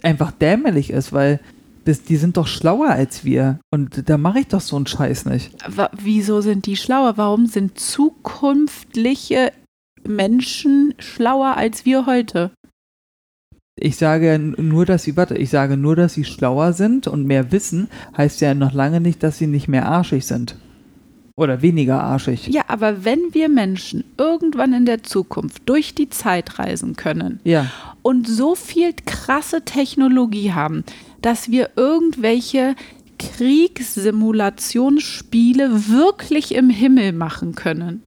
einfach 0.02 0.32
dämlich 0.32 0.90
ist, 0.90 1.12
weil 1.12 1.40
das, 1.84 2.02
die 2.02 2.16
sind 2.16 2.36
doch 2.36 2.46
schlauer 2.46 2.88
als 2.88 3.24
wir. 3.24 3.60
Und 3.70 4.08
da 4.08 4.18
mache 4.18 4.40
ich 4.40 4.48
doch 4.48 4.60
so 4.60 4.76
einen 4.76 4.86
Scheiß 4.86 5.26
nicht. 5.26 5.64
Aber 5.64 5.90
wieso 5.92 6.40
sind 6.40 6.66
die 6.66 6.76
schlauer? 6.76 7.16
Warum 7.16 7.46
sind 7.46 7.78
zukünftige 7.78 9.52
Menschen 10.06 10.94
schlauer 10.98 11.56
als 11.56 11.84
wir 11.84 12.06
heute? 12.06 12.50
Ich 13.76 13.96
sage 13.96 14.38
nur, 14.38 14.86
dass 14.86 15.02
sie, 15.02 15.16
warte, 15.16 15.36
ich 15.36 15.50
sage 15.50 15.76
nur, 15.76 15.96
dass 15.96 16.14
sie 16.14 16.24
schlauer 16.24 16.72
sind 16.72 17.08
und 17.08 17.26
mehr 17.26 17.50
wissen, 17.50 17.88
heißt 18.16 18.40
ja 18.40 18.54
noch 18.54 18.72
lange 18.72 19.00
nicht, 19.00 19.24
dass 19.24 19.38
sie 19.38 19.48
nicht 19.48 19.66
mehr 19.66 19.86
arschig 19.86 20.26
sind. 20.26 20.56
Oder 21.36 21.62
weniger 21.62 22.00
arschig. 22.00 22.46
Ja, 22.46 22.62
aber 22.68 23.04
wenn 23.04 23.18
wir 23.32 23.48
Menschen 23.48 24.04
irgendwann 24.16 24.72
in 24.72 24.86
der 24.86 25.02
Zukunft 25.02 25.62
durch 25.66 25.96
die 25.96 26.08
Zeit 26.08 26.60
reisen 26.60 26.94
können 26.94 27.40
ja. 27.42 27.72
und 28.02 28.28
so 28.28 28.54
viel 28.54 28.92
krasse 29.04 29.62
Technologie 29.62 30.52
haben, 30.52 30.84
dass 31.22 31.50
wir 31.50 31.70
irgendwelche 31.74 32.76
Kriegssimulationsspiele 33.18 35.88
wirklich 35.88 36.54
im 36.54 36.70
Himmel 36.70 37.12
machen 37.12 37.56
können, 37.56 38.04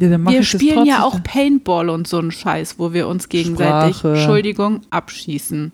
ja, 0.00 0.26
wir 0.26 0.42
spielen 0.42 0.86
ja 0.86 1.04
auch 1.04 1.22
Paintball 1.22 1.90
und 1.90 2.08
so 2.08 2.18
einen 2.18 2.30
Scheiß, 2.30 2.78
wo 2.78 2.92
wir 2.92 3.08
uns 3.08 3.28
gegenseitig, 3.28 3.96
Sprache. 3.98 4.14
Entschuldigung, 4.14 4.80
abschießen. 4.90 5.72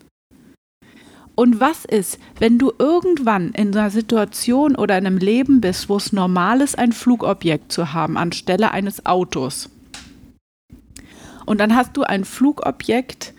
Und 1.35 1.61
was 1.61 1.85
ist, 1.85 2.19
wenn 2.41 2.59
du 2.59 2.73
irgendwann 2.81 3.53
in 3.53 3.73
einer 3.73 3.91
Situation 3.91 4.75
oder 4.75 4.99
in 4.99 5.07
einem 5.07 5.19
Leben 5.19 5.61
bist, 5.61 5.89
wo 5.89 5.97
es 5.97 6.13
normal 6.13 6.61
ist, 6.61 6.77
ein 6.77 6.91
Flugobjekt 6.93 7.71
zu 7.71 7.93
haben 7.93 8.17
anstelle 8.17 8.73
eines 8.73 9.07
Autos? 9.07 9.71
Und 11.47 11.61
dann 11.61 11.77
hast 11.77 11.97
du 11.97 12.03
ein 12.03 12.25
Flugobjekt, 12.25 13.35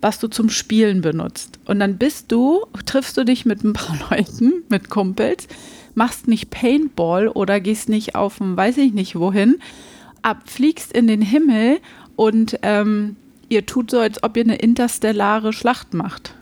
was 0.00 0.18
du 0.18 0.26
zum 0.26 0.50
Spielen 0.50 1.02
benutzt. 1.02 1.60
Und 1.66 1.78
dann 1.78 1.98
bist 1.98 2.32
du, 2.32 2.66
triffst 2.84 3.16
du 3.16 3.24
dich 3.24 3.46
mit 3.46 3.62
ein 3.62 3.74
paar 3.74 3.96
Leuten, 4.10 4.64
mit 4.68 4.90
Kumpels, 4.90 5.46
machst 5.94 6.26
nicht 6.26 6.50
Paintball 6.50 7.28
oder 7.28 7.60
gehst 7.60 7.88
nicht 7.88 8.16
auf 8.16 8.40
ein, 8.40 8.56
weiß 8.56 8.78
ich 8.78 8.92
nicht 8.92 9.14
wohin, 9.14 9.56
ab, 10.26 10.42
fliegst 10.46 10.92
in 10.92 11.06
den 11.06 11.22
Himmel 11.22 11.78
und 12.16 12.58
ähm, 12.62 13.16
ihr 13.48 13.64
tut 13.64 13.90
so, 13.90 14.00
als 14.00 14.22
ob 14.22 14.36
ihr 14.36 14.44
eine 14.44 14.56
interstellare 14.56 15.52
Schlacht 15.52 15.94
macht. 15.94 16.34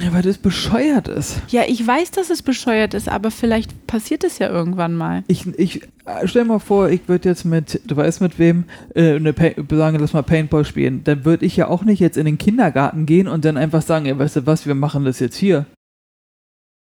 Ja, 0.00 0.12
weil 0.12 0.22
das 0.22 0.38
bescheuert 0.38 1.08
ist. 1.08 1.40
Ja, 1.48 1.62
ich 1.66 1.84
weiß, 1.84 2.12
dass 2.12 2.30
es 2.30 2.42
bescheuert 2.42 2.94
ist, 2.94 3.08
aber 3.08 3.32
vielleicht 3.32 3.86
passiert 3.88 4.22
es 4.22 4.38
ja 4.38 4.48
irgendwann 4.48 4.94
mal. 4.94 5.24
Ich, 5.26 5.44
ich 5.58 5.80
stell 6.24 6.44
mal 6.44 6.60
vor, 6.60 6.88
ich 6.88 7.08
würde 7.08 7.28
jetzt 7.28 7.44
mit, 7.44 7.80
du 7.84 7.96
weißt 7.96 8.20
mit 8.20 8.38
wem, 8.38 8.64
äh, 8.94 9.16
eine 9.16 9.34
sagen, 9.70 9.98
lass 9.98 10.12
mal 10.12 10.22
Paintball 10.22 10.64
spielen. 10.64 11.02
Dann 11.02 11.24
würde 11.24 11.44
ich 11.44 11.56
ja 11.56 11.66
auch 11.66 11.84
nicht 11.84 11.98
jetzt 11.98 12.16
in 12.16 12.26
den 12.26 12.38
Kindergarten 12.38 13.06
gehen 13.06 13.26
und 13.26 13.44
dann 13.44 13.56
einfach 13.56 13.82
sagen, 13.82 14.06
ja, 14.06 14.16
weißt 14.16 14.36
du 14.36 14.46
was, 14.46 14.66
wir 14.66 14.76
machen 14.76 15.04
das 15.04 15.18
jetzt 15.18 15.36
hier. 15.36 15.66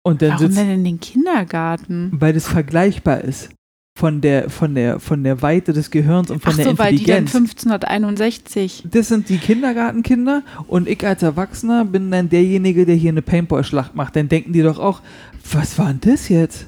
Und 0.03 0.23
dann 0.23 0.31
Warum 0.31 0.55
denn 0.55 0.71
in 0.71 0.83
den 0.83 0.99
Kindergarten? 0.99 2.09
Weil 2.11 2.33
das 2.33 2.47
vergleichbar 2.47 3.21
ist 3.21 3.51
von 3.97 4.19
der, 4.19 4.49
von 4.49 4.75
der, 4.75 4.99
von 4.99 5.23
der 5.23 5.41
Weite 5.41 5.71
des 5.71 5.89
Gehirns 5.89 6.29
und 6.29 6.41
von 6.41 6.51
Ach 6.51 6.55
der 6.57 6.65
so, 6.65 6.71
Intelligenz. 6.71 6.99
Weil 6.99 7.05
die 7.05 7.05
dann 7.05 7.43
1561. 7.43 8.83
Das 8.91 9.07
sind 9.07 9.29
die 9.29 9.37
Kindergartenkinder 9.37 10.43
und 10.67 10.89
ich 10.89 11.05
als 11.07 11.23
Erwachsener 11.23 11.85
bin 11.85 12.11
dann 12.11 12.27
derjenige, 12.27 12.85
der 12.85 12.95
hier 12.95 13.11
eine 13.11 13.21
Paintball-Schlacht 13.21 13.95
macht. 13.95 14.17
Dann 14.17 14.27
denken 14.27 14.51
die 14.51 14.61
doch 14.61 14.79
auch, 14.79 15.01
was 15.49 15.79
war 15.79 15.87
denn 15.87 16.01
das 16.01 16.27
jetzt? 16.27 16.67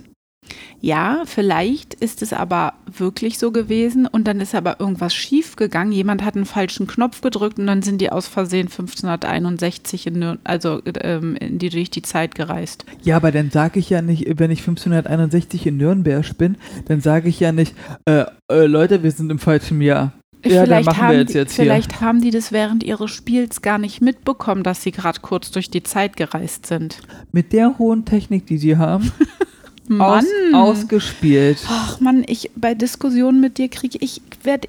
Ja, 0.79 1.23
vielleicht 1.25 1.93
ist 1.95 2.21
es 2.21 2.33
aber 2.33 2.73
wirklich 2.85 3.39
so 3.39 3.51
gewesen 3.51 4.05
und 4.05 4.27
dann 4.27 4.39
ist 4.39 4.53
aber 4.53 4.79
irgendwas 4.79 5.13
schief 5.13 5.55
gegangen. 5.55 5.91
Jemand 5.91 6.23
hat 6.23 6.35
einen 6.35 6.45
falschen 6.45 6.87
Knopf 6.87 7.21
gedrückt 7.21 7.57
und 7.59 7.67
dann 7.67 7.81
sind 7.81 7.99
die 7.99 8.11
aus 8.11 8.27
Versehen 8.27 8.67
1561 8.67 10.07
in, 10.07 10.37
also 10.43 10.81
ähm, 11.01 11.35
in 11.35 11.57
die 11.57 11.69
durch 11.69 11.89
die 11.89 12.01
Zeit 12.01 12.35
gereist. 12.35 12.85
Ja, 13.03 13.15
aber 13.15 13.31
dann 13.31 13.49
sage 13.49 13.79
ich 13.79 13.89
ja 13.89 14.01
nicht, 14.01 14.25
wenn 14.39 14.51
ich 14.51 14.59
1561 14.59 15.65
in 15.67 15.77
Nürnberg 15.77 16.37
bin, 16.37 16.57
dann 16.85 17.01
sage 17.01 17.29
ich 17.29 17.39
ja 17.39 17.51
nicht, 17.51 17.73
äh, 18.05 18.25
äh, 18.51 18.65
Leute, 18.65 19.03
wir 19.03 19.11
sind 19.11 19.31
im 19.31 19.39
falschen 19.39 19.81
Jahr. 19.81 20.13
Ja, 20.45 20.63
vielleicht 20.63 20.97
haben, 20.97 21.11
wir 21.11 21.19
jetzt, 21.19 21.33
jetzt 21.33 21.55
Vielleicht 21.55 21.99
haben 21.99 22.21
die 22.21 22.29
das 22.29 22.51
während 22.51 22.83
ihres 22.83 23.11
Spiels 23.11 23.61
gar 23.61 23.79
nicht 23.79 24.01
mitbekommen, 24.01 24.63
dass 24.63 24.83
sie 24.83 24.91
gerade 24.91 25.19
kurz 25.21 25.51
durch 25.51 25.69
die 25.69 25.83
Zeit 25.83 26.15
gereist 26.15 26.67
sind. 26.67 26.99
Mit 27.31 27.53
der 27.53 27.77
hohen 27.79 28.05
Technik, 28.05 28.45
die 28.45 28.57
sie 28.57 28.77
haben. 28.77 29.11
Mann. 29.89 30.25
Aus, 30.53 30.79
ausgespielt. 30.79 31.59
Ach 31.67 31.99
Mann, 31.99 32.23
ich 32.27 32.51
bei 32.55 32.75
Diskussionen 32.75 33.39
mit 33.39 33.57
dir 33.57 33.69
kriege 33.69 33.97
ich 34.01 34.21
werde 34.43 34.67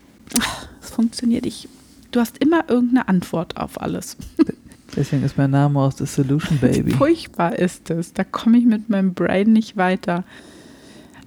es 0.81 0.91
funktioniert 0.91 1.47
ich 1.47 1.69
du 2.11 2.21
hast 2.21 2.39
immer 2.39 2.69
irgendeine 2.69 3.09
Antwort 3.09 3.57
auf 3.57 3.81
alles. 3.81 4.17
Deswegen 4.97 5.23
ist 5.23 5.37
mein 5.37 5.51
Name 5.51 5.79
aus 5.79 5.99
The 5.99 6.07
Solution 6.07 6.59
Baby. 6.61 6.93
Furchtbar 6.93 7.59
ist 7.59 7.91
es. 7.91 8.13
Da 8.13 8.25
komme 8.25 8.59
ich 8.59 8.65
mit 8.65 8.89
meinem 8.89 9.15
Brain 9.15 9.53
nicht 9.53 9.77
weiter. 9.77 10.25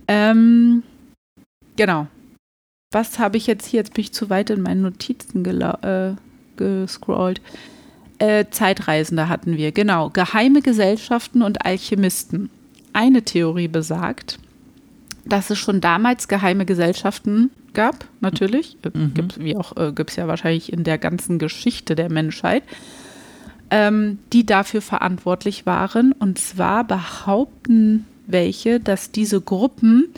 Ähm, 0.08 0.84
genau. 1.78 2.08
Was 2.92 3.20
habe 3.20 3.38
ich 3.38 3.48
jetzt 3.48 3.68
hier? 3.68 3.80
Jetzt 3.80 3.94
bin 3.94 4.04
ich 4.04 4.12
zu 4.12 4.30
weit 4.30 4.50
in 4.50 4.62
meinen 4.62 4.82
Notizen 4.82 5.46
äh, 5.46 6.16
gescrollt. 6.58 7.40
Äh, 8.18 8.46
Zeitreisende 8.52 9.30
hatten 9.30 9.58
wir, 9.58 9.72
genau. 9.72 10.10
Geheime 10.10 10.62
Gesellschaften 10.62 11.42
und 11.42 11.66
Alchemisten. 11.66 12.50
Eine 12.94 13.24
Theorie 13.24 13.68
besagt, 13.68 14.40
dass 15.26 15.50
es 15.50 15.60
schon 15.60 15.82
damals 15.82 16.28
geheime 16.28 16.66
Gesellschaften 16.66 17.52
gab, 17.74 18.06
natürlich. 18.20 18.78
Äh, 18.84 18.98
Mhm. 18.98 19.14
Gibt's, 19.14 19.40
wie 19.40 19.56
auch 19.56 19.78
äh, 19.78 19.92
gibt 19.94 20.10
es 20.12 20.16
ja 20.16 20.28
wahrscheinlich 20.28 20.74
in 20.74 20.84
der 20.84 20.98
ganzen 20.98 21.40
Geschichte 21.40 21.96
der 21.96 22.12
Menschheit, 22.12 22.64
ähm, 23.70 24.20
die 24.34 24.46
dafür 24.46 24.82
verantwortlich 24.82 25.66
waren. 25.66 26.12
Und 26.12 26.38
zwar 26.40 26.84
behaupten 26.84 28.06
welche, 28.28 28.80
dass 28.80 29.12
diese 29.12 29.42
Gruppen 29.42 30.10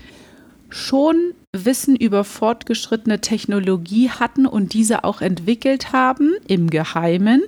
schon 0.70 1.16
Wissen 1.56 1.96
über 1.96 2.24
fortgeschrittene 2.24 3.22
Technologie 3.22 4.10
hatten 4.10 4.48
und 4.48 4.74
diese 4.74 5.04
auch 5.04 5.22
entwickelt 5.22 5.94
haben 5.94 6.34
im 6.48 6.70
Geheimen 6.70 7.44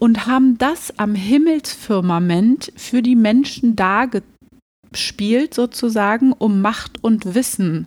und 0.00 0.26
haben 0.26 0.58
das 0.58 0.98
am 0.98 1.14
Himmelsfirmament 1.14 2.72
für 2.74 3.00
die 3.00 3.14
Menschen 3.14 3.76
dargespielt, 4.90 5.54
sozusagen, 5.54 6.32
um 6.32 6.60
Macht 6.60 7.02
und 7.02 7.34
Wissen. 7.34 7.86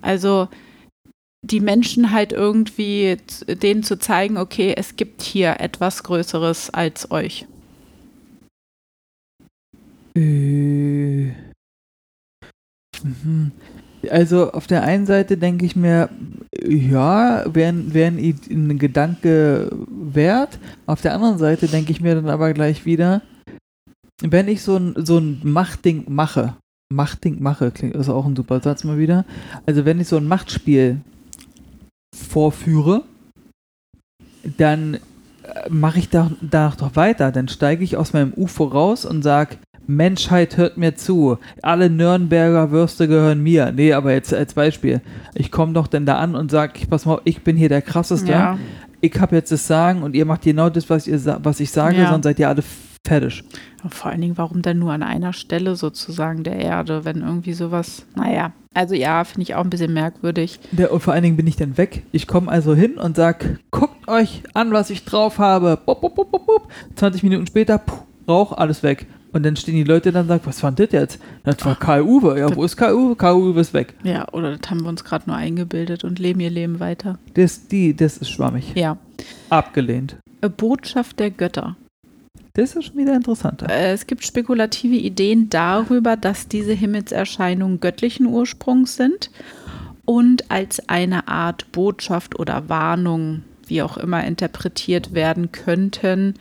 Also 0.00 0.48
die 1.42 1.60
Menschen 1.60 2.10
halt 2.12 2.32
irgendwie 2.32 3.16
denen 3.46 3.82
zu 3.82 3.98
zeigen, 3.98 4.36
okay, 4.38 4.74
es 4.76 4.96
gibt 4.96 5.22
hier 5.22 5.60
etwas 5.60 6.02
Größeres 6.02 6.70
als 6.70 7.10
euch. 7.10 7.46
Äh. 10.16 11.32
Mhm. 13.02 13.52
Also 14.10 14.52
auf 14.52 14.66
der 14.66 14.82
einen 14.82 15.06
Seite 15.06 15.36
denke 15.36 15.64
ich 15.64 15.76
mir, 15.76 16.08
ja, 16.66 17.44
wäre 17.52 17.94
wär 17.94 18.08
ein 18.08 18.78
Gedanke 18.78 19.70
wert. 19.88 20.58
Auf 20.86 21.02
der 21.02 21.14
anderen 21.14 21.38
Seite 21.38 21.66
denke 21.68 21.92
ich 21.92 22.00
mir 22.00 22.14
dann 22.14 22.28
aber 22.28 22.52
gleich 22.52 22.84
wieder, 22.84 23.22
wenn 24.22 24.48
ich 24.48 24.62
so 24.62 24.76
ein, 24.76 24.94
so 25.04 25.18
ein 25.18 25.40
Machtding 25.44 26.04
mache, 26.08 26.54
Machtding 26.92 27.42
mache, 27.42 27.70
klingt 27.70 27.94
ist 27.94 28.08
auch 28.08 28.26
ein 28.26 28.36
super 28.36 28.60
Satz 28.60 28.84
mal 28.84 28.98
wieder. 28.98 29.24
Also 29.66 29.84
wenn 29.84 30.00
ich 30.00 30.08
so 30.08 30.16
ein 30.16 30.26
Machtspiel 30.26 31.00
vorführe, 32.16 33.02
dann 34.56 34.94
äh, 34.94 34.98
mache 35.68 35.98
ich 35.98 36.08
da, 36.08 36.30
da 36.40 36.72
doch 36.78 36.96
weiter. 36.96 37.30
Dann 37.32 37.48
steige 37.48 37.84
ich 37.84 37.96
aus 37.96 38.12
meinem 38.12 38.32
UFO 38.34 38.64
raus 38.64 39.04
und 39.04 39.22
sage, 39.22 39.56
Menschheit 39.86 40.56
hört 40.56 40.76
mir 40.76 40.96
zu. 40.96 41.38
Alle 41.62 41.88
Nürnberger 41.88 42.70
Würste 42.70 43.08
gehören 43.08 43.42
mir. 43.42 43.72
Nee, 43.72 43.92
aber 43.94 44.12
jetzt 44.12 44.34
als 44.34 44.54
Beispiel. 44.54 45.00
Ich 45.34 45.50
komme 45.50 45.72
doch 45.72 45.86
dann 45.86 46.04
da 46.06 46.18
an 46.18 46.34
und 46.34 46.50
sage, 46.50 46.86
pass 46.88 47.06
mal, 47.06 47.14
auf, 47.14 47.20
ich 47.24 47.42
bin 47.42 47.56
hier 47.56 47.68
der 47.70 47.82
krasseste. 47.82 48.30
Ja, 48.30 48.58
Ich 49.00 49.18
habe 49.18 49.36
jetzt 49.36 49.50
das 49.52 49.66
Sagen 49.66 50.02
und 50.02 50.14
ihr 50.14 50.24
macht 50.26 50.42
genau 50.42 50.68
das, 50.70 50.90
was, 50.90 51.06
ihr, 51.06 51.20
was 51.42 51.60
ich 51.60 51.70
sage, 51.70 51.96
Ja. 51.98 52.10
sonst 52.10 52.24
seid 52.24 52.38
ihr 52.38 52.48
alle 52.48 52.62
fertig. 53.08 53.44
vor 53.88 54.10
allen 54.10 54.20
Dingen, 54.20 54.38
warum 54.38 54.62
denn 54.62 54.78
nur 54.78 54.92
an 54.92 55.02
einer 55.02 55.32
Stelle 55.32 55.76
sozusagen 55.76 56.44
der 56.44 56.56
Erde, 56.56 57.04
wenn 57.04 57.22
irgendwie 57.22 57.54
sowas, 57.54 58.06
naja, 58.14 58.52
also 58.74 58.94
ja, 58.94 59.24
finde 59.24 59.42
ich 59.42 59.54
auch 59.54 59.64
ein 59.64 59.70
bisschen 59.70 59.92
merkwürdig. 59.92 60.60
Der, 60.72 60.92
und 60.92 61.00
vor 61.00 61.12
allen 61.12 61.22
Dingen 61.22 61.36
bin 61.36 61.46
ich 61.46 61.56
dann 61.56 61.76
weg. 61.78 62.04
Ich 62.12 62.26
komme 62.26 62.50
also 62.50 62.74
hin 62.74 62.94
und 62.98 63.16
sag, 63.16 63.58
guckt 63.70 64.06
euch 64.08 64.42
an, 64.54 64.72
was 64.72 64.90
ich 64.90 65.04
drauf 65.04 65.38
habe. 65.38 65.78
Bup, 65.84 66.00
bup, 66.00 66.14
bup, 66.14 66.30
bup. 66.30 66.68
20 66.94 67.22
Minuten 67.22 67.46
später, 67.46 67.78
puh, 67.78 67.96
Rauch, 68.28 68.52
alles 68.52 68.82
weg. 68.82 69.06
Und 69.32 69.44
dann 69.44 69.56
stehen 69.56 69.74
die 69.74 69.84
Leute 69.84 70.12
dann 70.12 70.22
und 70.22 70.28
sagen, 70.28 70.42
was 70.44 70.62
war 70.62 70.72
das 70.72 70.88
jetzt? 70.92 71.18
Das 71.44 71.64
war 71.64 71.76
Karl 71.76 72.02
Uwe. 72.02 72.38
Ja, 72.38 72.54
wo 72.54 72.64
ist 72.64 72.76
Karl 72.76 72.94
Uwe? 72.94 73.16
Karl 73.16 73.36
Uwe 73.36 73.60
ist 73.60 73.74
weg. 73.74 73.94
Ja, 74.02 74.26
oder 74.32 74.56
das 74.56 74.70
haben 74.70 74.82
wir 74.82 74.88
uns 74.88 75.04
gerade 75.04 75.24
nur 75.26 75.36
eingebildet 75.36 76.04
und 76.04 76.18
leben 76.18 76.40
ihr 76.40 76.50
Leben 76.50 76.80
weiter. 76.80 77.18
Das, 77.34 77.68
die, 77.68 77.94
das 77.94 78.18
ist 78.18 78.30
schwammig. 78.30 78.72
Ja. 78.74 78.96
Abgelehnt. 79.50 80.16
Botschaft 80.56 81.18
der 81.18 81.30
Götter. 81.30 81.76
Das 82.58 82.74
ist 82.74 82.86
schon 82.86 82.96
wieder 82.96 83.14
interessanter. 83.14 83.70
Äh, 83.70 83.92
Es 83.92 84.08
gibt 84.08 84.24
spekulative 84.24 84.96
Ideen 84.96 85.48
darüber, 85.48 86.16
dass 86.16 86.48
diese 86.48 86.72
Himmelserscheinungen 86.72 87.78
göttlichen 87.78 88.26
Ursprungs 88.26 88.96
sind 88.96 89.30
und 90.04 90.50
als 90.50 90.88
eine 90.88 91.28
Art 91.28 91.70
Botschaft 91.70 92.36
oder 92.36 92.68
Warnung, 92.68 93.44
wie 93.68 93.80
auch 93.80 93.96
immer, 93.96 94.24
interpretiert 94.24 95.14
werden 95.14 95.52
könnten 95.52 96.34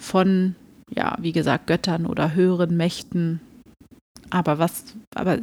von, 0.00 0.54
ja, 0.96 1.18
wie 1.20 1.32
gesagt, 1.32 1.66
Göttern 1.66 2.06
oder 2.06 2.32
höheren 2.32 2.74
Mächten. 2.78 3.42
Aber 4.30 4.58
was, 4.58 4.84
aber 5.14 5.36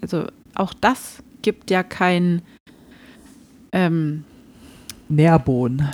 also 0.00 0.26
auch 0.54 0.74
das 0.74 1.24
gibt 1.42 1.72
ja 1.72 1.82
kein, 1.82 2.42
ähm, 3.72 4.22
Nährboden. 5.08 5.88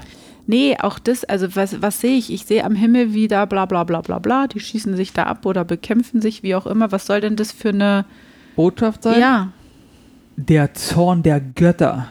Nee, 0.47 0.77
auch 0.79 0.99
das, 0.99 1.25
also 1.25 1.55
was, 1.55 1.83
was 1.83 2.01
sehe 2.01 2.17
ich? 2.17 2.33
Ich 2.33 2.45
sehe 2.45 2.65
am 2.65 2.75
Himmel 2.75 3.15
wieder 3.15 3.47
bla 3.47 3.67
bla 3.67 3.85
bla 3.85 4.01
bla 4.01 4.19
bla, 4.19 4.47
die 4.49 4.61
schießen 4.61 4.97
sich 4.97 5.13
da 5.13 5.25
ab 5.25 5.47
oder 5.47 5.65
bekämpfen 5.65 6.21
sich, 6.21 6.43
wie 6.43 6.55
auch 6.55 6.67
immer. 6.67 6.91
Was 6.93 7.07
soll 7.07 7.21
denn 7.21 7.37
das 7.37 7.53
für 7.53 7.69
eine. 7.71 8.05
Botschaft 8.57 9.03
sein? 9.05 9.21
Ja, 9.21 9.53
Der 10.37 10.75
Zorn 10.75 11.23
der 11.23 11.41
Götter. 11.41 12.09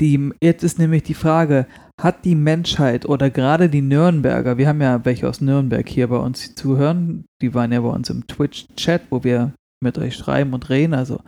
Die, 0.00 0.30
jetzt 0.42 0.64
ist 0.64 0.78
nämlich 0.78 1.04
die 1.04 1.14
Frage, 1.14 1.66
hat 2.00 2.24
die 2.24 2.34
Menschheit 2.34 3.06
oder 3.06 3.30
gerade 3.30 3.68
die 3.68 3.82
Nürnberger, 3.82 4.58
wir 4.58 4.66
haben 4.66 4.80
ja 4.80 5.04
welche 5.04 5.28
aus 5.28 5.40
Nürnberg 5.40 5.88
hier 5.88 6.08
bei 6.08 6.16
uns 6.16 6.54
zuhören, 6.56 7.24
die 7.40 7.54
waren 7.54 7.70
ja 7.70 7.80
bei 7.80 7.88
uns 7.88 8.10
im 8.10 8.26
Twitch-Chat, 8.26 9.02
wo 9.10 9.22
wir 9.22 9.52
mit 9.80 9.98
euch 9.98 10.16
schreiben 10.16 10.54
und 10.54 10.70
reden, 10.70 10.94
also 10.94 11.20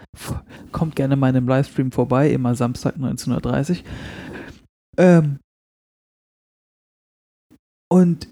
kommt 0.72 0.96
gerne 0.96 1.14
mal 1.16 1.28
in 1.28 1.36
einem 1.36 1.48
Livestream 1.48 1.92
vorbei, 1.92 2.30
immer 2.30 2.54
Samstag 2.54 2.96
19.30 2.96 3.70
Uhr. 3.70 3.76
Ähm, 4.96 5.38
und 7.90 8.28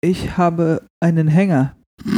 ich 0.00 0.36
habe 0.36 0.86
einen 1.00 1.28
Hänger. 1.28 1.76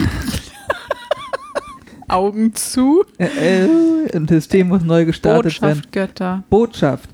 Augen 2.08 2.54
zu. 2.54 3.04
Äh, 3.18 3.64
äh, 3.64 4.16
und 4.16 4.30
das 4.30 4.36
System 4.36 4.68
muss 4.68 4.82
neu 4.82 5.04
gestartet 5.04 5.60
werden. 5.60 5.76
Botschaft 5.76 5.92
Götter. 5.92 6.44
Botschaft. 6.50 7.10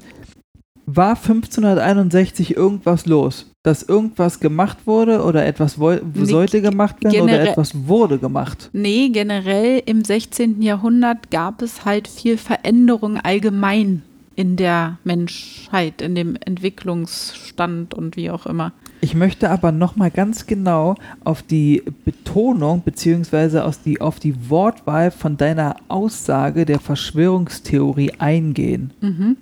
War 0.86 1.16
1561 1.16 2.57
irgendwas 2.57 3.07
los? 3.07 3.51
Dass 3.62 3.84
irgendwas 3.84 4.40
gemacht 4.40 4.78
wurde 4.86 5.22
oder 5.22 5.47
etwas 5.47 5.78
Nee, 5.78 6.01
sollte 6.24 6.61
gemacht 6.61 7.03
werden 7.05 7.20
oder 7.20 7.49
etwas 7.49 7.86
wurde 7.86 8.18
gemacht? 8.18 8.68
Nee, 8.72 9.11
generell 9.11 9.82
im 9.86 10.05
16. 10.05 10.61
Jahrhundert 10.61 11.30
gab 11.30 11.62
es 11.62 11.84
halt 11.84 12.09
viel 12.09 12.36
Veränderung 12.36 13.18
allgemein 13.18 14.03
in 14.34 14.57
der 14.57 14.99
Menschheit, 15.05 16.03
in 16.03 16.16
dem 16.16 16.36
Entwicklungsstand 16.36 17.95
und 17.95 18.16
wie 18.16 18.30
auch 18.30 18.47
immer. 18.47 18.72
Ich 19.05 19.16
möchte 19.16 19.50
aber 19.50 19.72
nochmal 19.72 20.12
ganz 20.12 20.46
genau 20.46 20.94
auf 21.24 21.42
die 21.42 21.82
Betonung 22.05 22.82
beziehungsweise 22.84 23.64
aus 23.64 23.82
die, 23.82 24.00
auf 24.00 24.20
die 24.20 24.48
Wortwahl 24.48 25.11
von 25.11 25.36
deiner 25.36 25.74
Aussage 25.88 26.64
der 26.64 26.78
Verschwörungstheorie 26.78 28.12
eingehen. 28.20 28.92
Mhm. 29.00 29.36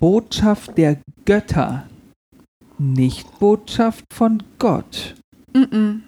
Botschaft 0.00 0.76
der 0.76 0.98
Götter, 1.24 1.84
nicht 2.76 3.38
Botschaft 3.38 4.04
von 4.12 4.42
Gott. 4.58 5.14
Mhm. 5.54 6.02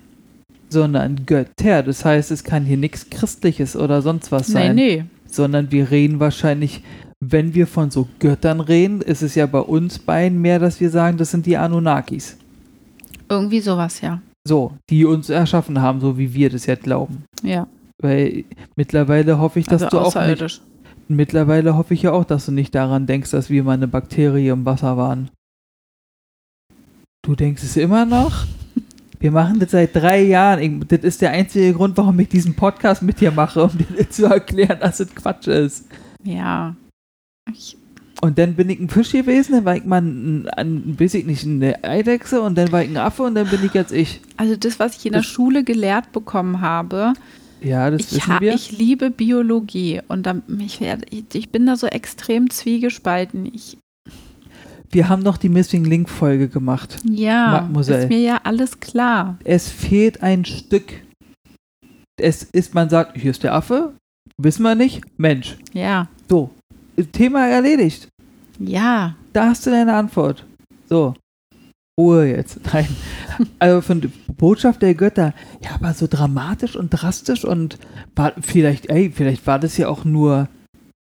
sondern 0.68 1.24
Götter. 1.26 1.84
Das 1.84 2.04
heißt, 2.04 2.32
es 2.32 2.42
kann 2.42 2.64
hier 2.64 2.76
nichts 2.76 3.08
Christliches 3.08 3.76
oder 3.76 4.02
sonst 4.02 4.32
was 4.32 4.48
Nee, 4.48 4.54
sein, 4.54 4.74
nee. 4.74 5.04
sondern 5.26 5.70
wir 5.70 5.92
reden 5.92 6.18
wahrscheinlich, 6.18 6.82
wenn 7.20 7.54
wir 7.54 7.68
von 7.68 7.92
so 7.92 8.08
Göttern 8.18 8.60
reden, 8.60 9.00
ist 9.00 9.22
es 9.22 9.36
ja 9.36 9.46
bei 9.46 9.60
uns 9.60 10.00
beiden 10.00 10.40
mehr, 10.42 10.58
dass 10.58 10.80
wir 10.80 10.90
sagen, 10.90 11.18
das 11.18 11.30
sind 11.30 11.46
die 11.46 11.56
Anunnakis. 11.56 12.36
Irgendwie 13.28 13.60
sowas, 13.60 14.00
ja. 14.00 14.20
So, 14.46 14.72
die 14.88 15.04
uns 15.04 15.28
erschaffen 15.28 15.80
haben, 15.80 16.00
so 16.00 16.16
wie 16.16 16.32
wir 16.32 16.50
das 16.50 16.66
jetzt 16.66 16.84
glauben. 16.84 17.24
Ja. 17.42 17.66
Weil 18.00 18.44
mittlerweile 18.76 19.38
hoffe 19.38 19.60
ich, 19.60 19.66
dass 19.66 19.82
Also 19.82 19.98
du 19.98 20.04
auch 20.04 20.26
nicht, 20.26 20.62
mittlerweile 21.08 21.76
hoffe 21.76 21.94
ich 21.94 22.02
ja 22.02 22.12
auch, 22.12 22.24
dass 22.24 22.46
du 22.46 22.52
nicht 22.52 22.74
daran 22.74 23.06
denkst, 23.06 23.30
dass 23.30 23.50
wir 23.50 23.64
mal 23.64 23.72
eine 23.72 23.88
Bakterie 23.88 24.48
im 24.48 24.64
Wasser 24.64 24.96
waren. 24.96 25.30
Du 27.22 27.34
denkst 27.34 27.62
es 27.62 27.76
immer 27.76 28.04
noch? 28.04 28.46
Wir 29.20 29.32
machen 29.32 29.58
das 29.58 29.72
seit 29.72 29.96
drei 29.96 30.22
Jahren. 30.22 30.84
Das 30.86 31.00
ist 31.00 31.20
der 31.20 31.32
einzige 31.32 31.72
Grund, 31.74 31.96
warum 31.96 32.20
ich 32.20 32.28
diesen 32.28 32.54
Podcast 32.54 33.02
mit 33.02 33.20
dir 33.20 33.32
mache, 33.32 33.64
um 33.64 33.70
dir 33.76 34.08
zu 34.08 34.26
erklären, 34.26 34.78
dass 34.80 35.00
es 35.00 35.12
Quatsch 35.12 35.48
ist. 35.48 35.86
Ja. 36.22 36.76
Ich, 37.52 37.76
Und 38.20 38.36
dann 38.38 38.54
bin 38.54 38.68
ich 38.68 38.80
ein 38.80 38.88
Fisch 38.88 39.12
gewesen, 39.12 39.52
dann 39.52 39.64
war 39.64 39.76
ich 39.76 39.84
mal 39.84 40.02
ein, 40.02 40.48
ein, 40.56 40.98
weiß 40.98 41.14
ich 41.14 41.24
nicht, 41.24 41.44
eine 41.44 41.82
Eidechse 41.84 42.40
und 42.42 42.58
dann 42.58 42.72
war 42.72 42.82
ich 42.82 42.88
ein 42.90 42.96
Affe 42.96 43.22
und 43.22 43.36
dann 43.36 43.48
bin 43.48 43.64
ich 43.64 43.74
jetzt 43.74 43.92
ich. 43.92 44.20
also 44.36 44.56
das, 44.56 44.78
was 44.80 44.96
ich 44.96 45.06
in 45.06 45.12
der 45.12 45.20
Das- 45.22 45.30
Schule 45.30 45.62
gelehrt 45.62 46.10
bekommen 46.10 46.60
habe, 46.60 47.12
Ja, 47.62 47.90
das 47.90 48.10
ich, 48.12 48.16
wissen 48.16 48.40
wir. 48.40 48.54
ich 48.54 48.76
liebe 48.76 49.10
Biologie 49.10 50.00
und 50.08 50.26
dann, 50.26 50.42
ich, 50.58 50.80
werd- 50.80 51.06
ich, 51.10 51.26
ich 51.32 51.50
bin 51.50 51.64
da 51.66 51.76
so 51.76 51.86
extrem 51.86 52.50
zwiegespalten. 52.50 53.46
Ich, 53.54 53.78
wir 54.90 55.08
haben 55.08 55.22
doch 55.22 55.36
die 55.36 55.48
Missing 55.48 55.84
Link 55.84 56.08
Folge 56.08 56.48
gemacht. 56.48 56.96
ja, 57.04 57.52
Mademoiselle. 57.52 58.02
ist 58.02 58.08
mir 58.08 58.18
ja 58.20 58.40
alles 58.42 58.80
klar. 58.80 59.38
Es 59.44 59.68
fehlt 59.70 60.24
ein 60.24 60.44
Stück. 60.44 60.92
Es 62.20 62.42
ist, 62.42 62.74
man 62.74 62.88
sagt, 62.90 63.16
hier 63.16 63.30
ist 63.30 63.44
der 63.44 63.54
Affe, 63.54 63.94
wissen 64.38 64.64
wir 64.64 64.74
nicht, 64.74 65.02
Mensch. 65.18 65.56
Ja, 65.72 66.08
So, 66.28 66.50
Thema 67.06 67.48
erledigt. 67.48 68.08
ja. 68.58 69.14
Da 69.34 69.46
hast 69.50 69.66
du 69.66 69.70
deine 69.70 69.94
Antwort. 69.94 70.44
So. 70.88 71.14
Ruhe 72.00 72.26
jetzt. 72.28 72.58
Nein. 72.72 72.88
Also 73.60 73.82
von 73.82 74.00
der 74.00 74.10
Botschaft 74.36 74.82
der 74.82 74.94
Götter. 74.94 75.32
Ja, 75.62 75.72
aber 75.74 75.92
so 75.94 76.06
dramatisch 76.08 76.74
und 76.74 76.90
drastisch 76.90 77.44
und 77.44 77.78
war 78.16 78.32
vielleicht, 78.40 78.86
ey, 78.90 79.10
vielleicht 79.14 79.46
war 79.46 79.58
das 79.60 79.76
ja 79.76 79.88
auch 79.88 80.04
nur 80.04 80.48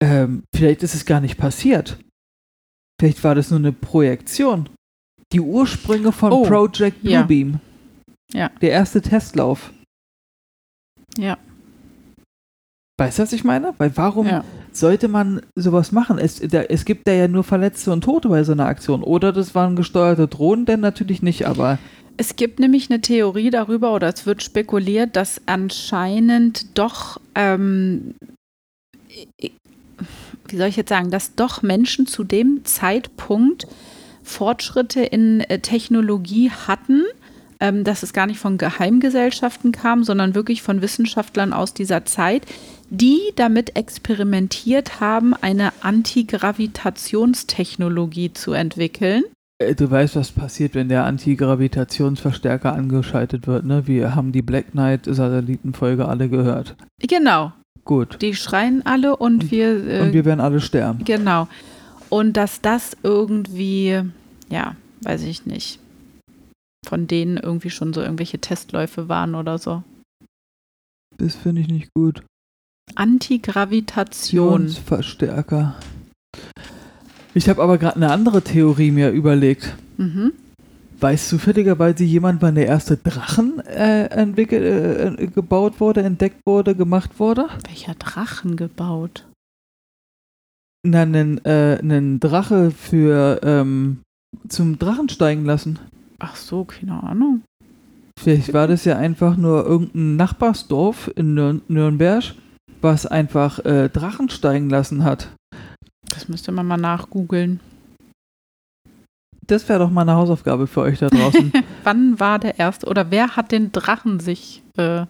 ähm, 0.02 0.44
vielleicht 0.54 0.82
ist 0.82 0.94
es 0.94 1.04
gar 1.06 1.20
nicht 1.20 1.38
passiert. 1.38 1.98
Vielleicht 3.00 3.24
war 3.24 3.34
das 3.34 3.50
nur 3.50 3.58
eine 3.58 3.72
Projektion. 3.72 4.68
Die 5.32 5.40
Ursprünge 5.40 6.12
von 6.12 6.30
Oh, 6.32 6.42
Project 6.44 7.02
ja. 7.02 7.22
Bluebeam. 7.22 7.58
Ja. 8.32 8.50
Der 8.60 8.70
erste 8.70 9.00
Testlauf. 9.02 9.72
Ja. 11.16 11.36
Weißt 13.00 13.18
du, 13.18 13.22
was 13.22 13.32
ich 13.32 13.44
meine? 13.44 13.72
Weil 13.78 13.96
warum 13.96 14.26
Ja. 14.26 14.44
sollte 14.72 15.08
man 15.08 15.40
sowas 15.56 15.90
machen? 15.90 16.18
Es, 16.18 16.38
da, 16.38 16.60
es 16.60 16.84
gibt 16.84 17.08
da 17.08 17.12
ja 17.12 17.28
nur 17.28 17.44
Verletzte 17.44 17.92
und 17.92 18.04
Tote 18.04 18.28
bei 18.28 18.44
so 18.44 18.52
einer 18.52 18.66
Aktion. 18.66 19.02
Oder 19.02 19.32
das 19.32 19.54
waren 19.54 19.74
gesteuerte 19.74 20.28
Drohnen, 20.28 20.66
denn 20.66 20.80
natürlich 20.80 21.22
nicht, 21.22 21.46
aber 21.46 21.78
Es 22.18 22.36
gibt 22.36 22.60
nämlich 22.60 22.90
eine 22.90 23.00
Theorie 23.00 23.48
darüber, 23.48 23.94
oder 23.94 24.08
es 24.12 24.26
wird 24.26 24.42
spekuliert, 24.42 25.16
dass 25.16 25.40
anscheinend 25.46 26.76
doch, 26.78 27.18
ähm, 27.34 28.14
wie 29.38 30.56
soll 30.58 30.68
ich 30.68 30.76
jetzt 30.76 30.90
sagen, 30.90 31.10
dass 31.10 31.34
doch 31.34 31.62
Menschen 31.62 32.06
zu 32.06 32.22
dem 32.22 32.60
Zeitpunkt 32.64 33.66
Fortschritte 34.22 35.00
in 35.00 35.40
äh, 35.40 35.60
Technologie 35.60 36.50
hatten, 36.50 37.04
ähm, 37.60 37.84
dass 37.84 38.02
es 38.02 38.12
gar 38.12 38.26
nicht 38.26 38.38
von 38.38 38.58
Geheimgesellschaften 38.58 39.72
kam, 39.72 40.04
sondern 40.04 40.34
wirklich 40.34 40.60
von 40.60 40.82
Wissenschaftlern 40.82 41.54
aus 41.54 41.72
dieser 41.72 42.04
Zeit, 42.04 42.42
die 42.90 43.18
damit 43.36 43.76
experimentiert 43.76 45.00
haben, 45.00 45.34
eine 45.34 45.72
Antigravitationstechnologie 45.82 48.32
zu 48.32 48.52
entwickeln. 48.52 49.24
äh, 49.62 49.74
du 49.74 49.90
weißt, 49.90 50.16
was 50.16 50.32
passiert, 50.32 50.74
wenn 50.74 50.88
der 50.88 51.04
Antigravitationsverstärker 51.04 52.72
angeschaltet 52.72 53.46
wird, 53.46 53.64
ne? 53.64 53.86
Wir 53.86 54.14
haben 54.14 54.32
die 54.32 54.42
Black 54.42 54.72
Knight 54.72 55.04
Satellitenfolge 55.04 56.08
alle 56.08 56.28
gehört. 56.28 56.76
Genau, 57.06 57.52
Gut. 57.84 58.18
Die 58.20 58.34
schreien 58.34 58.84
alle 58.84 59.16
und 59.16 59.44
Und- 59.44 59.50
wir, 59.50 59.86
äh, 59.86 60.00
Und 60.02 60.12
wir 60.12 60.24
werden 60.26 60.40
alle 60.40 60.60
sterben. 60.60 61.02
genau. 61.04 61.48
Und 62.10 62.36
dass 62.36 62.60
das 62.60 62.94
irgendwie, 63.02 64.02
ja, 64.50 64.76
weiß 65.02 65.22
ich 65.22 65.46
nicht, 65.46 65.78
von 66.86 67.06
denen 67.06 67.38
irgendwie 67.38 67.70
schon 67.70 67.92
so 67.94 68.02
irgendwelche 68.02 68.38
Testläufe 68.38 69.08
waren 69.08 69.34
oder 69.34 69.56
so. 69.58 69.82
Das 71.16 71.34
finde 71.34 71.62
ich 71.62 71.68
nicht 71.68 71.88
gut. 71.94 72.22
Antigravitation. 72.96 74.68
Verstärker. 74.68 75.76
Ich 77.34 77.48
habe 77.48 77.62
aber 77.62 77.78
gerade 77.78 77.96
eine 77.96 78.10
andere 78.10 78.42
Theorie 78.42 78.90
mir 78.90 79.10
überlegt. 79.10 79.76
Mhm. 79.96 80.32
Weiß 81.00 81.28
zufälligerweise 81.28 82.04
jemand, 82.04 82.42
wann 82.42 82.56
der 82.56 82.66
erste 82.66 82.96
Drachen 82.96 83.60
äh, 83.60 84.06
entwickelt, 84.06 85.18
äh, 85.18 85.26
gebaut 85.28 85.80
wurde, 85.80 86.02
entdeckt 86.02 86.40
wurde, 86.44 86.74
gemacht 86.74 87.18
wurde? 87.18 87.48
Welcher 87.66 87.94
Drachen 87.94 88.56
gebaut? 88.56 89.24
Na, 90.82 91.02
einen, 91.02 91.44
äh, 91.44 91.78
einen 91.80 92.20
Drache 92.20 92.70
für 92.70 93.40
ähm, 93.42 94.00
zum 94.48 94.78
Drachen 94.78 95.08
steigen 95.08 95.44
lassen. 95.44 95.78
Ach 96.18 96.36
so, 96.36 96.64
keine 96.64 97.02
Ahnung. 97.02 97.42
Vielleicht 98.18 98.52
war 98.52 98.68
das 98.68 98.84
ja 98.84 98.98
einfach 98.98 99.36
nur 99.36 99.64
irgendein 99.64 100.16
Nachbarsdorf 100.16 101.10
in 101.16 101.32
Nür 101.34 101.60
Nürnberg, 101.68 102.34
was 102.82 103.06
einfach 103.06 103.64
äh, 103.64 103.88
Drachen 103.88 104.28
steigen 104.28 104.70
lassen 104.70 105.04
hat. 105.04 105.28
Das 106.08 106.28
müsste 106.28 106.52
man 106.52 106.66
mal 106.66 106.76
nachgoogeln. 106.76 107.60
Das 109.46 109.68
wäre 109.68 109.80
doch 109.80 109.90
mal 109.90 110.02
eine 110.02 110.14
Hausaufgabe 110.14 110.66
für 110.66 110.82
euch 110.82 110.98
da 110.98 111.08
draußen. 111.08 111.52
Wann 111.84 112.20
war 112.20 112.38
der 112.38 112.58
erste 112.58 112.86
oder 112.86 113.10
wer 113.10 113.36
hat 113.36 113.52
den 113.52 113.72
Drachen 113.72 114.20
sich, 114.20 114.62
äh, 114.76 115.06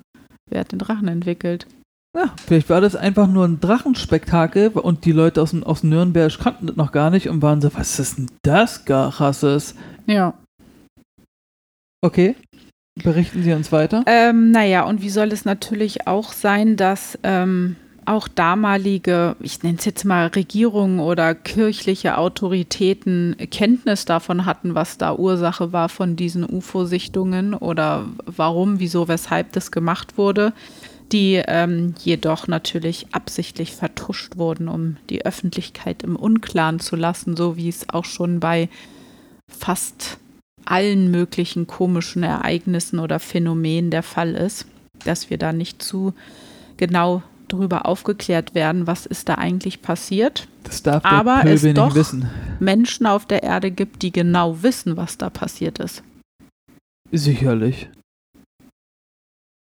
wer 0.48 0.60
hat 0.60 0.72
den 0.72 0.78
Drachen 0.78 1.08
entwickelt? 1.08 1.66
ja, 2.16 2.34
vielleicht 2.44 2.68
war 2.68 2.80
das 2.80 2.96
einfach 2.96 3.28
nur 3.28 3.44
ein 3.44 3.60
Drachenspektakel 3.60 4.68
und 4.68 5.04
die 5.04 5.12
Leute 5.12 5.40
aus, 5.40 5.54
aus 5.62 5.82
Nürnberg 5.84 6.38
kannten 6.38 6.66
das 6.66 6.76
noch 6.76 6.92
gar 6.92 7.10
nicht 7.10 7.28
und 7.28 7.42
waren 7.42 7.60
so, 7.60 7.72
was 7.74 7.98
ist 7.98 8.18
denn 8.18 8.30
das 8.42 8.84
gar 8.84 9.12
krasses? 9.12 9.74
Ja. 10.06 10.34
Okay, 12.02 12.34
berichten 12.96 13.42
Sie 13.42 13.52
uns 13.52 13.72
weiter. 13.72 14.02
Ähm, 14.06 14.50
naja, 14.50 14.84
und 14.84 15.02
wie 15.02 15.10
soll 15.10 15.32
es 15.32 15.44
natürlich 15.44 16.06
auch 16.06 16.32
sein, 16.32 16.76
dass 16.76 17.18
ähm, 17.22 17.76
auch 18.04 18.28
damalige, 18.28 19.36
ich 19.40 19.62
nenne 19.62 19.78
es 19.78 19.84
jetzt 19.84 20.04
mal 20.04 20.26
Regierungen 20.28 21.00
oder 21.00 21.34
kirchliche 21.34 22.18
Autoritäten 22.18 23.36
Kenntnis 23.50 24.04
davon 24.04 24.46
hatten, 24.46 24.74
was 24.74 24.98
da 24.98 25.14
Ursache 25.14 25.72
war 25.72 25.88
von 25.88 26.16
diesen 26.16 26.44
UFO-Sichtungen 26.44 27.54
oder 27.54 28.06
warum, 28.26 28.80
wieso, 28.80 29.06
weshalb 29.08 29.52
das 29.52 29.70
gemacht 29.70 30.18
wurde, 30.18 30.52
die 31.12 31.42
ähm, 31.46 31.94
jedoch 32.02 32.48
natürlich 32.48 33.06
absichtlich 33.12 33.74
vertuscht 33.76 34.36
wurden, 34.36 34.68
um 34.68 34.96
die 35.08 35.24
Öffentlichkeit 35.24 36.02
im 36.02 36.16
Unklaren 36.16 36.80
zu 36.80 36.96
lassen, 36.96 37.36
so 37.36 37.56
wie 37.56 37.68
es 37.68 37.88
auch 37.90 38.04
schon 38.04 38.40
bei 38.40 38.68
fast 39.48 40.18
allen 40.64 41.10
möglichen 41.10 41.66
komischen 41.66 42.22
Ereignissen 42.22 42.98
oder 42.98 43.18
Phänomenen 43.18 43.90
der 43.90 44.02
Fall 44.02 44.34
ist, 44.34 44.66
dass 45.04 45.30
wir 45.30 45.38
da 45.38 45.52
nicht 45.52 45.82
zu 45.82 46.14
genau 46.76 47.22
darüber 47.48 47.86
aufgeklärt 47.86 48.54
werden, 48.54 48.86
was 48.86 49.06
ist 49.06 49.28
da 49.28 49.34
eigentlich 49.34 49.82
passiert. 49.82 50.46
Das 50.62 50.82
darf 50.82 51.02
der 51.02 51.10
aber 51.12 51.38
Pöbel 51.40 51.52
es 51.52 51.62
nicht 51.64 51.78
doch- 51.78 51.94
wissen. 51.94 52.28
Menschen 52.60 53.06
auf 53.06 53.26
der 53.26 53.42
Erde 53.42 53.70
gibt, 53.70 54.02
die 54.02 54.12
genau 54.12 54.62
wissen, 54.62 54.96
was 54.96 55.18
da 55.18 55.30
passiert 55.30 55.78
ist. 55.80 56.02
Sicherlich. 57.10 57.88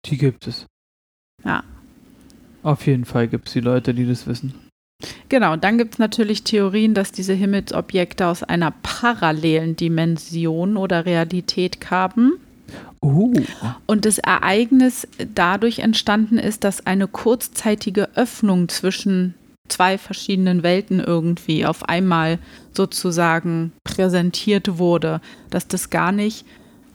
Die 0.07 0.19
gibt 0.19 0.47
es. 0.49 0.67
Ja. 1.45 1.63
Auf 2.65 2.87
jeden 2.87 3.05
Fall 3.05 3.29
gibt 3.29 3.47
es 3.47 3.53
die 3.53 3.61
Leute, 3.61 3.95
die 3.95 4.07
das 4.07 4.27
wissen. 4.27 4.55
Genau, 5.29 5.53
und 5.53 5.63
dann 5.63 5.79
gibt 5.79 5.95
es 5.95 5.99
natürlich 5.99 6.43
Theorien, 6.43 6.95
dass 6.95 7.13
diese 7.13 7.35
Himmelsobjekte 7.35 8.27
aus 8.27 8.43
einer 8.43 8.73
parallelen 8.83 9.77
Dimension 9.77 10.77
oder 10.77 11.07
Realität 11.07 11.81
kamen. 11.81 12.33
Uh, 13.01 13.33
Und 13.87 14.05
das 14.05 14.19
Ereignis 14.19 15.07
dadurch 15.35 15.79
entstanden 15.79 16.39
ist, 16.39 16.65
dass 16.65 16.85
eine 16.87 17.07
kurzzeitige 17.07 18.09
Öffnung 18.17 18.69
zwischen 18.69 19.35
zwei 19.69 19.99
verschiedenen 19.99 20.63
Welten 20.63 20.99
irgendwie 20.99 21.65
auf 21.65 21.89
einmal 21.89 22.39
sozusagen 22.73 23.73
präsentiert 23.85 24.79
wurde, 24.79 25.21
dass 25.51 25.69
das 25.69 25.91
gar 25.91 26.11
nicht 26.11 26.45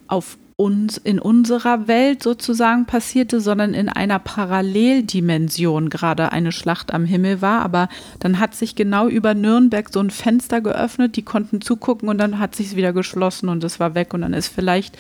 auf 0.08 0.38
uns 0.56 0.98
in 0.98 1.20
unserer 1.20 1.88
Welt 1.88 2.22
sozusagen 2.22 2.86
passierte, 2.86 3.42
sondern 3.42 3.74
in 3.74 3.90
einer 3.90 4.20
Paralleldimension 4.20 5.90
gerade 5.90 6.32
eine 6.32 6.52
Schlacht 6.52 6.94
am 6.94 7.06
Himmel 7.06 7.42
war. 7.42 7.62
Aber 7.62 7.90
dann 8.20 8.40
hat 8.40 8.56
sich 8.56 8.76
genau 8.76 9.08
über 9.08 9.34
Nürnberg 9.34 9.92
so 9.92 10.00
ein 10.00 10.10
Fenster 10.10 10.62
geöffnet, 10.62 11.16
die 11.16 11.24
konnten 11.24 11.62
zugucken 11.62 12.10
und 12.10 12.18
dann 12.18 12.40
hat 12.40 12.56
sich 12.56 12.68
es 12.68 12.76
wieder 12.76 12.94
geschlossen 12.94 13.50
und 13.50 13.64
es 13.64 13.80
war 13.80 13.96
weg 13.96 14.14
und 14.14 14.22
dann 14.22 14.34
ist 14.34 14.48
vielleicht 14.48 14.98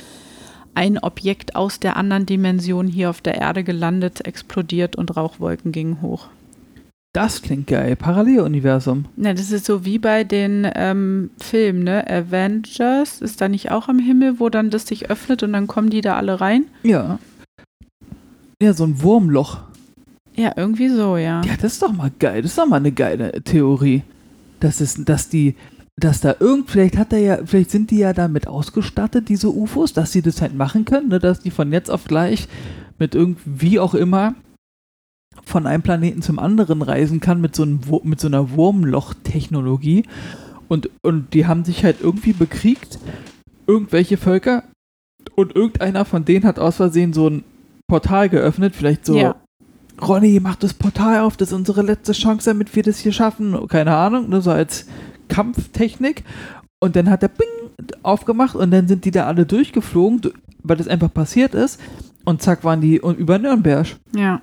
ein 0.75 0.97
Objekt 0.97 1.55
aus 1.55 1.79
der 1.79 1.97
anderen 1.97 2.25
Dimension 2.25 2.87
hier 2.87 3.09
auf 3.09 3.21
der 3.21 3.35
Erde 3.35 3.63
gelandet, 3.63 4.25
explodiert 4.25 4.95
und 4.95 5.15
Rauchwolken 5.15 5.71
gingen 5.71 6.01
hoch. 6.01 6.29
Das 7.13 7.43
klingt 7.43 7.67
geil. 7.67 7.95
Paralleluniversum. 7.95 9.05
Na, 9.15 9.33
das 9.33 9.51
ist 9.51 9.65
so 9.65 9.85
wie 9.85 9.99
bei 9.99 10.23
den 10.23 10.67
ähm, 10.73 11.29
Filmen, 11.37 11.83
ne? 11.83 12.09
Avengers 12.09 13.21
ist 13.21 13.39
da 13.39 13.47
nicht 13.47 13.69
auch 13.69 13.87
am 13.87 13.99
Himmel, 13.99 14.39
wo 14.39 14.49
dann 14.49 14.71
das 14.71 14.87
sich 14.87 15.11
öffnet 15.11 15.43
und 15.43 15.53
dann 15.53 15.67
kommen 15.67 15.91
die 15.91 16.01
da 16.01 16.17
alle 16.17 16.41
rein? 16.41 16.65
Ja. 16.81 17.19
Ja, 18.59 18.73
so 18.73 18.83
ein 18.85 19.01
Wurmloch. 19.03 19.59
Ja, 20.35 20.53
irgendwie 20.55 20.89
so, 20.89 21.17
ja. 21.17 21.43
Ja, 21.43 21.53
das 21.61 21.73
ist 21.73 21.83
doch 21.83 21.93
mal 21.93 22.11
geil. 22.17 22.41
Das 22.41 22.51
ist 22.51 22.57
doch 22.57 22.65
mal 22.65 22.77
eine 22.77 22.91
geile 22.91 23.31
Theorie. 23.43 24.01
Das 24.59 24.81
ist, 24.81 25.07
dass 25.07 25.29
die, 25.29 25.55
dass 25.95 26.21
da 26.21 26.35
irgend, 26.39 26.71
vielleicht 26.71 26.97
hat 26.97 27.13
er 27.13 27.19
ja, 27.19 27.37
vielleicht 27.45 27.69
sind 27.69 27.91
die 27.91 27.99
ja 27.99 28.13
damit 28.13 28.47
ausgestattet, 28.47 29.29
diese 29.29 29.49
UFOs, 29.49 29.93
dass 29.93 30.11
sie 30.11 30.23
das 30.23 30.41
halt 30.41 30.55
machen 30.55 30.85
können, 30.85 31.09
ne? 31.09 31.19
dass 31.19 31.41
die 31.41 31.51
von 31.51 31.71
jetzt 31.71 31.91
auf 31.91 32.05
gleich 32.05 32.47
mit 32.97 33.13
irgendwie 33.13 33.79
auch 33.79 33.93
immer 33.93 34.33
von 35.45 35.67
einem 35.67 35.83
Planeten 35.83 36.21
zum 36.21 36.39
anderen 36.39 36.81
reisen 36.81 37.19
kann 37.19 37.41
mit 37.41 37.55
so, 37.55 37.63
einem, 37.63 37.81
mit 38.03 38.19
so 38.19 38.27
einer 38.27 38.51
Wurmloch-Technologie. 38.51 40.03
Und, 40.67 40.89
und 41.03 41.33
die 41.33 41.45
haben 41.45 41.65
sich 41.65 41.83
halt 41.83 41.97
irgendwie 42.01 42.33
bekriegt, 42.33 42.97
irgendwelche 43.67 44.17
Völker, 44.17 44.63
und 45.35 45.55
irgendeiner 45.55 46.05
von 46.05 46.25
denen 46.25 46.45
hat 46.45 46.59
aus 46.59 46.75
Versehen 46.77 47.13
so 47.13 47.29
ein 47.29 47.43
Portal 47.87 48.29
geöffnet, 48.29 48.75
vielleicht 48.75 49.05
so, 49.05 49.17
Ja. 49.17 49.35
Ronny, 50.01 50.39
mach 50.41 50.55
das 50.55 50.73
Portal 50.73 51.21
auf, 51.21 51.37
das 51.37 51.49
ist 51.49 51.53
unsere 51.53 51.81
letzte 51.83 52.13
Chance, 52.13 52.49
damit 52.49 52.75
wir 52.75 52.81
das 52.83 52.97
hier 52.99 53.11
schaffen. 53.11 53.67
Keine 53.67 53.95
Ahnung, 53.95 54.27
nur 54.29 54.41
so 54.41 54.49
als 54.51 54.87
Kampftechnik. 55.27 56.23
Und 56.81 56.95
dann 56.95 57.09
hat 57.09 57.21
er 57.23 57.29
Bing 57.29 57.47
aufgemacht 58.01 58.55
und 58.55 58.71
dann 58.71 58.87
sind 58.87 59.05
die 59.05 59.11
da 59.11 59.25
alle 59.27 59.45
durchgeflogen, 59.45 60.21
du- 60.21 60.31
weil 60.63 60.77
das 60.77 60.87
einfach 60.87 61.13
passiert 61.13 61.53
ist. 61.53 61.79
Und 62.25 62.41
zack 62.41 62.63
waren 62.63 62.81
die 62.81 62.95
über 62.97 63.37
Nürnberg 63.37 63.85
Ja, 64.15 64.41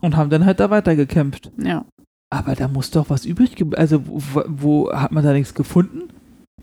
und 0.00 0.16
haben 0.16 0.30
dann 0.30 0.44
halt 0.44 0.60
da 0.60 0.70
weitergekämpft. 0.70 1.50
ja. 1.58 1.84
Aber 2.32 2.54
da 2.54 2.68
muss 2.68 2.92
doch 2.92 3.10
was 3.10 3.24
übrig 3.24 3.56
geblieben. 3.56 3.74
Also, 3.74 4.02
wo, 4.06 4.44
wo 4.46 4.92
hat 4.92 5.10
man 5.10 5.24
da 5.24 5.32
nichts 5.32 5.52
gefunden? 5.52 6.10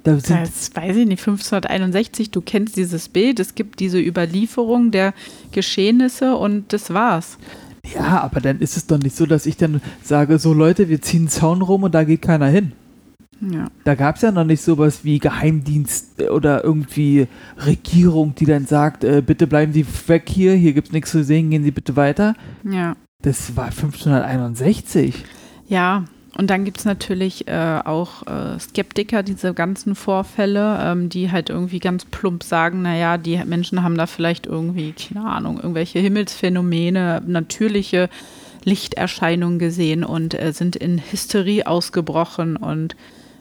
Da 0.03 0.17
sind, 0.17 0.39
Das 0.39 0.73
weiß 0.73 0.95
ich 0.95 1.05
nicht, 1.05 1.19
1561, 1.19 2.31
du 2.31 2.39
kennst 2.39 2.77
dieses 2.77 3.09
Bild, 3.09 3.41
es 3.41 3.53
gibt 3.53 3.81
diese 3.81 3.99
Überlieferung 3.99 4.91
der 4.91 5.13
Geschehnisse 5.51 6.37
und 6.37 6.71
das 6.71 6.93
war's. 6.93 7.37
Ja, 7.93 8.21
aber 8.21 8.39
dann 8.39 8.59
ist 8.59 8.77
es 8.77 8.87
doch 8.87 8.97
nicht 8.97 9.15
so, 9.17 9.25
dass 9.25 9.45
ich 9.45 9.57
dann 9.57 9.81
sage, 10.01 10.39
so 10.39 10.53
Leute, 10.53 10.87
wir 10.87 11.01
ziehen 11.01 11.23
einen 11.23 11.29
Zaun 11.29 11.61
rum 11.61 11.83
und 11.83 11.93
da 11.93 12.05
geht 12.05 12.21
keiner 12.21 12.47
hin. 12.47 12.71
Ja. 13.41 13.67
Da 13.83 13.95
gab 13.95 14.15
es 14.15 14.21
ja 14.21 14.31
noch 14.31 14.45
nicht 14.45 14.61
sowas 14.61 15.03
wie 15.03 15.19
Geheimdienst 15.19 16.21
oder 16.23 16.63
irgendwie 16.63 17.27
Regierung, 17.57 18.33
die 18.35 18.45
dann 18.45 18.65
sagt, 18.65 19.03
äh, 19.03 19.21
bitte 19.21 19.47
bleiben 19.47 19.73
Sie 19.73 19.85
weg 20.07 20.23
hier, 20.27 20.53
hier 20.53 20.73
gibt 20.73 20.87
es 20.87 20.93
nichts 20.93 21.11
zu 21.11 21.23
sehen, 21.23 21.49
gehen 21.49 21.63
Sie 21.63 21.71
bitte 21.71 21.95
weiter. 21.95 22.35
Ja. 22.63 22.95
Das 23.21 23.55
war 23.55 23.65
1561. 23.65 25.23
Ja, 25.67 26.05
und 26.37 26.49
dann 26.51 26.65
gibt 26.65 26.77
es 26.77 26.85
natürlich 26.85 27.47
äh, 27.47 27.81
auch 27.83 28.27
äh, 28.27 28.59
Skeptiker, 28.59 29.23
diese 29.23 29.55
ganzen 29.55 29.95
Vorfälle, 29.95 30.77
ähm, 30.81 31.09
die 31.09 31.31
halt 31.31 31.49
irgendwie 31.49 31.79
ganz 31.79 32.05
plump 32.05 32.43
sagen, 32.43 32.83
naja, 32.83 33.17
die 33.17 33.37
Menschen 33.43 33.81
haben 33.81 33.97
da 33.97 34.05
vielleicht 34.05 34.45
irgendwie, 34.45 34.93
keine 34.93 35.27
Ahnung, 35.27 35.57
irgendwelche 35.57 35.99
Himmelsphänomene, 35.99 37.23
natürliche 37.25 38.09
Lichterscheinungen 38.65 39.57
gesehen 39.57 40.03
und 40.03 40.39
äh, 40.39 40.53
sind 40.53 40.75
in 40.75 41.01
Hysterie 41.11 41.65
ausgebrochen 41.65 42.55
und 42.55 42.95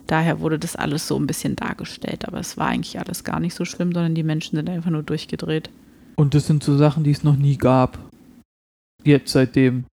daher 0.06 0.40
wurde 0.40 0.58
das 0.58 0.74
alles 0.74 1.06
so 1.06 1.18
ein 1.18 1.26
bisschen 1.26 1.54
dargestellt. 1.54 2.26
Aber 2.26 2.38
es 2.38 2.56
war 2.56 2.68
eigentlich 2.68 2.98
alles 2.98 3.24
gar 3.24 3.40
nicht 3.40 3.54
so 3.54 3.66
schlimm, 3.66 3.92
sondern 3.92 4.14
die 4.14 4.22
Menschen 4.22 4.56
sind 4.56 4.70
einfach 4.70 4.90
nur 4.90 5.02
durchgedreht. 5.02 5.68
Und 6.14 6.34
das 6.34 6.46
sind 6.46 6.62
so 6.62 6.78
Sachen, 6.78 7.04
die 7.04 7.10
es 7.10 7.24
noch 7.24 7.36
nie 7.36 7.58
gab. 7.58 7.98
Jetzt 9.04 9.32
seitdem. 9.32 9.84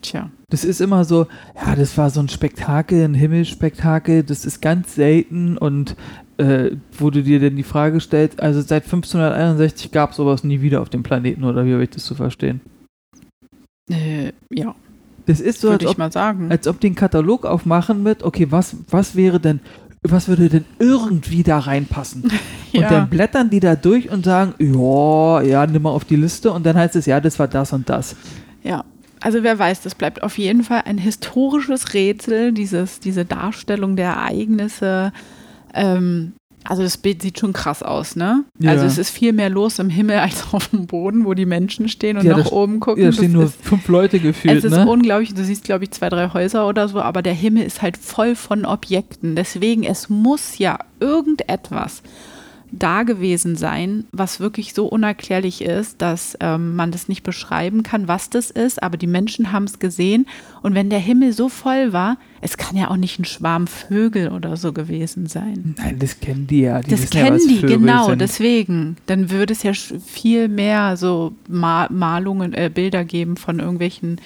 Tja. 0.00 0.30
Das 0.50 0.64
ist 0.64 0.80
immer 0.80 1.04
so, 1.04 1.26
ja, 1.56 1.74
das 1.74 1.98
war 1.98 2.10
so 2.10 2.20
ein 2.20 2.28
Spektakel, 2.28 3.04
ein 3.04 3.14
Himmelsspektakel, 3.14 4.22
das 4.22 4.44
ist 4.44 4.62
ganz 4.62 4.94
selten 4.94 5.58
und 5.58 5.96
äh, 6.38 6.70
wo 6.96 7.10
du 7.10 7.22
dir 7.22 7.40
denn 7.40 7.56
die 7.56 7.64
Frage 7.64 8.00
stellst, 8.00 8.40
also 8.40 8.60
seit 8.60 8.84
1561 8.84 9.90
gab 9.90 10.10
es 10.10 10.16
sowas 10.16 10.44
nie 10.44 10.60
wieder 10.60 10.80
auf 10.80 10.88
dem 10.88 11.02
Planeten, 11.02 11.42
oder 11.44 11.66
wie 11.66 11.72
habe 11.72 11.82
ich 11.82 11.90
das 11.90 12.04
zu 12.04 12.14
verstehen? 12.14 12.60
Äh, 13.90 14.32
ja, 14.52 14.74
Das 15.26 15.40
ist 15.40 15.60
so, 15.60 15.68
als 15.68 15.74
würde 15.74 15.84
ich 15.86 15.90
ob, 15.90 15.98
mal 15.98 16.12
sagen. 16.12 16.50
als 16.50 16.68
ob 16.68 16.78
die 16.80 16.88
einen 16.88 16.96
Katalog 16.96 17.44
aufmachen 17.44 18.02
mit, 18.02 18.22
okay, 18.22 18.46
was, 18.50 18.76
was 18.90 19.16
wäre 19.16 19.40
denn, 19.40 19.60
was 20.10 20.28
würde 20.28 20.48
denn 20.48 20.64
irgendwie 20.78 21.42
da 21.42 21.58
reinpassen? 21.58 22.22
Und 22.72 22.82
Ja. 22.82 22.90
dann 22.90 23.08
blättern 23.08 23.48
die 23.50 23.60
da 23.60 23.76
durch 23.76 24.10
und 24.10 24.26
sagen, 24.26 24.52
ja, 24.58 25.40
ja, 25.42 25.66
nimm 25.66 25.82
mal 25.82 25.90
auf 25.90 26.04
die 26.04 26.16
Liste 26.16 26.52
und 26.52 26.66
dann 26.66 26.76
heißt 26.76 26.96
es, 26.96 27.06
ja, 27.06 27.18
das 27.18 27.38
war 27.38 27.48
das 27.48 27.72
und 27.72 27.88
das. 27.88 28.14
Ja, 28.62 28.84
also 29.20 29.42
wer 29.42 29.58
weiß, 29.58 29.80
das 29.80 29.94
bleibt 29.94 30.22
auf 30.22 30.36
jeden 30.36 30.62
Fall 30.62 30.82
ein 30.84 30.98
historisches 30.98 31.94
Rätsel, 31.94 32.52
dieses, 32.52 33.00
diese 33.00 33.24
Darstellung 33.24 33.96
der 33.96 34.10
Ereignisse. 34.10 35.12
Ähm, 35.72 36.34
also 36.68 36.82
das 36.82 36.98
Bild 36.98 37.22
sieht 37.22 37.38
schon 37.38 37.52
krass 37.54 37.82
aus, 37.82 38.14
ne? 38.14 38.44
Ja. 38.58 38.72
Also 38.72 38.84
es 38.84 38.98
ist 38.98 39.10
viel 39.10 39.32
mehr 39.32 39.48
los 39.48 39.78
im 39.78 39.88
Himmel 39.88 40.18
als 40.20 40.52
auf 40.52 40.68
dem 40.68 40.86
Boden, 40.86 41.24
wo 41.24 41.32
die 41.34 41.46
Menschen 41.46 41.88
stehen 41.88 42.18
und 42.18 42.24
Ja, 42.26 42.36
nach 42.36 42.44
das- 42.44 42.52
oben 42.52 42.78
gucken. 42.78 43.02
Ja, 43.02 43.08
da 43.10 43.12
stehen 43.14 43.32
Das 43.32 43.34
nur 43.34 43.44
ist, 43.44 43.56
fünf 43.62 43.88
Leute 43.88 44.18
gefühlt, 44.20 44.58
es 44.58 44.64
ist 44.64 44.72
ne? 44.72 44.86
unglaublich, 44.88 45.32
du 45.34 45.42
siehst, 45.44 45.64
glaube 45.64 45.84
ich, 45.84 45.90
zwei, 45.92 46.08
drei 46.10 46.28
Häuser 46.32 46.68
oder 46.68 46.86
so, 46.88 47.00
aber 47.00 47.22
der 47.22 47.32
Himmel 47.34 47.62
ist 47.64 47.80
halt 47.82 47.96
voll 47.96 48.34
von 48.36 48.64
Objekten. 48.66 49.34
Deswegen, 49.34 49.82
es 49.84 50.08
muss 50.10 50.58
ja 50.58 50.78
irgendetwas 51.00 52.02
da 52.70 53.02
gewesen 53.02 53.56
sein, 53.56 54.04
was 54.12 54.40
wirklich 54.40 54.74
so 54.74 54.86
unerklärlich 54.86 55.62
ist, 55.62 56.02
dass 56.02 56.36
ähm, 56.40 56.76
man 56.76 56.90
das 56.90 57.08
nicht 57.08 57.22
beschreiben 57.22 57.82
kann, 57.82 58.08
was 58.08 58.30
das 58.30 58.50
ist, 58.50 58.82
aber 58.82 58.96
die 58.96 59.06
Menschen 59.06 59.52
haben 59.52 59.64
es 59.64 59.78
gesehen. 59.78 60.26
Und 60.62 60.74
wenn 60.74 60.90
der 60.90 60.98
Himmel 60.98 61.32
so 61.32 61.48
voll 61.48 61.92
war, 61.92 62.18
es 62.40 62.56
kann 62.56 62.76
ja 62.76 62.90
auch 62.90 62.96
nicht 62.96 63.18
ein 63.18 63.24
Schwarm 63.24 63.66
Vögel 63.66 64.30
oder 64.30 64.56
so 64.56 64.72
gewesen 64.72 65.26
sein. 65.26 65.74
Nein, 65.78 65.98
das 65.98 66.20
kennen 66.20 66.46
die 66.46 66.60
ja. 66.60 66.80
Die 66.80 66.90
Das 66.90 67.02
ja, 67.04 67.22
kennen 67.22 67.36
was 67.36 67.46
die, 67.46 67.60
genau, 67.62 68.08
sind. 68.08 68.20
deswegen. 68.20 68.96
Dann 69.06 69.30
würde 69.30 69.52
es 69.52 69.62
ja 69.62 69.72
viel 69.72 70.48
mehr 70.48 70.96
so 70.96 71.32
Ma 71.48 71.88
Malungen, 71.90 72.52
äh, 72.54 72.70
Bilder 72.72 73.04
geben 73.04 73.36
von 73.36 73.60
irgendwelchen. 73.60 74.20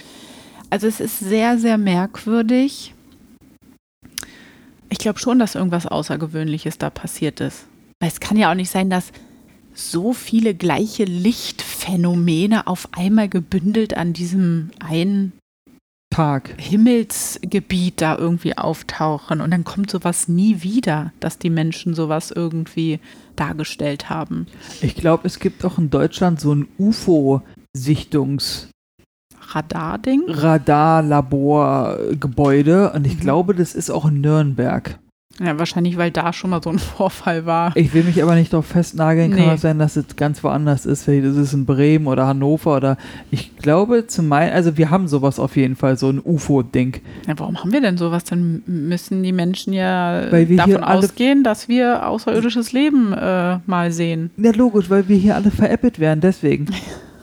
Also 0.70 0.86
es 0.86 1.00
ist 1.00 1.20
sehr, 1.20 1.58
sehr 1.58 1.78
merkwürdig. 1.78 2.94
Ich 4.88 4.98
glaube 4.98 5.18
schon, 5.18 5.38
dass 5.38 5.54
irgendwas 5.54 5.86
Außergewöhnliches 5.86 6.76
da 6.76 6.90
passiert 6.90 7.40
ist. 7.40 7.66
Weil 8.02 8.08
es 8.08 8.18
kann 8.18 8.36
ja 8.36 8.50
auch 8.50 8.56
nicht 8.56 8.72
sein, 8.72 8.90
dass 8.90 9.12
so 9.74 10.12
viele 10.12 10.56
gleiche 10.56 11.04
Lichtphänomene 11.04 12.66
auf 12.66 12.88
einmal 12.90 13.28
gebündelt 13.28 13.96
an 13.96 14.12
diesem 14.12 14.72
einen 14.80 15.34
Tag. 16.10 16.52
Himmelsgebiet 16.60 18.00
da 18.00 18.18
irgendwie 18.18 18.58
auftauchen 18.58 19.40
und 19.40 19.52
dann 19.52 19.62
kommt 19.62 19.88
sowas 19.88 20.26
nie 20.26 20.64
wieder, 20.64 21.12
dass 21.20 21.38
die 21.38 21.48
Menschen 21.48 21.94
sowas 21.94 22.32
irgendwie 22.32 22.98
dargestellt 23.36 24.10
haben. 24.10 24.48
Ich 24.80 24.96
glaube, 24.96 25.28
es 25.28 25.38
gibt 25.38 25.64
auch 25.64 25.78
in 25.78 25.88
Deutschland 25.88 26.40
so 26.40 26.52
ein 26.52 26.66
UFO-Sichtungs- 26.80 28.66
Radar-Ding? 29.52 30.24
Radarlaborgebäude 30.26 32.90
und 32.94 33.06
ich 33.06 33.14
Mhm. 33.18 33.20
glaube, 33.20 33.54
das 33.54 33.76
ist 33.76 33.90
auch 33.90 34.06
in 34.06 34.20
Nürnberg. 34.20 34.98
Ja, 35.40 35.58
wahrscheinlich, 35.58 35.96
weil 35.96 36.10
da 36.10 36.32
schon 36.32 36.50
mal 36.50 36.62
so 36.62 36.70
ein 36.70 36.78
Vorfall 36.96 37.46
war. 37.46 37.72
Ich 37.76 37.94
will 37.94 38.04
mich 38.04 38.22
aber 38.22 38.34
nicht 38.34 38.52
darauf 38.52 38.66
festnageln, 38.66 39.30
kann 39.30 39.40
Nee. 39.46 39.52
auch 39.52 39.58
sein, 39.58 39.78
dass 39.78 39.96
es 39.96 40.16
ganz 40.16 40.44
woanders 40.44 40.84
ist. 40.86 41.04
Vielleicht 41.04 41.24
ist 41.24 41.36
es 41.36 41.52
in 41.54 41.64
Bremen 41.64 42.06
oder 42.06 42.26
Hannover 42.26 42.76
oder 42.76 42.96
ich 43.30 43.56
glaube 43.56 44.06
zu 44.06 44.22
meinen, 44.22 44.52
also 44.52 44.76
wir 44.76 44.90
haben 44.90 45.08
sowas 45.08 45.38
auf 45.38 45.56
jeden 45.56 45.74
Fall, 45.76 45.96
so 45.96 46.10
ein 46.10 46.20
UFO-Ding. 46.22 46.98
Ja, 47.26 47.34
warum 47.38 47.58
haben 47.58 47.72
wir 47.72 47.80
denn 47.80 47.96
sowas? 47.96 48.24
Dann 48.24 48.62
müssen 48.66 49.22
die 49.22 49.32
Menschen 49.32 49.72
ja 49.72 50.24
Weil 50.30 50.48
wir 50.48 50.64
hier 50.64 50.78
davon 50.78 50.84
ausgehen, 50.84 51.44
dass 51.44 51.68
wir 51.68 52.06
außerirdisches 52.08 52.72
Leben 52.72 53.12
äh, 53.12 53.58
mal 53.66 53.90
sehen. 53.90 54.30
Ja, 54.36 54.50
logisch, 54.52 54.90
weil 54.90 55.08
wir 55.08 55.16
hier 55.16 55.34
alle 55.36 55.50
veräppelt 55.50 55.98
werden, 55.98 56.20
deswegen. 56.20 56.66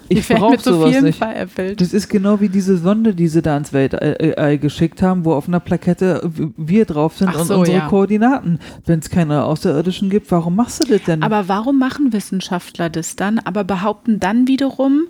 Ich 0.09 0.27
brauche 0.27 0.59
sowas 0.59 1.01
nicht. 1.01 1.17
veräppelt. 1.17 1.79
Das 1.79 1.93
ist 1.93 2.09
genau 2.09 2.41
wie 2.41 2.49
diese 2.49 2.77
Sonde, 2.77 3.13
die 3.13 3.27
sie 3.27 3.41
da 3.41 3.55
ins 3.55 3.71
Weltall 3.73 4.57
geschickt 4.57 5.01
haben, 5.01 5.23
wo 5.23 5.33
auf 5.33 5.47
einer 5.47 5.59
Plakette 5.59 6.29
wir 6.57 6.85
drauf 6.85 7.17
sind 7.17 7.29
Ach 7.29 7.41
und 7.41 7.47
so, 7.47 7.59
unsere 7.59 7.77
ja. 7.77 7.87
Koordinaten. 7.87 8.59
Wenn 8.85 8.99
es 8.99 9.09
keine 9.09 9.43
Außerirdischen 9.43 10.09
gibt, 10.09 10.31
warum 10.31 10.55
machst 10.55 10.83
du 10.83 10.91
das 10.91 11.03
denn? 11.03 11.23
Aber 11.23 11.47
warum 11.47 11.79
machen 11.79 12.11
Wissenschaftler 12.11 12.89
das 12.89 13.15
dann, 13.15 13.39
aber 13.39 13.63
behaupten 13.63 14.19
dann 14.19 14.47
wiederum 14.47 15.07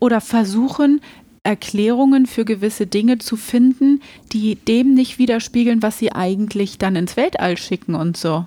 oder 0.00 0.20
versuchen, 0.20 1.00
Erklärungen 1.44 2.26
für 2.26 2.44
gewisse 2.44 2.86
Dinge 2.86 3.18
zu 3.18 3.36
finden, 3.36 4.00
die 4.32 4.54
dem 4.54 4.94
nicht 4.94 5.18
widerspiegeln, 5.18 5.82
was 5.82 5.98
sie 5.98 6.12
eigentlich 6.12 6.78
dann 6.78 6.94
ins 6.94 7.16
Weltall 7.16 7.56
schicken 7.56 7.94
und 7.94 8.16
so? 8.16 8.46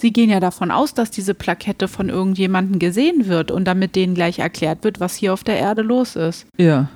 Sie 0.00 0.12
gehen 0.14 0.30
ja 0.30 0.40
davon 0.40 0.70
aus, 0.70 0.94
dass 0.94 1.10
diese 1.10 1.34
Plakette 1.34 1.86
von 1.86 2.08
irgendjemandem 2.08 2.78
gesehen 2.78 3.26
wird 3.26 3.50
und 3.50 3.66
damit 3.66 3.96
denen 3.96 4.14
gleich 4.14 4.38
erklärt 4.38 4.82
wird, 4.82 4.98
was 4.98 5.14
hier 5.14 5.34
auf 5.34 5.44
der 5.44 5.58
Erde 5.58 5.82
los 5.82 6.16
ist. 6.16 6.46
ja. 6.56 6.88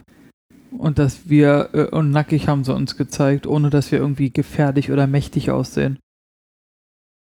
Und 0.77 0.99
dass 0.99 1.29
wir, 1.29 1.69
äh, 1.73 1.85
und 1.85 2.11
nackig 2.11 2.49
haben 2.49 2.65
sie 2.65 2.75
uns 2.75 2.97
gezeigt, 2.97 3.47
ohne 3.47 3.71
dass 3.71 3.93
wir 3.93 4.01
irgendwie 4.01 4.31
gefährlich 4.33 4.91
oder 4.91 5.07
mächtig 5.07 5.53
aussehen. 5.53 6.01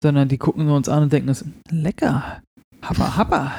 Sondern 0.03 0.27
die 0.27 0.37
gucken 0.37 0.65
nur 0.67 0.77
uns 0.77 0.87
an 0.87 1.01
und 1.01 1.11
denken, 1.11 1.29
es 1.29 1.43
lecker. 1.71 2.41
Habba, 2.83 3.17
habba. 3.17 3.51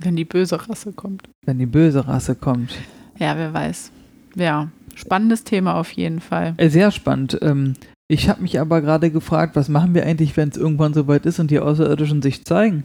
Wenn 0.00 0.16
die 0.16 0.24
böse 0.24 0.68
Rasse 0.68 0.92
kommt. 0.92 1.28
Wenn 1.46 1.60
die 1.60 1.66
böse 1.66 2.08
Rasse 2.08 2.34
kommt. 2.34 2.76
Ja, 3.20 3.36
wer 3.36 3.52
weiß. 3.54 3.92
Ja, 4.34 4.68
spannendes 4.96 5.44
Thema 5.44 5.74
auf 5.74 5.92
jeden 5.92 6.18
Fall. 6.20 6.54
Äh, 6.56 6.68
Sehr 6.68 6.90
spannend. 6.90 7.38
Ähm, 7.40 7.74
ich 8.10 8.28
habe 8.28 8.42
mich 8.42 8.58
aber 8.58 8.80
gerade 8.80 9.12
gefragt, 9.12 9.54
was 9.54 9.68
machen 9.68 9.94
wir 9.94 10.04
eigentlich, 10.04 10.36
wenn 10.36 10.48
es 10.48 10.56
irgendwann 10.56 10.94
soweit 10.94 11.26
ist 11.26 11.38
und 11.38 11.50
die 11.50 11.60
Außerirdischen 11.60 12.22
sich 12.22 12.44
zeigen 12.44 12.84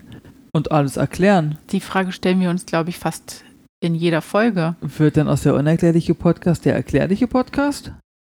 und 0.53 0.71
alles 0.71 0.97
erklären? 0.97 1.57
Die 1.71 1.79
Frage 1.79 2.11
stellen 2.11 2.39
wir 2.39 2.51
uns, 2.51 2.67
glaube 2.67 2.91
ich, 2.91 2.99
fast 2.99 3.43
in 3.79 3.95
jeder 3.95 4.21
Folge. 4.21 4.75
Wird 4.81 5.17
dann 5.17 5.27
aus 5.27 5.41
der 5.41 5.55
unerklärliche 5.55 6.13
Podcast 6.13 6.65
der 6.65 6.75
erklärliche 6.75 7.25
Podcast? 7.25 7.91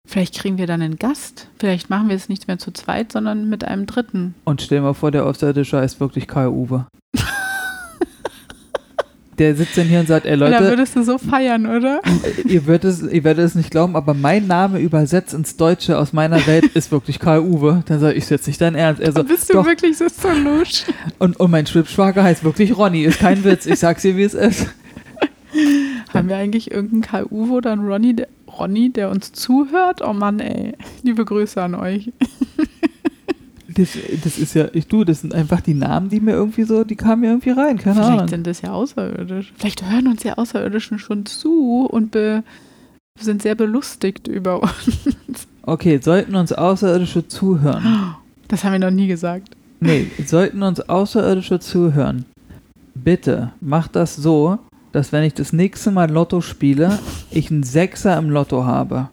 Vielleicht 0.09 0.34
kriegen 0.34 0.59
wir 0.59 0.66
dann 0.66 0.82
einen 0.82 0.97
Gast. 0.97 1.49
Vielleicht 1.61 1.91
machen 1.91 2.09
wir 2.09 2.16
es 2.16 2.28
nicht 2.28 2.49
mehr 2.49 2.59
zu 2.59 2.72
zweit, 2.72 3.12
sondern 3.12 3.49
mit 3.49 3.62
einem 3.62 3.86
Dritten. 3.86 4.34
Und 4.45 4.61
stell 4.61 4.80
mal 4.80 4.95
vor, 4.95 5.12
der 5.12 5.26
Außerirdische 5.26 5.78
heißt 5.78 6.01
wirklich 6.01 6.26
Kai 6.26 6.49
Uwe. 6.49 6.86
Der 9.41 9.57
sitzt 9.57 9.78
dann 9.78 9.86
hier 9.86 10.01
und 10.01 10.07
sagt, 10.07 10.26
ey 10.26 10.34
Leute, 10.34 10.61
würdest 10.61 10.95
du 10.95 11.03
so 11.03 11.16
feiern, 11.16 11.64
oder? 11.64 12.03
ihr 12.45 12.66
werdet, 12.66 12.84
es, 12.93 13.03
ihr 13.03 13.24
werdet 13.24 13.47
es 13.47 13.55
nicht 13.55 13.70
glauben, 13.70 13.97
aber 13.97 14.12
mein 14.12 14.47
Name 14.47 14.78
übersetzt 14.78 15.32
ins 15.32 15.57
Deutsche 15.57 15.99
aus 15.99 16.12
meiner 16.12 16.47
Welt 16.47 16.66
ist 16.74 16.93
wirklich 16.93 17.18
Kai 17.18 17.41
Uwe. 17.41 17.82
Dann 17.86 18.01
sage 18.01 18.12
ich, 18.12 18.24
ist 18.24 18.30
jetzt 18.30 18.47
nicht 18.47 18.61
dein 18.61 18.74
Ernst. 18.74 19.01
Er 19.01 19.12
so, 19.12 19.24
Bist 19.24 19.49
du 19.49 19.55
doch. 19.55 19.64
wirklich 19.64 19.97
so 19.97 20.05
lusch? 20.45 20.84
Und, 21.18 21.41
und 21.41 21.51
mein 21.51 21.66
Schwibschwager 21.66 22.22
heißt 22.22 22.45
wirklich 22.45 22.76
Ronny. 22.76 23.05
Ist 23.05 23.18
kein 23.18 23.43
Witz. 23.43 23.64
Ich 23.64 23.78
sag's 23.78 24.03
dir, 24.03 24.14
wie 24.18 24.24
es 24.24 24.34
ist. 24.34 24.66
Haben 26.12 26.28
wir 26.28 26.36
eigentlich 26.36 26.70
irgendeinen 26.70 27.03
Karl 27.03 27.26
Uwe 27.30 27.55
oder 27.55 27.72
einen 27.72 27.86
Ronny, 27.86 28.14
der, 28.14 28.28
Ronny, 28.47 28.93
der 28.93 29.09
uns 29.09 29.32
zuhört? 29.32 30.03
Oh 30.07 30.12
Mann, 30.12 30.38
ey. 30.41 30.74
Liebe 31.03 31.24
Grüße 31.24 31.62
an 31.62 31.74
euch. 31.74 32.12
Das, 33.74 33.90
das 34.24 34.38
ist 34.38 34.54
ja, 34.54 34.68
ich 34.72 34.86
du, 34.86 35.04
das 35.04 35.20
sind 35.20 35.34
einfach 35.34 35.60
die 35.60 35.74
Namen, 35.74 36.08
die 36.08 36.20
mir 36.20 36.32
irgendwie 36.32 36.64
so, 36.64 36.84
die 36.84 36.96
kamen 36.96 37.20
mir 37.20 37.28
irgendwie 37.28 37.50
rein. 37.50 37.78
Keine 37.78 37.96
Vielleicht 37.96 38.12
Ahnung. 38.12 38.28
sind 38.28 38.46
das 38.46 38.62
ja 38.62 38.72
außerirdisch. 38.72 39.52
Vielleicht 39.56 39.88
hören 39.88 40.08
uns 40.08 40.22
ja 40.22 40.38
Außerirdischen 40.38 40.98
schon 40.98 41.26
zu 41.26 41.86
und 41.86 42.10
be, 42.10 42.42
sind 43.18 43.42
sehr 43.42 43.54
belustigt 43.54 44.28
über 44.28 44.62
uns. 44.62 45.46
Okay, 45.62 46.00
sollten 46.02 46.34
uns 46.34 46.52
Außerirdische 46.52 47.28
zuhören. 47.28 48.16
Das 48.48 48.64
haben 48.64 48.72
wir 48.72 48.78
noch 48.78 48.90
nie 48.90 49.06
gesagt. 49.06 49.50
Nee, 49.78 50.10
sollten 50.26 50.62
uns 50.62 50.80
Außerirdische 50.80 51.60
zuhören. 51.60 52.24
Bitte 52.94 53.52
macht 53.60 53.94
das 53.94 54.16
so, 54.16 54.58
dass 54.92 55.12
wenn 55.12 55.22
ich 55.22 55.34
das 55.34 55.52
nächste 55.52 55.90
Mal 55.90 56.10
Lotto 56.10 56.40
spiele, 56.40 56.98
ich 57.30 57.50
einen 57.50 57.62
Sechser 57.62 58.16
im 58.18 58.30
Lotto 58.30 58.64
habe. 58.64 59.10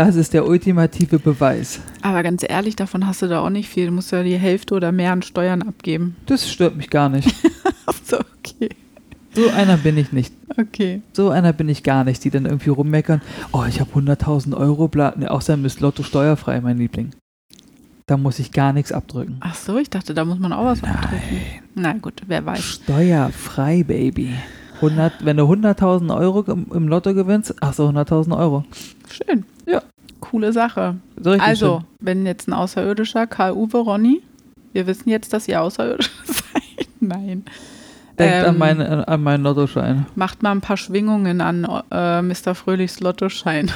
Das 0.00 0.16
ist 0.16 0.32
der 0.32 0.46
ultimative 0.46 1.18
Beweis. 1.18 1.78
Aber 2.00 2.22
ganz 2.22 2.42
ehrlich, 2.42 2.74
davon 2.74 3.06
hast 3.06 3.20
du 3.20 3.26
da 3.28 3.40
auch 3.40 3.50
nicht 3.50 3.68
viel. 3.68 3.84
Du 3.84 3.92
musst 3.92 4.10
ja 4.12 4.22
die 4.22 4.38
Hälfte 4.38 4.74
oder 4.74 4.92
mehr 4.92 5.12
an 5.12 5.20
Steuern 5.20 5.60
abgeben. 5.60 6.16
Das 6.24 6.50
stört 6.50 6.74
mich 6.74 6.88
gar 6.88 7.10
nicht. 7.10 7.28
So, 8.04 8.16
okay. 8.18 8.70
So 9.34 9.50
einer 9.50 9.76
bin 9.76 9.98
ich 9.98 10.10
nicht. 10.10 10.32
Okay. 10.56 11.02
So 11.12 11.28
einer 11.28 11.52
bin 11.52 11.68
ich 11.68 11.82
gar 11.82 12.04
nicht, 12.04 12.24
die 12.24 12.30
dann 12.30 12.46
irgendwie 12.46 12.70
rummeckern. 12.70 13.20
Oh, 13.52 13.64
ich 13.68 13.78
habe 13.78 13.90
100.000 13.90 14.56
Euro. 14.56 14.88
Bla. 14.88 15.12
Nee, 15.16 15.26
außerdem 15.26 15.64
ist 15.66 15.80
Lotto 15.80 16.02
steuerfrei, 16.02 16.60
mein 16.62 16.78
Liebling. 16.78 17.10
Da 18.06 18.16
muss 18.16 18.38
ich 18.38 18.52
gar 18.52 18.72
nichts 18.72 18.92
abdrücken. 18.92 19.36
Ach 19.40 19.54
so, 19.54 19.76
ich 19.76 19.90
dachte, 19.90 20.14
da 20.14 20.24
muss 20.24 20.38
man 20.38 20.54
auch 20.54 20.64
was 20.64 20.80
Nein. 20.80 20.94
abdrücken. 20.94 21.40
Na 21.74 21.92
gut, 21.92 22.22
wer 22.26 22.46
weiß. 22.46 22.64
Steuerfrei, 22.64 23.82
Baby. 23.82 24.34
100, 24.76 25.24
wenn 25.26 25.36
du 25.36 25.44
100.000 25.44 26.16
Euro 26.16 26.40
im, 26.50 26.66
im 26.72 26.88
Lotto 26.88 27.12
gewinnst, 27.12 27.54
ach 27.60 27.74
so, 27.74 27.88
100.000 27.88 28.38
Euro. 28.38 28.64
Schön. 29.10 29.44
Coole 30.20 30.52
Sache. 30.52 30.96
So 31.20 31.30
Also, 31.32 31.78
schön. 31.80 31.86
wenn 32.00 32.26
jetzt 32.26 32.48
ein 32.48 32.52
Außerirdischer, 32.52 33.26
Karl-Uwe, 33.26 33.78
Ronny, 33.78 34.22
wir 34.72 34.86
wissen 34.86 35.08
jetzt, 35.08 35.32
dass 35.32 35.48
ihr 35.48 35.60
Außerirdische 35.60 36.10
seid. 36.24 36.88
Nein. 37.00 37.44
Denkt 38.18 38.46
an, 38.46 38.54
ähm, 38.54 38.58
meinen, 38.58 38.82
an 39.04 39.22
meinen 39.22 39.42
Lottoschein. 39.42 40.06
Macht 40.14 40.42
mal 40.42 40.50
ein 40.52 40.60
paar 40.60 40.76
Schwingungen 40.76 41.40
an 41.40 41.64
äh, 41.90 42.20
Mr. 42.22 42.54
Fröhlichs 42.54 43.00
Lottoschein. 43.00 43.70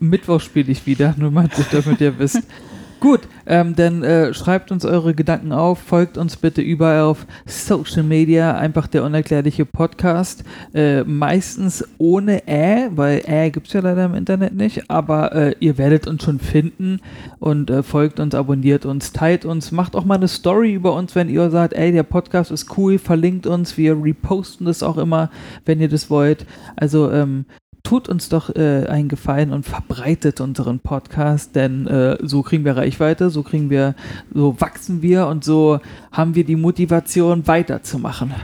Mittwoch 0.00 0.40
spiele 0.40 0.70
ich 0.72 0.84
wieder, 0.86 1.14
nur 1.16 1.30
mal, 1.30 1.48
damit 1.72 2.00
ihr 2.00 2.18
wisst. 2.18 2.42
Gut, 3.00 3.20
ähm, 3.46 3.76
dann 3.76 4.02
äh, 4.02 4.34
schreibt 4.34 4.72
uns 4.72 4.84
eure 4.84 5.14
Gedanken 5.14 5.52
auf, 5.52 5.78
folgt 5.78 6.18
uns 6.18 6.36
bitte 6.36 6.62
überall 6.62 7.02
auf 7.02 7.26
Social 7.46 8.02
Media, 8.02 8.56
einfach 8.56 8.88
der 8.88 9.04
unerklärliche 9.04 9.64
Podcast. 9.64 10.42
Äh, 10.74 11.04
meistens 11.04 11.84
ohne 11.98 12.48
Ä, 12.48 12.88
weil 12.96 13.22
Ä 13.24 13.50
gibt 13.50 13.68
es 13.68 13.72
ja 13.72 13.82
leider 13.82 14.04
im 14.04 14.14
Internet 14.14 14.54
nicht, 14.54 14.90
aber 14.90 15.32
äh, 15.32 15.54
ihr 15.60 15.78
werdet 15.78 16.08
uns 16.08 16.24
schon 16.24 16.40
finden 16.40 17.00
und 17.38 17.70
äh, 17.70 17.84
folgt 17.84 18.18
uns, 18.18 18.34
abonniert 18.34 18.84
uns, 18.84 19.12
teilt 19.12 19.44
uns, 19.44 19.70
macht 19.70 19.94
auch 19.94 20.04
mal 20.04 20.16
eine 20.16 20.26
Story 20.26 20.72
über 20.74 20.92
uns, 20.94 21.14
wenn 21.14 21.28
ihr 21.28 21.50
sagt, 21.50 21.74
ey, 21.74 21.92
der 21.92 22.02
Podcast 22.02 22.50
ist 22.50 22.76
cool, 22.76 22.98
verlinkt 22.98 23.46
uns, 23.46 23.76
wir 23.76 23.96
reposten 24.02 24.66
das 24.66 24.82
auch 24.82 24.98
immer, 24.98 25.30
wenn 25.64 25.80
ihr 25.80 25.88
das 25.88 26.10
wollt. 26.10 26.46
Also 26.74 27.12
ähm, 27.12 27.44
tut 27.82 28.08
uns 28.08 28.28
doch 28.28 28.54
äh, 28.54 28.86
einen 28.86 29.08
Gefallen 29.08 29.52
und 29.52 29.64
verbreitet 29.64 30.40
unseren 30.40 30.80
Podcast, 30.80 31.56
denn 31.56 31.86
äh, 31.86 32.18
so 32.20 32.42
kriegen 32.42 32.64
wir 32.64 32.76
Reichweite, 32.76 33.30
so 33.30 33.42
kriegen 33.42 33.70
wir, 33.70 33.94
so 34.32 34.60
wachsen 34.60 35.02
wir 35.02 35.26
und 35.26 35.44
so 35.44 35.80
haben 36.12 36.34
wir 36.34 36.44
die 36.44 36.56
Motivation 36.56 37.46
weiterzumachen. 37.46 38.34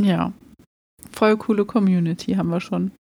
Ja. 0.00 0.32
Voll 1.12 1.36
coole 1.36 1.64
Community 1.64 2.34
haben 2.34 2.50
wir 2.50 2.60
schon. 2.60 2.92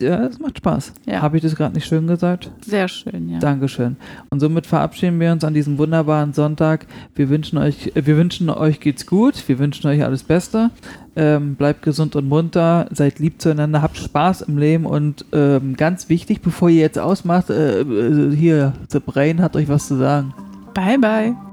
Ja, 0.00 0.24
es 0.24 0.38
macht 0.38 0.58
Spaß. 0.58 0.92
Ja. 1.06 1.22
Habe 1.22 1.36
ich 1.36 1.42
das 1.42 1.56
gerade 1.56 1.74
nicht 1.74 1.86
schön 1.86 2.06
gesagt? 2.06 2.50
Sehr 2.64 2.88
schön, 2.88 3.28
ja. 3.28 3.38
Dankeschön. 3.38 3.96
Und 4.30 4.40
somit 4.40 4.66
verabschieden 4.66 5.18
wir 5.20 5.32
uns 5.32 5.44
an 5.44 5.54
diesem 5.54 5.78
wunderbaren 5.78 6.32
Sonntag. 6.32 6.86
Wir 7.14 7.28
wünschen 7.28 7.58
euch, 7.58 7.92
äh, 7.94 8.06
wir 8.06 8.16
wünschen 8.16 8.50
euch 8.50 8.80
geht's 8.80 9.06
gut. 9.06 9.48
Wir 9.48 9.58
wünschen 9.58 9.86
euch 9.88 10.04
alles 10.04 10.22
Beste. 10.22 10.70
Ähm, 11.14 11.54
bleibt 11.56 11.82
gesund 11.82 12.16
und 12.16 12.28
munter. 12.28 12.88
Seid 12.90 13.18
lieb 13.18 13.40
zueinander. 13.40 13.82
Habt 13.82 13.96
Spaß 13.96 14.42
im 14.42 14.58
Leben. 14.58 14.86
Und 14.86 15.24
ähm, 15.32 15.76
ganz 15.76 16.08
wichtig, 16.08 16.40
bevor 16.40 16.68
ihr 16.68 16.80
jetzt 16.80 16.98
ausmacht, 16.98 17.50
äh, 17.50 17.80
äh, 17.80 18.34
hier, 18.34 18.72
The 18.88 19.00
Brain 19.00 19.40
hat 19.40 19.56
euch 19.56 19.68
was 19.68 19.88
zu 19.88 19.96
sagen. 19.96 20.34
Bye, 20.74 20.98
bye. 20.98 21.51